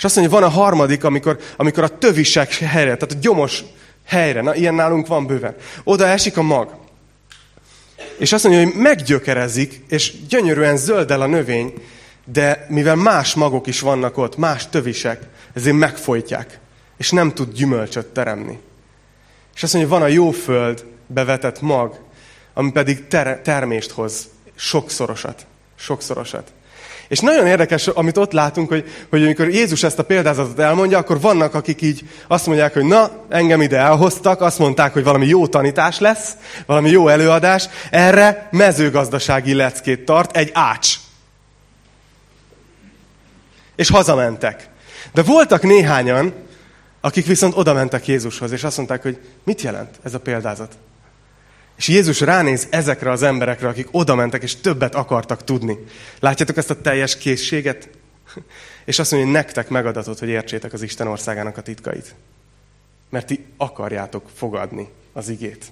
És 0.00 0.06
azt 0.06 0.16
mondja, 0.16 0.38
van 0.38 0.48
a 0.48 0.52
harmadik, 0.52 1.04
amikor, 1.04 1.38
amikor 1.56 1.82
a 1.82 1.98
tövisek 1.98 2.54
helyre, 2.54 2.96
tehát 2.96 3.14
a 3.14 3.18
gyomos 3.20 3.64
helyre, 4.04 4.42
na 4.42 4.54
ilyen 4.54 4.74
nálunk 4.74 5.06
van 5.06 5.26
bőven. 5.26 5.54
Oda 5.84 6.06
esik 6.06 6.36
a 6.36 6.42
mag. 6.42 6.74
És 8.18 8.32
azt 8.32 8.44
mondja, 8.44 8.64
hogy 8.64 8.74
meggyökerezik, 8.74 9.84
és 9.88 10.26
gyönyörűen 10.28 10.76
zöld 10.76 11.10
el 11.10 11.20
a 11.20 11.26
növény, 11.26 11.72
de 12.24 12.66
mivel 12.68 12.94
más 12.94 13.34
magok 13.34 13.66
is 13.66 13.80
vannak 13.80 14.18
ott, 14.18 14.36
más 14.36 14.68
tövisek, 14.68 15.22
ezért 15.54 15.76
megfojtják, 15.76 16.58
és 16.96 17.10
nem 17.10 17.32
tud 17.32 17.52
gyümölcsöt 17.52 18.06
teremni. 18.06 18.58
És 19.54 19.62
azt 19.62 19.72
mondja, 19.72 19.92
van 19.92 20.02
a 20.02 20.06
jó 20.06 20.30
föld 20.30 20.84
bevetett 21.06 21.60
mag, 21.60 22.00
ami 22.54 22.72
pedig 22.72 23.06
ter- 23.06 23.42
termést 23.42 23.90
hoz, 23.90 24.28
sokszorosat. 24.54 25.46
Sokszorosat. 25.76 26.52
És 27.10 27.18
nagyon 27.18 27.46
érdekes, 27.46 27.86
amit 27.86 28.16
ott 28.16 28.32
látunk, 28.32 28.68
hogy, 28.68 28.84
hogy 29.08 29.24
amikor 29.24 29.48
Jézus 29.48 29.82
ezt 29.82 29.98
a 29.98 30.04
példázatot 30.04 30.58
elmondja, 30.58 30.98
akkor 30.98 31.20
vannak, 31.20 31.54
akik 31.54 31.82
így 31.82 32.02
azt 32.26 32.46
mondják, 32.46 32.72
hogy 32.72 32.84
na, 32.84 33.10
engem 33.28 33.62
ide 33.62 33.78
elhoztak, 33.78 34.40
azt 34.40 34.58
mondták, 34.58 34.92
hogy 34.92 35.04
valami 35.04 35.26
jó 35.26 35.46
tanítás 35.46 35.98
lesz, 35.98 36.36
valami 36.66 36.90
jó 36.90 37.08
előadás, 37.08 37.68
erre 37.90 38.48
mezőgazdasági 38.50 39.54
leckét 39.54 40.04
tart 40.04 40.36
egy 40.36 40.50
ács. 40.52 40.94
És 43.76 43.90
hazamentek. 43.90 44.68
De 45.12 45.22
voltak 45.22 45.62
néhányan, 45.62 46.32
akik 47.00 47.26
viszont 47.26 47.56
oda 47.56 47.72
mentek 47.72 48.06
Jézushoz, 48.06 48.52
és 48.52 48.64
azt 48.64 48.76
mondták, 48.76 49.02
hogy 49.02 49.18
mit 49.44 49.62
jelent 49.62 49.98
ez 50.02 50.14
a 50.14 50.20
példázat? 50.20 50.76
És 51.80 51.88
Jézus 51.88 52.20
ránéz 52.20 52.66
ezekre 52.70 53.10
az 53.10 53.22
emberekre, 53.22 53.68
akik 53.68 53.88
oda 53.90 54.14
mentek, 54.14 54.42
és 54.42 54.56
többet 54.56 54.94
akartak 54.94 55.44
tudni. 55.44 55.78
Látjátok 56.18 56.56
ezt 56.56 56.70
a 56.70 56.80
teljes 56.80 57.16
készséget? 57.16 57.88
És 58.84 58.98
azt 58.98 59.10
mondja, 59.10 59.30
hogy 59.30 59.38
nektek 59.38 59.68
megadatott, 59.68 60.18
hogy 60.18 60.28
értsétek 60.28 60.72
az 60.72 60.82
Isten 60.82 61.06
országának 61.06 61.56
a 61.56 61.62
titkait. 61.62 62.14
Mert 63.08 63.26
ti 63.26 63.44
akarjátok 63.56 64.30
fogadni 64.34 64.88
az 65.12 65.28
igét. 65.28 65.64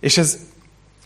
És 0.00 0.18
ez, 0.18 0.38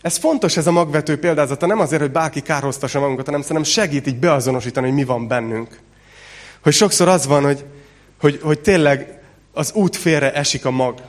ez 0.01 0.17
fontos, 0.17 0.57
ez 0.57 0.67
a 0.67 0.71
magvető 0.71 1.19
példázata, 1.19 1.65
nem 1.65 1.79
azért, 1.79 2.01
hogy 2.01 2.11
bárki 2.11 2.41
kárhoztassa 2.41 2.99
magunkat, 2.99 3.25
hanem 3.25 3.41
szerintem 3.41 3.71
segít 3.71 4.07
így 4.07 4.19
beazonosítani, 4.19 4.87
hogy 4.87 4.95
mi 4.95 5.03
van 5.03 5.27
bennünk. 5.27 5.79
Hogy 6.61 6.73
sokszor 6.73 7.07
az 7.07 7.25
van, 7.25 7.43
hogy, 7.43 7.65
hogy, 8.19 8.39
hogy 8.43 8.59
tényleg 8.59 9.19
az 9.51 9.71
út 9.73 9.95
félre 9.95 10.33
esik 10.33 10.65
a 10.65 10.71
mag. 10.71 11.01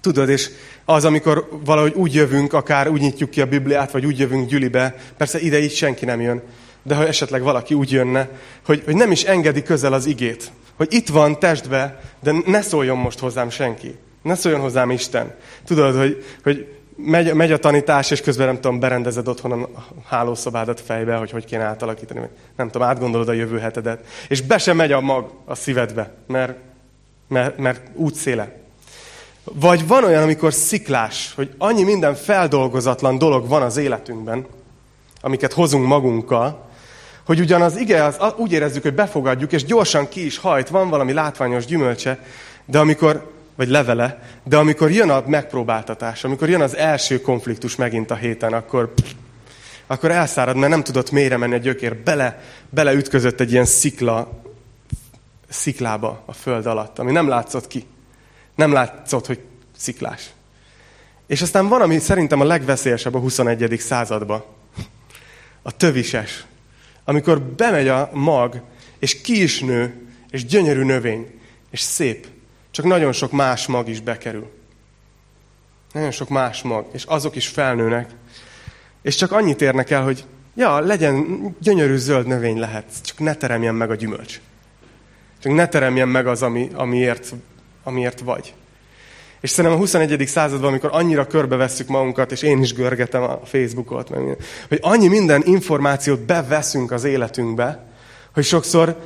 Tudod, 0.00 0.28
és 0.28 0.50
az, 0.90 1.04
amikor 1.04 1.48
valahogy 1.64 1.92
úgy 1.94 2.14
jövünk, 2.14 2.52
akár 2.52 2.88
úgy 2.88 3.00
nyitjuk 3.00 3.30
ki 3.30 3.40
a 3.40 3.46
Bibliát, 3.46 3.90
vagy 3.90 4.06
úgy 4.06 4.18
jövünk 4.18 4.48
gyülibe, 4.48 4.94
persze 5.16 5.40
ide 5.40 5.58
így 5.58 5.72
senki 5.72 6.04
nem 6.04 6.20
jön, 6.20 6.42
de 6.82 6.94
ha 6.94 7.06
esetleg 7.06 7.42
valaki 7.42 7.74
úgy 7.74 7.90
jönne, 7.90 8.28
hogy, 8.64 8.82
hogy 8.84 8.94
nem 8.94 9.10
is 9.10 9.22
engedi 9.22 9.62
közel 9.62 9.92
az 9.92 10.06
igét. 10.06 10.50
Hogy 10.76 10.92
itt 10.92 11.08
van 11.08 11.38
testbe, 11.38 12.00
de 12.22 12.32
ne 12.46 12.60
szóljon 12.60 12.98
most 12.98 13.18
hozzám 13.18 13.50
senki. 13.50 13.98
Ne 14.22 14.34
szóljon 14.34 14.60
hozzám 14.60 14.90
Isten. 14.90 15.34
Tudod, 15.64 15.96
hogy, 15.96 16.24
hogy 16.42 16.66
megy, 16.96 17.34
megy 17.34 17.52
a 17.52 17.58
tanítás, 17.58 18.10
és 18.10 18.20
közben 18.20 18.46
nem 18.46 18.54
tudom, 18.54 18.78
berendezed 18.78 19.28
otthon 19.28 19.52
a 19.62 19.68
hálószobádat 20.06 20.80
fejbe, 20.80 21.14
hogy 21.14 21.30
hogy 21.30 21.44
kéne 21.44 21.64
átalakítani. 21.64 22.20
Nem 22.56 22.70
tudom, 22.70 22.88
átgondolod 22.88 23.28
a 23.28 23.32
jövő 23.32 23.58
hetedet. 23.58 24.06
És 24.28 24.42
be 24.42 24.58
sem 24.58 24.76
megy 24.76 24.92
a 24.92 25.00
mag 25.00 25.30
a 25.44 25.54
szívedbe, 25.54 26.14
mert, 26.26 26.56
mert, 27.28 27.58
mert 27.58 27.80
útszéle. 27.94 28.58
Vagy 29.44 29.86
van 29.86 30.04
olyan, 30.04 30.22
amikor 30.22 30.52
sziklás, 30.52 31.32
hogy 31.34 31.50
annyi 31.58 31.82
minden 31.82 32.14
feldolgozatlan 32.14 33.18
dolog 33.18 33.48
van 33.48 33.62
az 33.62 33.76
életünkben, 33.76 34.46
amiket 35.20 35.52
hozunk 35.52 35.86
magunkkal, 35.86 36.68
hogy 37.24 37.40
ugyan 37.40 37.62
az 37.62 37.76
ige, 37.76 38.04
az, 38.04 38.18
úgy 38.36 38.52
érezzük, 38.52 38.82
hogy 38.82 38.94
befogadjuk, 38.94 39.52
és 39.52 39.64
gyorsan 39.64 40.08
ki 40.08 40.24
is 40.24 40.38
hajt, 40.38 40.68
van 40.68 40.88
valami 40.88 41.12
látványos 41.12 41.64
gyümölcse, 41.64 42.24
de 42.64 42.78
amikor, 42.78 43.30
vagy 43.56 43.68
levele, 43.68 44.22
de 44.44 44.56
amikor 44.56 44.90
jön 44.90 45.10
a 45.10 45.22
megpróbáltatás, 45.26 46.24
amikor 46.24 46.48
jön 46.48 46.60
az 46.60 46.76
első 46.76 47.20
konfliktus 47.20 47.76
megint 47.76 48.10
a 48.10 48.14
héten, 48.14 48.52
akkor, 48.52 48.92
akkor 49.86 50.10
elszárad, 50.10 50.56
mert 50.56 50.72
nem 50.72 50.82
tudott 50.82 51.10
mélyre 51.10 51.36
menni 51.36 51.54
a 51.54 51.58
gyökér, 51.58 51.96
bele, 51.96 52.40
bele 52.70 52.92
ütközött 52.92 53.40
egy 53.40 53.52
ilyen 53.52 53.64
szikla, 53.64 54.42
sziklába 55.48 56.22
a 56.26 56.32
föld 56.32 56.66
alatt, 56.66 56.98
ami 56.98 57.12
nem 57.12 57.28
látszott 57.28 57.66
ki. 57.66 57.86
Nem 58.60 58.72
látszott, 58.72 59.26
hogy 59.26 59.40
sziklás. 59.76 60.30
És 61.26 61.42
aztán 61.42 61.68
van, 61.68 61.80
ami 61.80 61.98
szerintem 61.98 62.40
a 62.40 62.44
legveszélyesebb 62.44 63.14
a 63.14 63.18
21. 63.18 63.78
században. 63.78 64.44
A 65.62 65.76
tövises. 65.76 66.44
Amikor 67.04 67.42
bemegy 67.42 67.88
a 67.88 68.10
mag, 68.12 68.62
és 68.98 69.20
ki 69.20 69.42
is 69.42 69.60
nő, 69.60 70.06
és 70.30 70.44
gyönyörű 70.44 70.82
növény, 70.82 71.40
és 71.70 71.80
szép. 71.80 72.26
Csak 72.70 72.84
nagyon 72.84 73.12
sok 73.12 73.32
más 73.32 73.66
mag 73.66 73.88
is 73.88 74.00
bekerül. 74.00 74.50
Nagyon 75.92 76.10
sok 76.10 76.28
más 76.28 76.62
mag, 76.62 76.86
és 76.92 77.04
azok 77.04 77.36
is 77.36 77.48
felnőnek. 77.48 78.10
És 79.02 79.14
csak 79.14 79.32
annyit 79.32 79.62
érnek 79.62 79.90
el, 79.90 80.02
hogy 80.02 80.24
ja, 80.54 80.78
legyen 80.78 81.40
gyönyörű 81.60 81.96
zöld 81.96 82.26
növény 82.26 82.58
lehet, 82.58 82.84
csak 83.02 83.18
ne 83.18 83.34
teremjen 83.34 83.74
meg 83.74 83.90
a 83.90 83.94
gyümölcs. 83.94 84.40
Csak 85.42 85.52
ne 85.52 85.66
teremjen 85.66 86.08
meg 86.08 86.26
az, 86.26 86.42
ami, 86.42 86.70
amiért, 86.74 87.34
amiért 87.82 88.20
vagy. 88.20 88.54
És 89.40 89.50
szerintem 89.50 89.80
a 89.80 89.82
21. 89.82 90.26
században, 90.26 90.68
amikor 90.68 90.90
annyira 90.92 91.26
körbevesszük 91.26 91.88
magunkat, 91.88 92.32
és 92.32 92.42
én 92.42 92.62
is 92.62 92.74
görgetem 92.74 93.22
a 93.22 93.40
Facebookot, 93.44 94.08
hogy 94.68 94.78
annyi 94.80 95.08
minden 95.08 95.42
információt 95.44 96.20
beveszünk 96.20 96.90
az 96.90 97.04
életünkbe, 97.04 97.86
hogy 98.34 98.44
sokszor, 98.44 98.96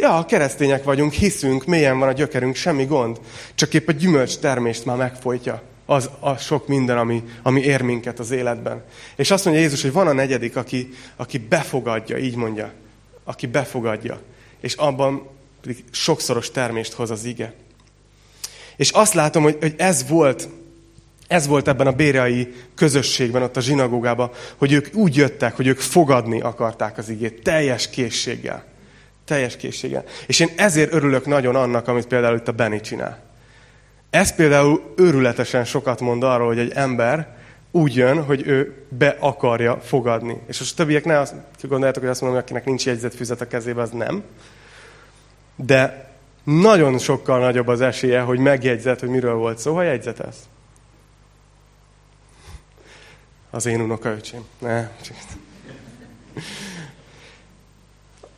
ja, 0.00 0.24
keresztények 0.28 0.84
vagyunk, 0.84 1.12
hiszünk, 1.12 1.64
mélyen 1.64 1.98
van 1.98 2.08
a 2.08 2.12
gyökerünk, 2.12 2.54
semmi 2.54 2.84
gond. 2.84 3.20
Csak 3.54 3.74
épp 3.74 3.88
a 3.88 3.92
gyümölcs 3.92 4.38
termést 4.38 4.84
már 4.84 4.96
megfolytja 4.96 5.62
az 5.86 6.10
a 6.20 6.36
sok 6.36 6.68
minden, 6.68 6.98
ami, 6.98 7.22
ami 7.42 7.60
ér 7.60 7.82
minket 7.82 8.18
az 8.18 8.30
életben. 8.30 8.84
És 9.16 9.30
azt 9.30 9.44
mondja 9.44 9.62
Jézus, 9.62 9.82
hogy 9.82 9.92
van 9.92 10.06
a 10.06 10.12
negyedik, 10.12 10.56
aki, 10.56 10.88
aki 11.16 11.38
befogadja, 11.38 12.16
így 12.16 12.36
mondja, 12.36 12.72
aki 13.24 13.46
befogadja. 13.46 14.20
És 14.60 14.74
abban 14.74 15.28
pedig 15.60 15.84
sokszoros 15.90 16.50
termést 16.50 16.92
hoz 16.92 17.10
az 17.10 17.24
ige. 17.24 17.54
És 18.76 18.90
azt 18.90 19.14
látom, 19.14 19.42
hogy, 19.42 19.56
hogy 19.60 19.74
ez 19.76 20.08
volt, 20.08 20.48
ez 21.26 21.46
volt 21.46 21.68
ebben 21.68 21.86
a 21.86 21.92
béreai 21.92 22.54
közösségben, 22.74 23.42
ott 23.42 23.56
a 23.56 23.60
zsinagógában, 23.60 24.30
hogy 24.56 24.72
ők 24.72 24.94
úgy 24.94 25.16
jöttek, 25.16 25.56
hogy 25.56 25.66
ők 25.66 25.80
fogadni 25.80 26.40
akarták 26.40 26.98
az 26.98 27.08
igét, 27.08 27.42
teljes 27.42 27.90
készséggel. 27.90 28.64
Teljes 29.24 29.56
készséggel. 29.56 30.04
És 30.26 30.40
én 30.40 30.50
ezért 30.56 30.92
örülök 30.92 31.26
nagyon 31.26 31.56
annak, 31.56 31.88
amit 31.88 32.06
például 32.06 32.36
itt 32.36 32.48
a 32.48 32.52
Benny 32.52 32.80
csinál. 32.80 33.22
Ez 34.10 34.34
például 34.34 34.92
őrületesen 34.96 35.64
sokat 35.64 36.00
mond 36.00 36.22
arról, 36.22 36.46
hogy 36.46 36.58
egy 36.58 36.72
ember 36.74 37.36
úgy 37.70 37.94
jön, 37.94 38.24
hogy 38.24 38.46
ő 38.46 38.86
be 38.88 39.16
akarja 39.18 39.80
fogadni. 39.80 40.36
És 40.46 40.58
most 40.58 40.72
a 40.72 40.76
többiek 40.76 41.04
ne 41.04 41.18
azt 41.18 41.34
gondoljátok, 41.62 42.02
hogy 42.02 42.10
azt 42.10 42.20
mondom, 42.20 42.38
hogy 42.38 42.48
akinek 42.48 42.66
nincs 42.66 42.86
jegyzetfüzet 42.86 43.40
a 43.40 43.46
kezében, 43.46 43.84
az 43.84 43.90
nem. 43.90 44.22
De 45.56 46.10
nagyon 46.46 46.98
sokkal 46.98 47.38
nagyobb 47.38 47.68
az 47.68 47.80
esélye, 47.80 48.20
hogy 48.20 48.38
megjegyzet, 48.38 49.00
hogy 49.00 49.08
miről 49.08 49.34
volt 49.34 49.58
szó, 49.58 49.74
ha 49.74 49.82
jegyzetesz. 49.82 50.36
Az 53.50 53.66
én 53.66 53.80
unokaöcsém. 53.80 54.44
Ne, 54.58 54.90
csak... 55.02 55.16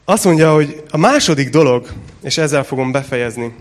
Azt 0.04 0.24
mondja, 0.24 0.52
hogy 0.52 0.82
a 0.90 0.96
második 0.96 1.50
dolog, 1.50 1.88
és 2.22 2.38
ezzel 2.38 2.64
fogom 2.64 2.92
befejezni, 2.92 3.54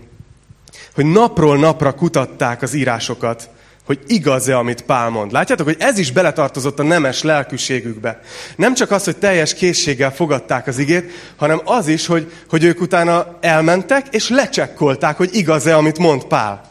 hogy 0.94 1.04
napról 1.04 1.58
napra 1.58 1.94
kutatták 1.94 2.62
az 2.62 2.74
írásokat, 2.74 3.50
hogy 3.88 3.98
igaz-e, 4.06 4.56
amit 4.56 4.82
Pál 4.82 5.08
mond. 5.08 5.32
Látjátok, 5.32 5.66
hogy 5.66 5.76
ez 5.78 5.98
is 5.98 6.12
beletartozott 6.12 6.78
a 6.78 6.82
nemes 6.82 7.22
lelkűségükbe. 7.22 8.20
Nem 8.56 8.74
csak 8.74 8.90
az, 8.90 9.04
hogy 9.04 9.16
teljes 9.16 9.54
készséggel 9.54 10.14
fogadták 10.14 10.66
az 10.66 10.78
igét, 10.78 11.10
hanem 11.36 11.60
az 11.64 11.86
is, 11.86 12.06
hogy, 12.06 12.32
hogy 12.48 12.64
ők 12.64 12.80
utána 12.80 13.38
elmentek, 13.40 14.06
és 14.10 14.28
lecsekkolták, 14.28 15.16
hogy 15.16 15.30
igaz-e, 15.32 15.76
amit 15.76 15.98
mond 15.98 16.24
Pál. 16.24 16.64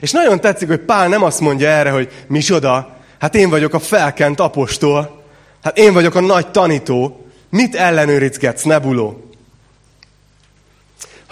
És 0.00 0.10
nagyon 0.10 0.40
tetszik, 0.40 0.68
hogy 0.68 0.80
Pál 0.80 1.08
nem 1.08 1.22
azt 1.22 1.40
mondja 1.40 1.68
erre, 1.68 1.90
hogy 1.90 2.08
csoda, 2.40 2.96
hát 3.18 3.34
én 3.34 3.50
vagyok 3.50 3.74
a 3.74 3.78
felkent 3.78 4.40
apostol, 4.40 5.24
hát 5.62 5.78
én 5.78 5.92
vagyok 5.92 6.14
a 6.14 6.20
nagy 6.20 6.50
tanító, 6.50 7.26
mit 7.50 7.74
ellenőrizgetsz, 7.74 8.62
nebuló? 8.62 9.31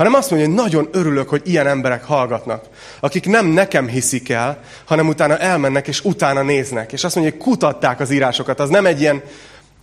Hanem 0.01 0.15
azt 0.15 0.31
mondja, 0.31 0.49
hogy 0.49 0.57
nagyon 0.57 0.89
örülök, 0.93 1.29
hogy 1.29 1.43
ilyen 1.45 1.67
emberek 1.67 2.05
hallgatnak, 2.05 2.65
akik 3.01 3.27
nem 3.27 3.47
nekem 3.47 3.89
hiszik 3.89 4.29
el, 4.29 4.61
hanem 4.85 5.09
utána 5.09 5.39
elmennek 5.39 5.89
és 5.89 6.05
utána 6.05 6.43
néznek. 6.43 6.93
És 6.93 7.05
azt 7.05 7.15
mondja, 7.15 7.33
hogy 7.33 7.43
kutatták 7.43 8.01
az 8.01 8.11
írásokat. 8.11 8.61
Az 8.61 8.69
nem 8.69 8.87
egy 8.87 9.01
ilyen 9.01 9.23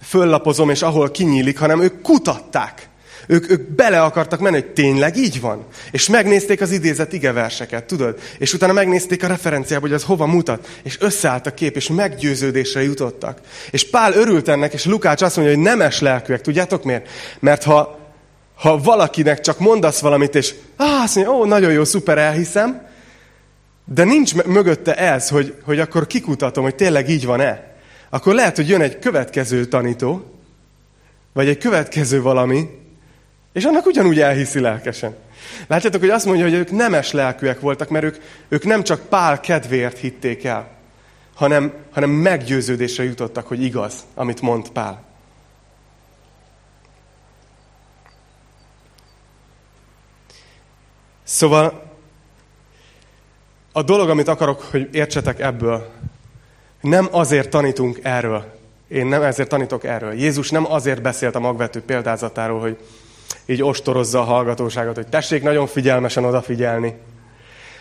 föllapozom, 0.03 0.69
és 0.69 0.81
ahol 0.81 1.11
kinyílik, 1.11 1.59
hanem 1.59 1.81
ők 1.81 2.01
kutatták. 2.01 2.89
Ők, 3.27 3.51
ők 3.51 3.75
bele 3.75 4.01
akartak 4.01 4.39
menni, 4.39 4.55
hogy 4.55 4.73
tényleg 4.73 5.17
így 5.17 5.41
van. 5.41 5.65
És 5.91 6.09
megnézték 6.09 6.61
az 6.61 6.71
idézett 6.71 7.13
igeverseket, 7.13 7.83
tudod? 7.83 8.19
És 8.37 8.53
utána 8.53 8.73
megnézték 8.73 9.23
a 9.23 9.27
referenciába, 9.27 9.81
hogy 9.81 9.93
az 9.93 10.03
hova 10.03 10.25
mutat. 10.25 10.67
És 10.83 10.97
összeállt 10.99 11.47
a 11.47 11.53
kép, 11.53 11.75
és 11.75 11.87
meggyőződésre 11.87 12.83
jutottak. 12.83 13.39
És 13.71 13.89
Pál 13.89 14.13
örült 14.13 14.47
ennek, 14.47 14.73
és 14.73 14.85
Lukács 14.85 15.21
azt 15.21 15.35
mondja, 15.35 15.55
hogy 15.55 15.63
nemes 15.63 15.99
lelkűek. 15.99 16.41
Tudjátok 16.41 16.83
miért? 16.83 17.09
Mert 17.39 17.63
ha 17.63 18.05
ha 18.57 18.81
valakinek 18.81 19.39
csak 19.39 19.59
mondasz 19.59 19.99
valamit, 19.99 20.35
és 20.35 20.55
ah, 20.75 21.01
azt 21.01 21.15
mondja, 21.15 21.33
ó, 21.33 21.45
nagyon 21.45 21.71
jó, 21.71 21.83
szuper, 21.83 22.17
elhiszem, 22.17 22.87
de 23.85 24.03
nincs 24.03 24.35
mögötte 24.35 24.95
ez, 24.95 25.29
hogy, 25.29 25.55
hogy 25.63 25.79
akkor 25.79 26.07
kikutatom, 26.07 26.63
hogy 26.63 26.75
tényleg 26.75 27.09
így 27.09 27.25
van-e. 27.25 27.75
Akkor 28.09 28.33
lehet, 28.33 28.55
hogy 28.55 28.69
jön 28.69 28.81
egy 28.81 28.99
következő 28.99 29.65
tanító, 29.65 30.33
vagy 31.33 31.47
egy 31.47 31.57
következő 31.57 32.21
valami, 32.21 32.69
és 33.53 33.65
annak 33.65 33.85
ugyanúgy 33.85 34.19
elhiszi 34.19 34.59
lelkesen. 34.59 35.15
Látjátok, 35.67 36.01
hogy 36.01 36.09
azt 36.09 36.25
mondja, 36.25 36.43
hogy 36.43 36.53
ők 36.53 36.71
nemes 36.71 37.11
lelkűek 37.11 37.59
voltak, 37.59 37.89
mert 37.89 38.05
ők, 38.05 38.15
ők 38.47 38.65
nem 38.65 38.83
csak 38.83 39.01
Pál 39.01 39.39
kedvéért 39.39 39.97
hitték 39.97 40.43
el, 40.43 40.69
hanem, 41.33 41.73
hanem 41.91 42.09
meggyőződésre 42.09 43.03
jutottak, 43.03 43.47
hogy 43.47 43.63
igaz, 43.63 43.93
amit 44.15 44.41
mond 44.41 44.69
Pál. 44.69 45.06
Szóval 51.27 51.83
a 53.71 53.81
dolog, 53.83 54.09
amit 54.09 54.27
akarok, 54.27 54.61
hogy 54.61 54.89
értsetek 54.91 55.39
ebből, 55.39 55.89
nem 56.81 57.07
azért 57.11 57.49
tanítunk 57.49 57.99
erről. 58.03 58.57
Én 58.87 59.05
nem 59.05 59.21
ezért 59.21 59.49
tanítok 59.49 59.83
erről. 59.83 60.13
Jézus 60.13 60.49
nem 60.49 60.71
azért 60.71 61.01
beszélt 61.01 61.35
a 61.35 61.39
magvető 61.39 61.81
példázatáról, 61.81 62.59
hogy 62.59 62.77
így 63.45 63.63
ostorozza 63.63 64.19
a 64.19 64.23
hallgatóságot, 64.23 64.95
hogy 64.95 65.07
tessék 65.07 65.43
nagyon 65.43 65.67
figyelmesen 65.67 66.25
odafigyelni. 66.25 66.95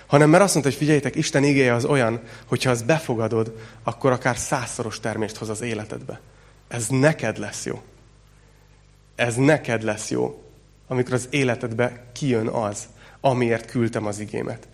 Hanem 0.06 0.30
mert 0.30 0.42
azt 0.42 0.52
mondta, 0.52 0.70
hogy 0.70 0.80
figyeljétek, 0.80 1.14
Isten 1.14 1.44
igéje 1.44 1.74
az 1.74 1.84
olyan, 1.84 2.20
hogyha 2.46 2.70
azt 2.70 2.86
befogadod, 2.86 3.52
akkor 3.82 4.12
akár 4.12 4.36
százszoros 4.36 5.00
termést 5.00 5.36
hoz 5.36 5.48
az 5.48 5.60
életedbe. 5.60 6.20
Ez 6.68 6.86
neked 6.88 7.38
lesz 7.38 7.64
jó. 7.64 7.82
Ez 9.14 9.34
neked 9.34 9.82
lesz 9.82 10.10
jó, 10.10 10.42
amikor 10.88 11.12
az 11.12 11.26
életedbe 11.30 12.04
kijön 12.12 12.46
az, 12.46 12.88
amiért 13.26 13.70
küldtem 13.70 14.06
az 14.06 14.18
igémet. 14.18 14.68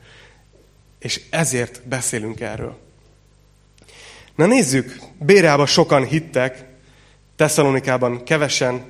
És 0.98 1.20
ezért 1.30 1.82
beszélünk 1.84 2.40
erről. 2.40 2.78
Na 4.34 4.46
nézzük, 4.46 4.98
Béreában 5.18 5.66
sokan 5.66 6.05
hittek, 6.05 6.64
Tesszalonikában 7.36 8.24
kevesen, 8.24 8.84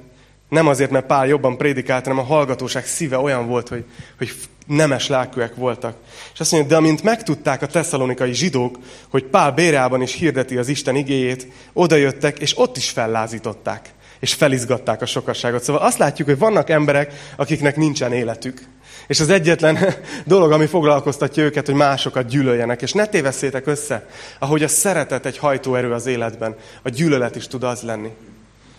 nem 0.49 0.67
azért, 0.67 0.91
mert 0.91 1.07
Pál 1.07 1.27
jobban 1.27 1.57
prédikált, 1.57 2.05
hanem 2.05 2.19
a 2.19 2.27
hallgatóság 2.27 2.87
szíve 2.87 3.19
olyan 3.19 3.47
volt, 3.47 3.69
hogy, 3.69 3.85
hogy 4.19 4.33
nemes 4.67 5.09
lelkűek 5.09 5.55
voltak. 5.55 5.97
És 6.33 6.41
azt 6.41 6.53
mondja, 6.53 6.71
de 6.71 6.77
amint 6.77 7.03
megtudták 7.03 7.63
a 7.63 7.67
tesszalonikai 7.67 8.33
zsidók, 8.33 8.79
hogy 9.09 9.25
Pál 9.25 9.53
Béreában 9.53 10.03
is 10.03 10.15
hirdeti 10.15 10.57
az 10.57 10.69
Isten 10.69 10.97
igéjét, 10.97 11.47
odajöttek, 11.73 12.39
és 12.39 12.59
ott 12.59 12.77
is 12.77 12.91
fellázították, 12.91 13.91
és 14.21 14.35
felizgatták 14.35 15.03
a 15.03 15.07
sokasságot. 15.07 15.63
Szóval 15.63 15.83
azt 15.83 15.99
látjuk, 15.99 16.29
hogy 16.29 16.39
vannak 16.39 16.71
emberek, 16.71 17.13
akiknek 17.37 17.77
nincsen 17.77 18.13
életük. 18.13 18.67
És 19.13 19.21
az 19.21 19.29
egyetlen 19.29 19.79
dolog, 20.25 20.53
ami 20.53 20.67
foglalkoztatja 20.67 21.43
őket, 21.43 21.67
hogy 21.67 21.75
másokat 21.75 22.27
gyűlöljenek. 22.27 22.83
És 22.83 22.93
ne 22.93 23.07
tévesszétek 23.07 23.67
össze, 23.67 24.07
ahogy 24.39 24.63
a 24.63 24.69
szeretet 24.69 25.27
egy 25.27 25.39
hajtóerő 25.39 25.93
az 25.93 26.07
életben, 26.07 26.57
a 26.83 26.89
gyűlölet 26.89 27.37
is 27.37 27.47
tud 27.47 27.63
az 27.63 27.83
lenni. 27.83 28.11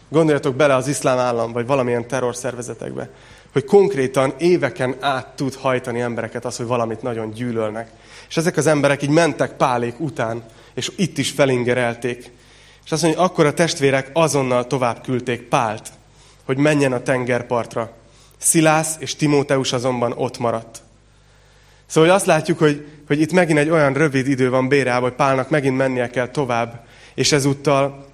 Gondoljatok 0.09 0.55
bele 0.55 0.75
az 0.75 0.87
iszlám 0.87 1.17
állam, 1.17 1.51
vagy 1.51 1.65
valamilyen 1.65 2.07
terrorszervezetekbe, 2.07 3.09
hogy 3.51 3.65
konkrétan 3.65 4.33
éveken 4.37 4.95
át 4.99 5.27
tud 5.35 5.55
hajtani 5.55 6.01
embereket 6.01 6.45
az, 6.45 6.57
hogy 6.57 6.67
valamit 6.67 7.01
nagyon 7.01 7.31
gyűlölnek. 7.31 7.89
És 8.29 8.37
ezek 8.37 8.57
az 8.57 8.67
emberek 8.67 9.01
így 9.01 9.09
mentek 9.09 9.51
Pálék 9.51 9.99
után, 9.99 10.43
és 10.73 10.91
itt 10.95 11.17
is 11.17 11.31
felingerelték. 11.31 12.31
És 12.85 12.91
azt 12.91 13.01
mondja, 13.01 13.21
hogy 13.21 13.29
akkor 13.29 13.45
a 13.45 13.53
testvérek 13.53 14.09
azonnal 14.13 14.67
tovább 14.67 15.01
küldték 15.01 15.41
Pált 15.41 15.89
hogy 16.45 16.57
menjen 16.57 16.93
a 16.93 17.01
tengerpartra. 17.01 17.91
Szilász 18.43 18.95
és 18.99 19.15
Timóteus 19.15 19.73
azonban 19.73 20.13
ott 20.15 20.37
maradt. 20.37 20.81
Szóval 21.85 22.09
azt 22.09 22.25
látjuk, 22.25 22.57
hogy, 22.57 22.87
hogy 23.07 23.21
itt 23.21 23.31
megint 23.31 23.59
egy 23.59 23.69
olyan 23.69 23.93
rövid 23.93 24.27
idő 24.27 24.49
van 24.49 24.67
Bérában, 24.67 25.01
hogy 25.09 25.17
Pálnak 25.17 25.49
megint 25.49 25.77
mennie 25.77 26.09
kell 26.09 26.27
tovább, 26.27 26.85
és 27.13 27.31
ezúttal 27.31 28.07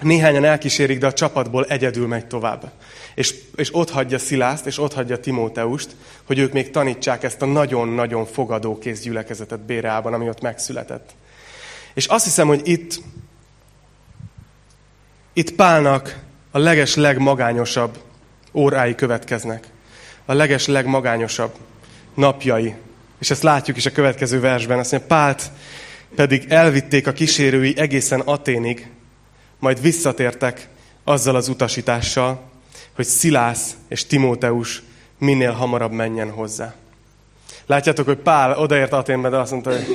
néhányan 0.00 0.44
elkísérik, 0.44 0.98
de 0.98 1.06
a 1.06 1.12
csapatból 1.12 1.64
egyedül 1.64 2.06
megy 2.06 2.26
tovább. 2.26 2.72
És, 3.14 3.34
és 3.56 3.74
ott 3.74 3.90
hagyja 3.90 4.18
Szilászt, 4.18 4.66
és 4.66 4.78
ott 4.78 4.94
hagyja 4.94 5.20
Timóteust, 5.20 5.96
hogy 6.24 6.38
ők 6.38 6.52
még 6.52 6.70
tanítsák 6.70 7.22
ezt 7.22 7.42
a 7.42 7.46
nagyon-nagyon 7.46 8.26
fogadókész 8.26 9.00
gyülekezetet 9.00 9.60
Béreában, 9.60 10.14
ami 10.14 10.28
ott 10.28 10.40
megszületett. 10.40 11.10
És 11.94 12.06
azt 12.06 12.24
hiszem, 12.24 12.46
hogy 12.46 12.60
itt, 12.64 13.02
itt 15.32 15.52
Pálnak 15.52 16.18
a 16.50 16.58
leges 16.58 16.94
legmagányosabb 16.94 17.98
órái 18.52 18.94
következnek. 18.94 19.66
A 20.24 20.32
leges 20.32 20.66
legmagányosabb 20.66 21.54
napjai. 22.14 22.74
És 23.18 23.30
ezt 23.30 23.42
látjuk 23.42 23.76
is 23.76 23.86
a 23.86 23.92
következő 23.92 24.40
versben. 24.40 24.78
Azt 24.78 24.90
mondja, 24.90 25.08
Pált 25.08 25.50
pedig 26.14 26.44
elvitték 26.48 27.06
a 27.06 27.12
kísérői 27.12 27.78
egészen 27.78 28.20
Aténig, 28.20 28.90
majd 29.58 29.80
visszatértek 29.80 30.68
azzal 31.04 31.36
az 31.36 31.48
utasítással, 31.48 32.50
hogy 32.94 33.04
Szilász 33.04 33.74
és 33.88 34.06
Timóteus 34.06 34.82
minél 35.18 35.52
hamarabb 35.52 35.92
menjen 35.92 36.30
hozzá. 36.30 36.74
Látjátok, 37.66 38.06
hogy 38.06 38.16
Pál 38.18 38.58
odaért 38.58 38.92
Aténbe, 38.92 39.28
de 39.28 39.36
azt 39.36 39.50
mondta, 39.50 39.70
hogy 39.70 39.86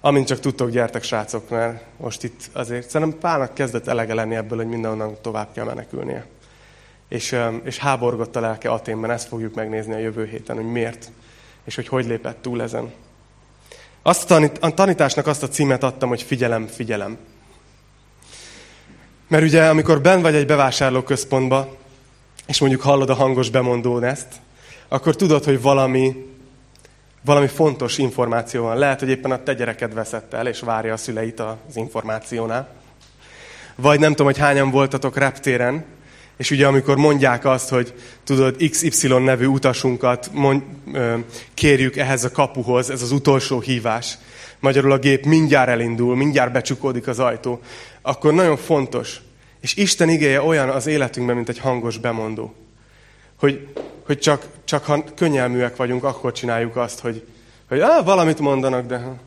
amint 0.00 0.26
csak 0.26 0.40
tudtok, 0.40 0.70
gyertek 0.70 1.02
srácok, 1.02 1.48
mert 1.48 1.82
most 1.96 2.24
itt 2.24 2.40
azért 2.52 2.90
szerintem 2.90 3.18
Pálnak 3.18 3.54
kezdett 3.54 3.86
elege 3.86 4.14
lenni 4.14 4.34
ebből, 4.34 4.58
hogy 4.58 4.68
mindenonnan 4.68 5.16
tovább 5.22 5.52
kell 5.52 5.64
menekülnie. 5.64 6.26
És, 7.08 7.36
és 7.64 7.78
háborgott 7.78 8.36
a 8.36 8.40
lelke 8.40 8.70
Aténben, 8.70 9.10
ezt 9.10 9.28
fogjuk 9.28 9.54
megnézni 9.54 9.94
a 9.94 9.98
jövő 9.98 10.26
héten, 10.26 10.56
hogy 10.56 10.70
miért, 10.70 11.10
és 11.64 11.74
hogy 11.74 11.88
hogy 11.88 12.06
lépett 12.06 12.42
túl 12.42 12.62
ezen. 12.62 12.92
Azt 14.02 14.30
a, 14.30 14.50
a 14.60 14.74
tanításnak 14.74 15.26
azt 15.26 15.42
a 15.42 15.48
címet 15.48 15.82
adtam, 15.82 16.08
hogy 16.08 16.22
figyelem, 16.22 16.66
figyelem. 16.66 17.18
Mert 19.28 19.44
ugye, 19.44 19.68
amikor 19.68 20.00
ben 20.00 20.22
vagy 20.22 20.34
egy 20.34 20.46
bevásárlóközpontba, 20.46 21.76
és 22.46 22.60
mondjuk 22.60 22.80
hallod 22.80 23.10
a 23.10 23.14
hangos 23.14 23.50
bemondón 23.50 24.04
ezt, 24.04 24.26
akkor 24.88 25.16
tudod, 25.16 25.44
hogy 25.44 25.62
valami, 25.62 26.26
valami 27.24 27.46
fontos 27.46 27.98
információ 27.98 28.62
van. 28.62 28.78
Lehet, 28.78 28.98
hogy 29.00 29.08
éppen 29.08 29.30
a 29.30 29.42
te 29.42 29.54
gyereked 29.54 29.94
veszett 29.94 30.32
el, 30.32 30.46
és 30.46 30.60
várja 30.60 30.92
a 30.92 30.96
szüleit 30.96 31.40
az 31.40 31.76
információnál. 31.76 32.68
Vagy 33.74 34.00
nem 34.00 34.10
tudom, 34.10 34.26
hogy 34.26 34.38
hányan 34.38 34.70
voltatok 34.70 35.16
reptéren, 35.16 35.84
és 36.38 36.50
ugye 36.50 36.66
amikor 36.66 36.96
mondják 36.96 37.44
azt, 37.44 37.68
hogy 37.68 37.94
tudod, 38.24 38.56
XY 38.70 39.08
nevű 39.08 39.46
utasunkat 39.46 40.30
mond, 40.32 40.62
kérjük 41.54 41.96
ehhez 41.96 42.24
a 42.24 42.30
kapuhoz, 42.30 42.90
ez 42.90 43.02
az 43.02 43.12
utolsó 43.12 43.60
hívás, 43.60 44.18
magyarul 44.60 44.92
a 44.92 44.98
gép 44.98 45.24
mindjárt 45.24 45.68
elindul, 45.68 46.16
mindjárt 46.16 46.52
becsukódik 46.52 47.06
az 47.06 47.18
ajtó, 47.18 47.60
akkor 48.02 48.34
nagyon 48.34 48.56
fontos. 48.56 49.20
És 49.60 49.74
Isten 49.76 50.08
igéje 50.08 50.42
olyan 50.42 50.68
az 50.68 50.86
életünkben, 50.86 51.36
mint 51.36 51.48
egy 51.48 51.58
hangos 51.58 51.98
bemondó. 51.98 52.54
Hogy, 53.38 53.68
hogy 54.06 54.18
csak, 54.18 54.46
csak 54.64 54.84
ha 54.84 55.04
könnyelműek 55.14 55.76
vagyunk, 55.76 56.04
akkor 56.04 56.32
csináljuk 56.32 56.76
azt, 56.76 57.00
hogy, 57.00 57.26
hogy 57.68 57.80
ah, 57.80 58.04
valamit 58.04 58.38
mondanak, 58.38 58.86
de 58.86 59.18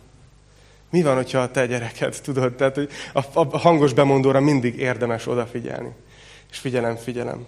mi 0.89 1.01
van, 1.01 1.15
hogyha 1.15 1.39
a 1.39 1.51
te 1.51 1.65
gyereked, 1.65 2.15
tudod? 2.23 2.53
Tehát 2.53 2.75
hogy 2.75 2.89
a, 3.13 3.19
a 3.33 3.57
hangos 3.57 3.93
bemondóra 3.93 4.39
mindig 4.39 4.79
érdemes 4.79 5.27
odafigyelni. 5.27 5.89
És 6.51 6.57
figyelem, 6.57 6.95
figyelem. 6.95 7.45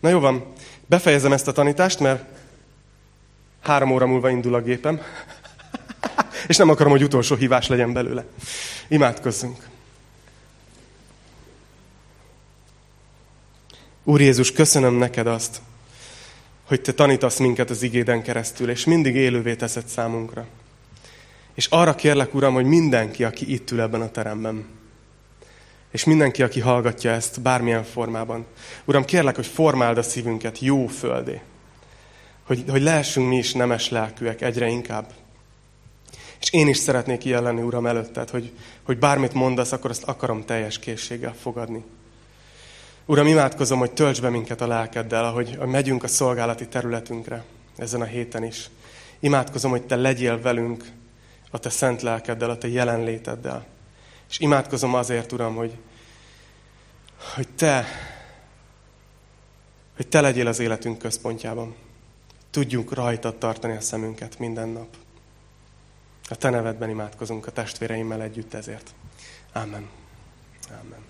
Na 0.00 0.08
jó 0.08 0.18
van, 0.18 0.52
befejezem 0.86 1.32
ezt 1.32 1.48
a 1.48 1.52
tanítást, 1.52 2.00
mert 2.00 2.24
három 3.60 3.90
óra 3.90 4.06
múlva 4.06 4.30
indul 4.30 4.54
a 4.54 4.62
gépem. 4.62 5.00
És 6.48 6.56
nem 6.56 6.68
akarom, 6.68 6.92
hogy 6.92 7.02
utolsó 7.02 7.34
hívás 7.34 7.66
legyen 7.66 7.92
belőle. 7.92 8.24
Imádkozzunk. 8.88 9.68
Úr 14.04 14.20
Jézus, 14.20 14.52
köszönöm 14.52 14.94
neked 14.94 15.26
azt, 15.26 15.60
hogy 16.64 16.80
te 16.80 16.92
tanítasz 16.92 17.38
minket 17.38 17.70
az 17.70 17.82
igéden 17.82 18.22
keresztül, 18.22 18.70
és 18.70 18.84
mindig 18.84 19.14
élővé 19.14 19.54
teszed 19.54 19.86
számunkra. 19.86 20.46
És 21.54 21.66
arra 21.66 21.94
kérlek, 21.94 22.34
Uram, 22.34 22.54
hogy 22.54 22.64
mindenki, 22.64 23.24
aki 23.24 23.52
itt 23.52 23.70
ül 23.70 23.80
ebben 23.80 24.00
a 24.00 24.10
teremben, 24.10 24.75
és 25.96 26.04
mindenki, 26.04 26.42
aki 26.42 26.60
hallgatja 26.60 27.10
ezt 27.10 27.40
bármilyen 27.40 27.84
formában, 27.84 28.46
Uram, 28.84 29.04
kérlek, 29.04 29.34
hogy 29.34 29.46
formáld 29.46 29.98
a 29.98 30.02
szívünket 30.02 30.58
jó 30.58 30.86
földé, 30.86 31.40
hogy, 32.46 32.64
hogy 32.68 32.82
lehessünk 32.82 33.28
mi 33.28 33.36
is 33.36 33.52
nemes 33.52 33.88
lelkűek 33.88 34.40
egyre 34.40 34.68
inkább, 34.68 35.12
és 36.40 36.52
én 36.52 36.68
is 36.68 36.76
szeretnék 36.76 37.24
ilyen 37.24 37.42
lenni, 37.42 37.62
Uram, 37.62 37.86
előtted, 37.86 38.30
hogy, 38.30 38.52
hogy 38.82 38.98
bármit 38.98 39.32
mondasz, 39.32 39.72
akkor 39.72 39.90
azt 39.90 40.02
akarom 40.02 40.44
teljes 40.44 40.78
készséggel 40.78 41.34
fogadni. 41.40 41.84
Uram, 43.06 43.26
imádkozom, 43.26 43.78
hogy 43.78 43.92
tölts 43.92 44.20
be 44.20 44.28
minket 44.28 44.60
a 44.60 44.66
lelkeddel, 44.66 45.24
ahogy 45.24 45.58
megyünk 45.58 46.02
a 46.02 46.08
szolgálati 46.08 46.68
területünkre 46.68 47.44
ezen 47.76 48.00
a 48.00 48.04
héten 48.04 48.44
is. 48.44 48.70
Imádkozom, 49.20 49.70
hogy 49.70 49.82
Te 49.82 49.96
legyél 49.96 50.40
velünk 50.40 50.84
a 51.50 51.58
Te 51.58 51.68
szent 51.68 52.02
lelkeddel, 52.02 52.50
a 52.50 52.58
Te 52.58 52.68
jelenléteddel. 52.68 53.66
És 54.28 54.38
imádkozom 54.38 54.94
azért, 54.94 55.32
Uram, 55.32 55.54
hogy, 55.54 55.72
hogy 57.34 57.48
Te, 57.48 57.86
hogy 59.96 60.08
Te 60.08 60.20
legyél 60.20 60.46
az 60.46 60.58
életünk 60.58 60.98
központjában. 60.98 61.74
Tudjunk 62.50 62.92
rajtad 62.92 63.36
tartani 63.36 63.76
a 63.76 63.80
szemünket 63.80 64.38
minden 64.38 64.68
nap. 64.68 64.96
A 66.28 66.36
Te 66.36 66.50
nevedben 66.50 66.90
imádkozunk 66.90 67.46
a 67.46 67.52
testvéreimmel 67.52 68.22
együtt 68.22 68.54
ezért. 68.54 68.94
Amen. 69.52 69.88
Amen. 70.70 71.05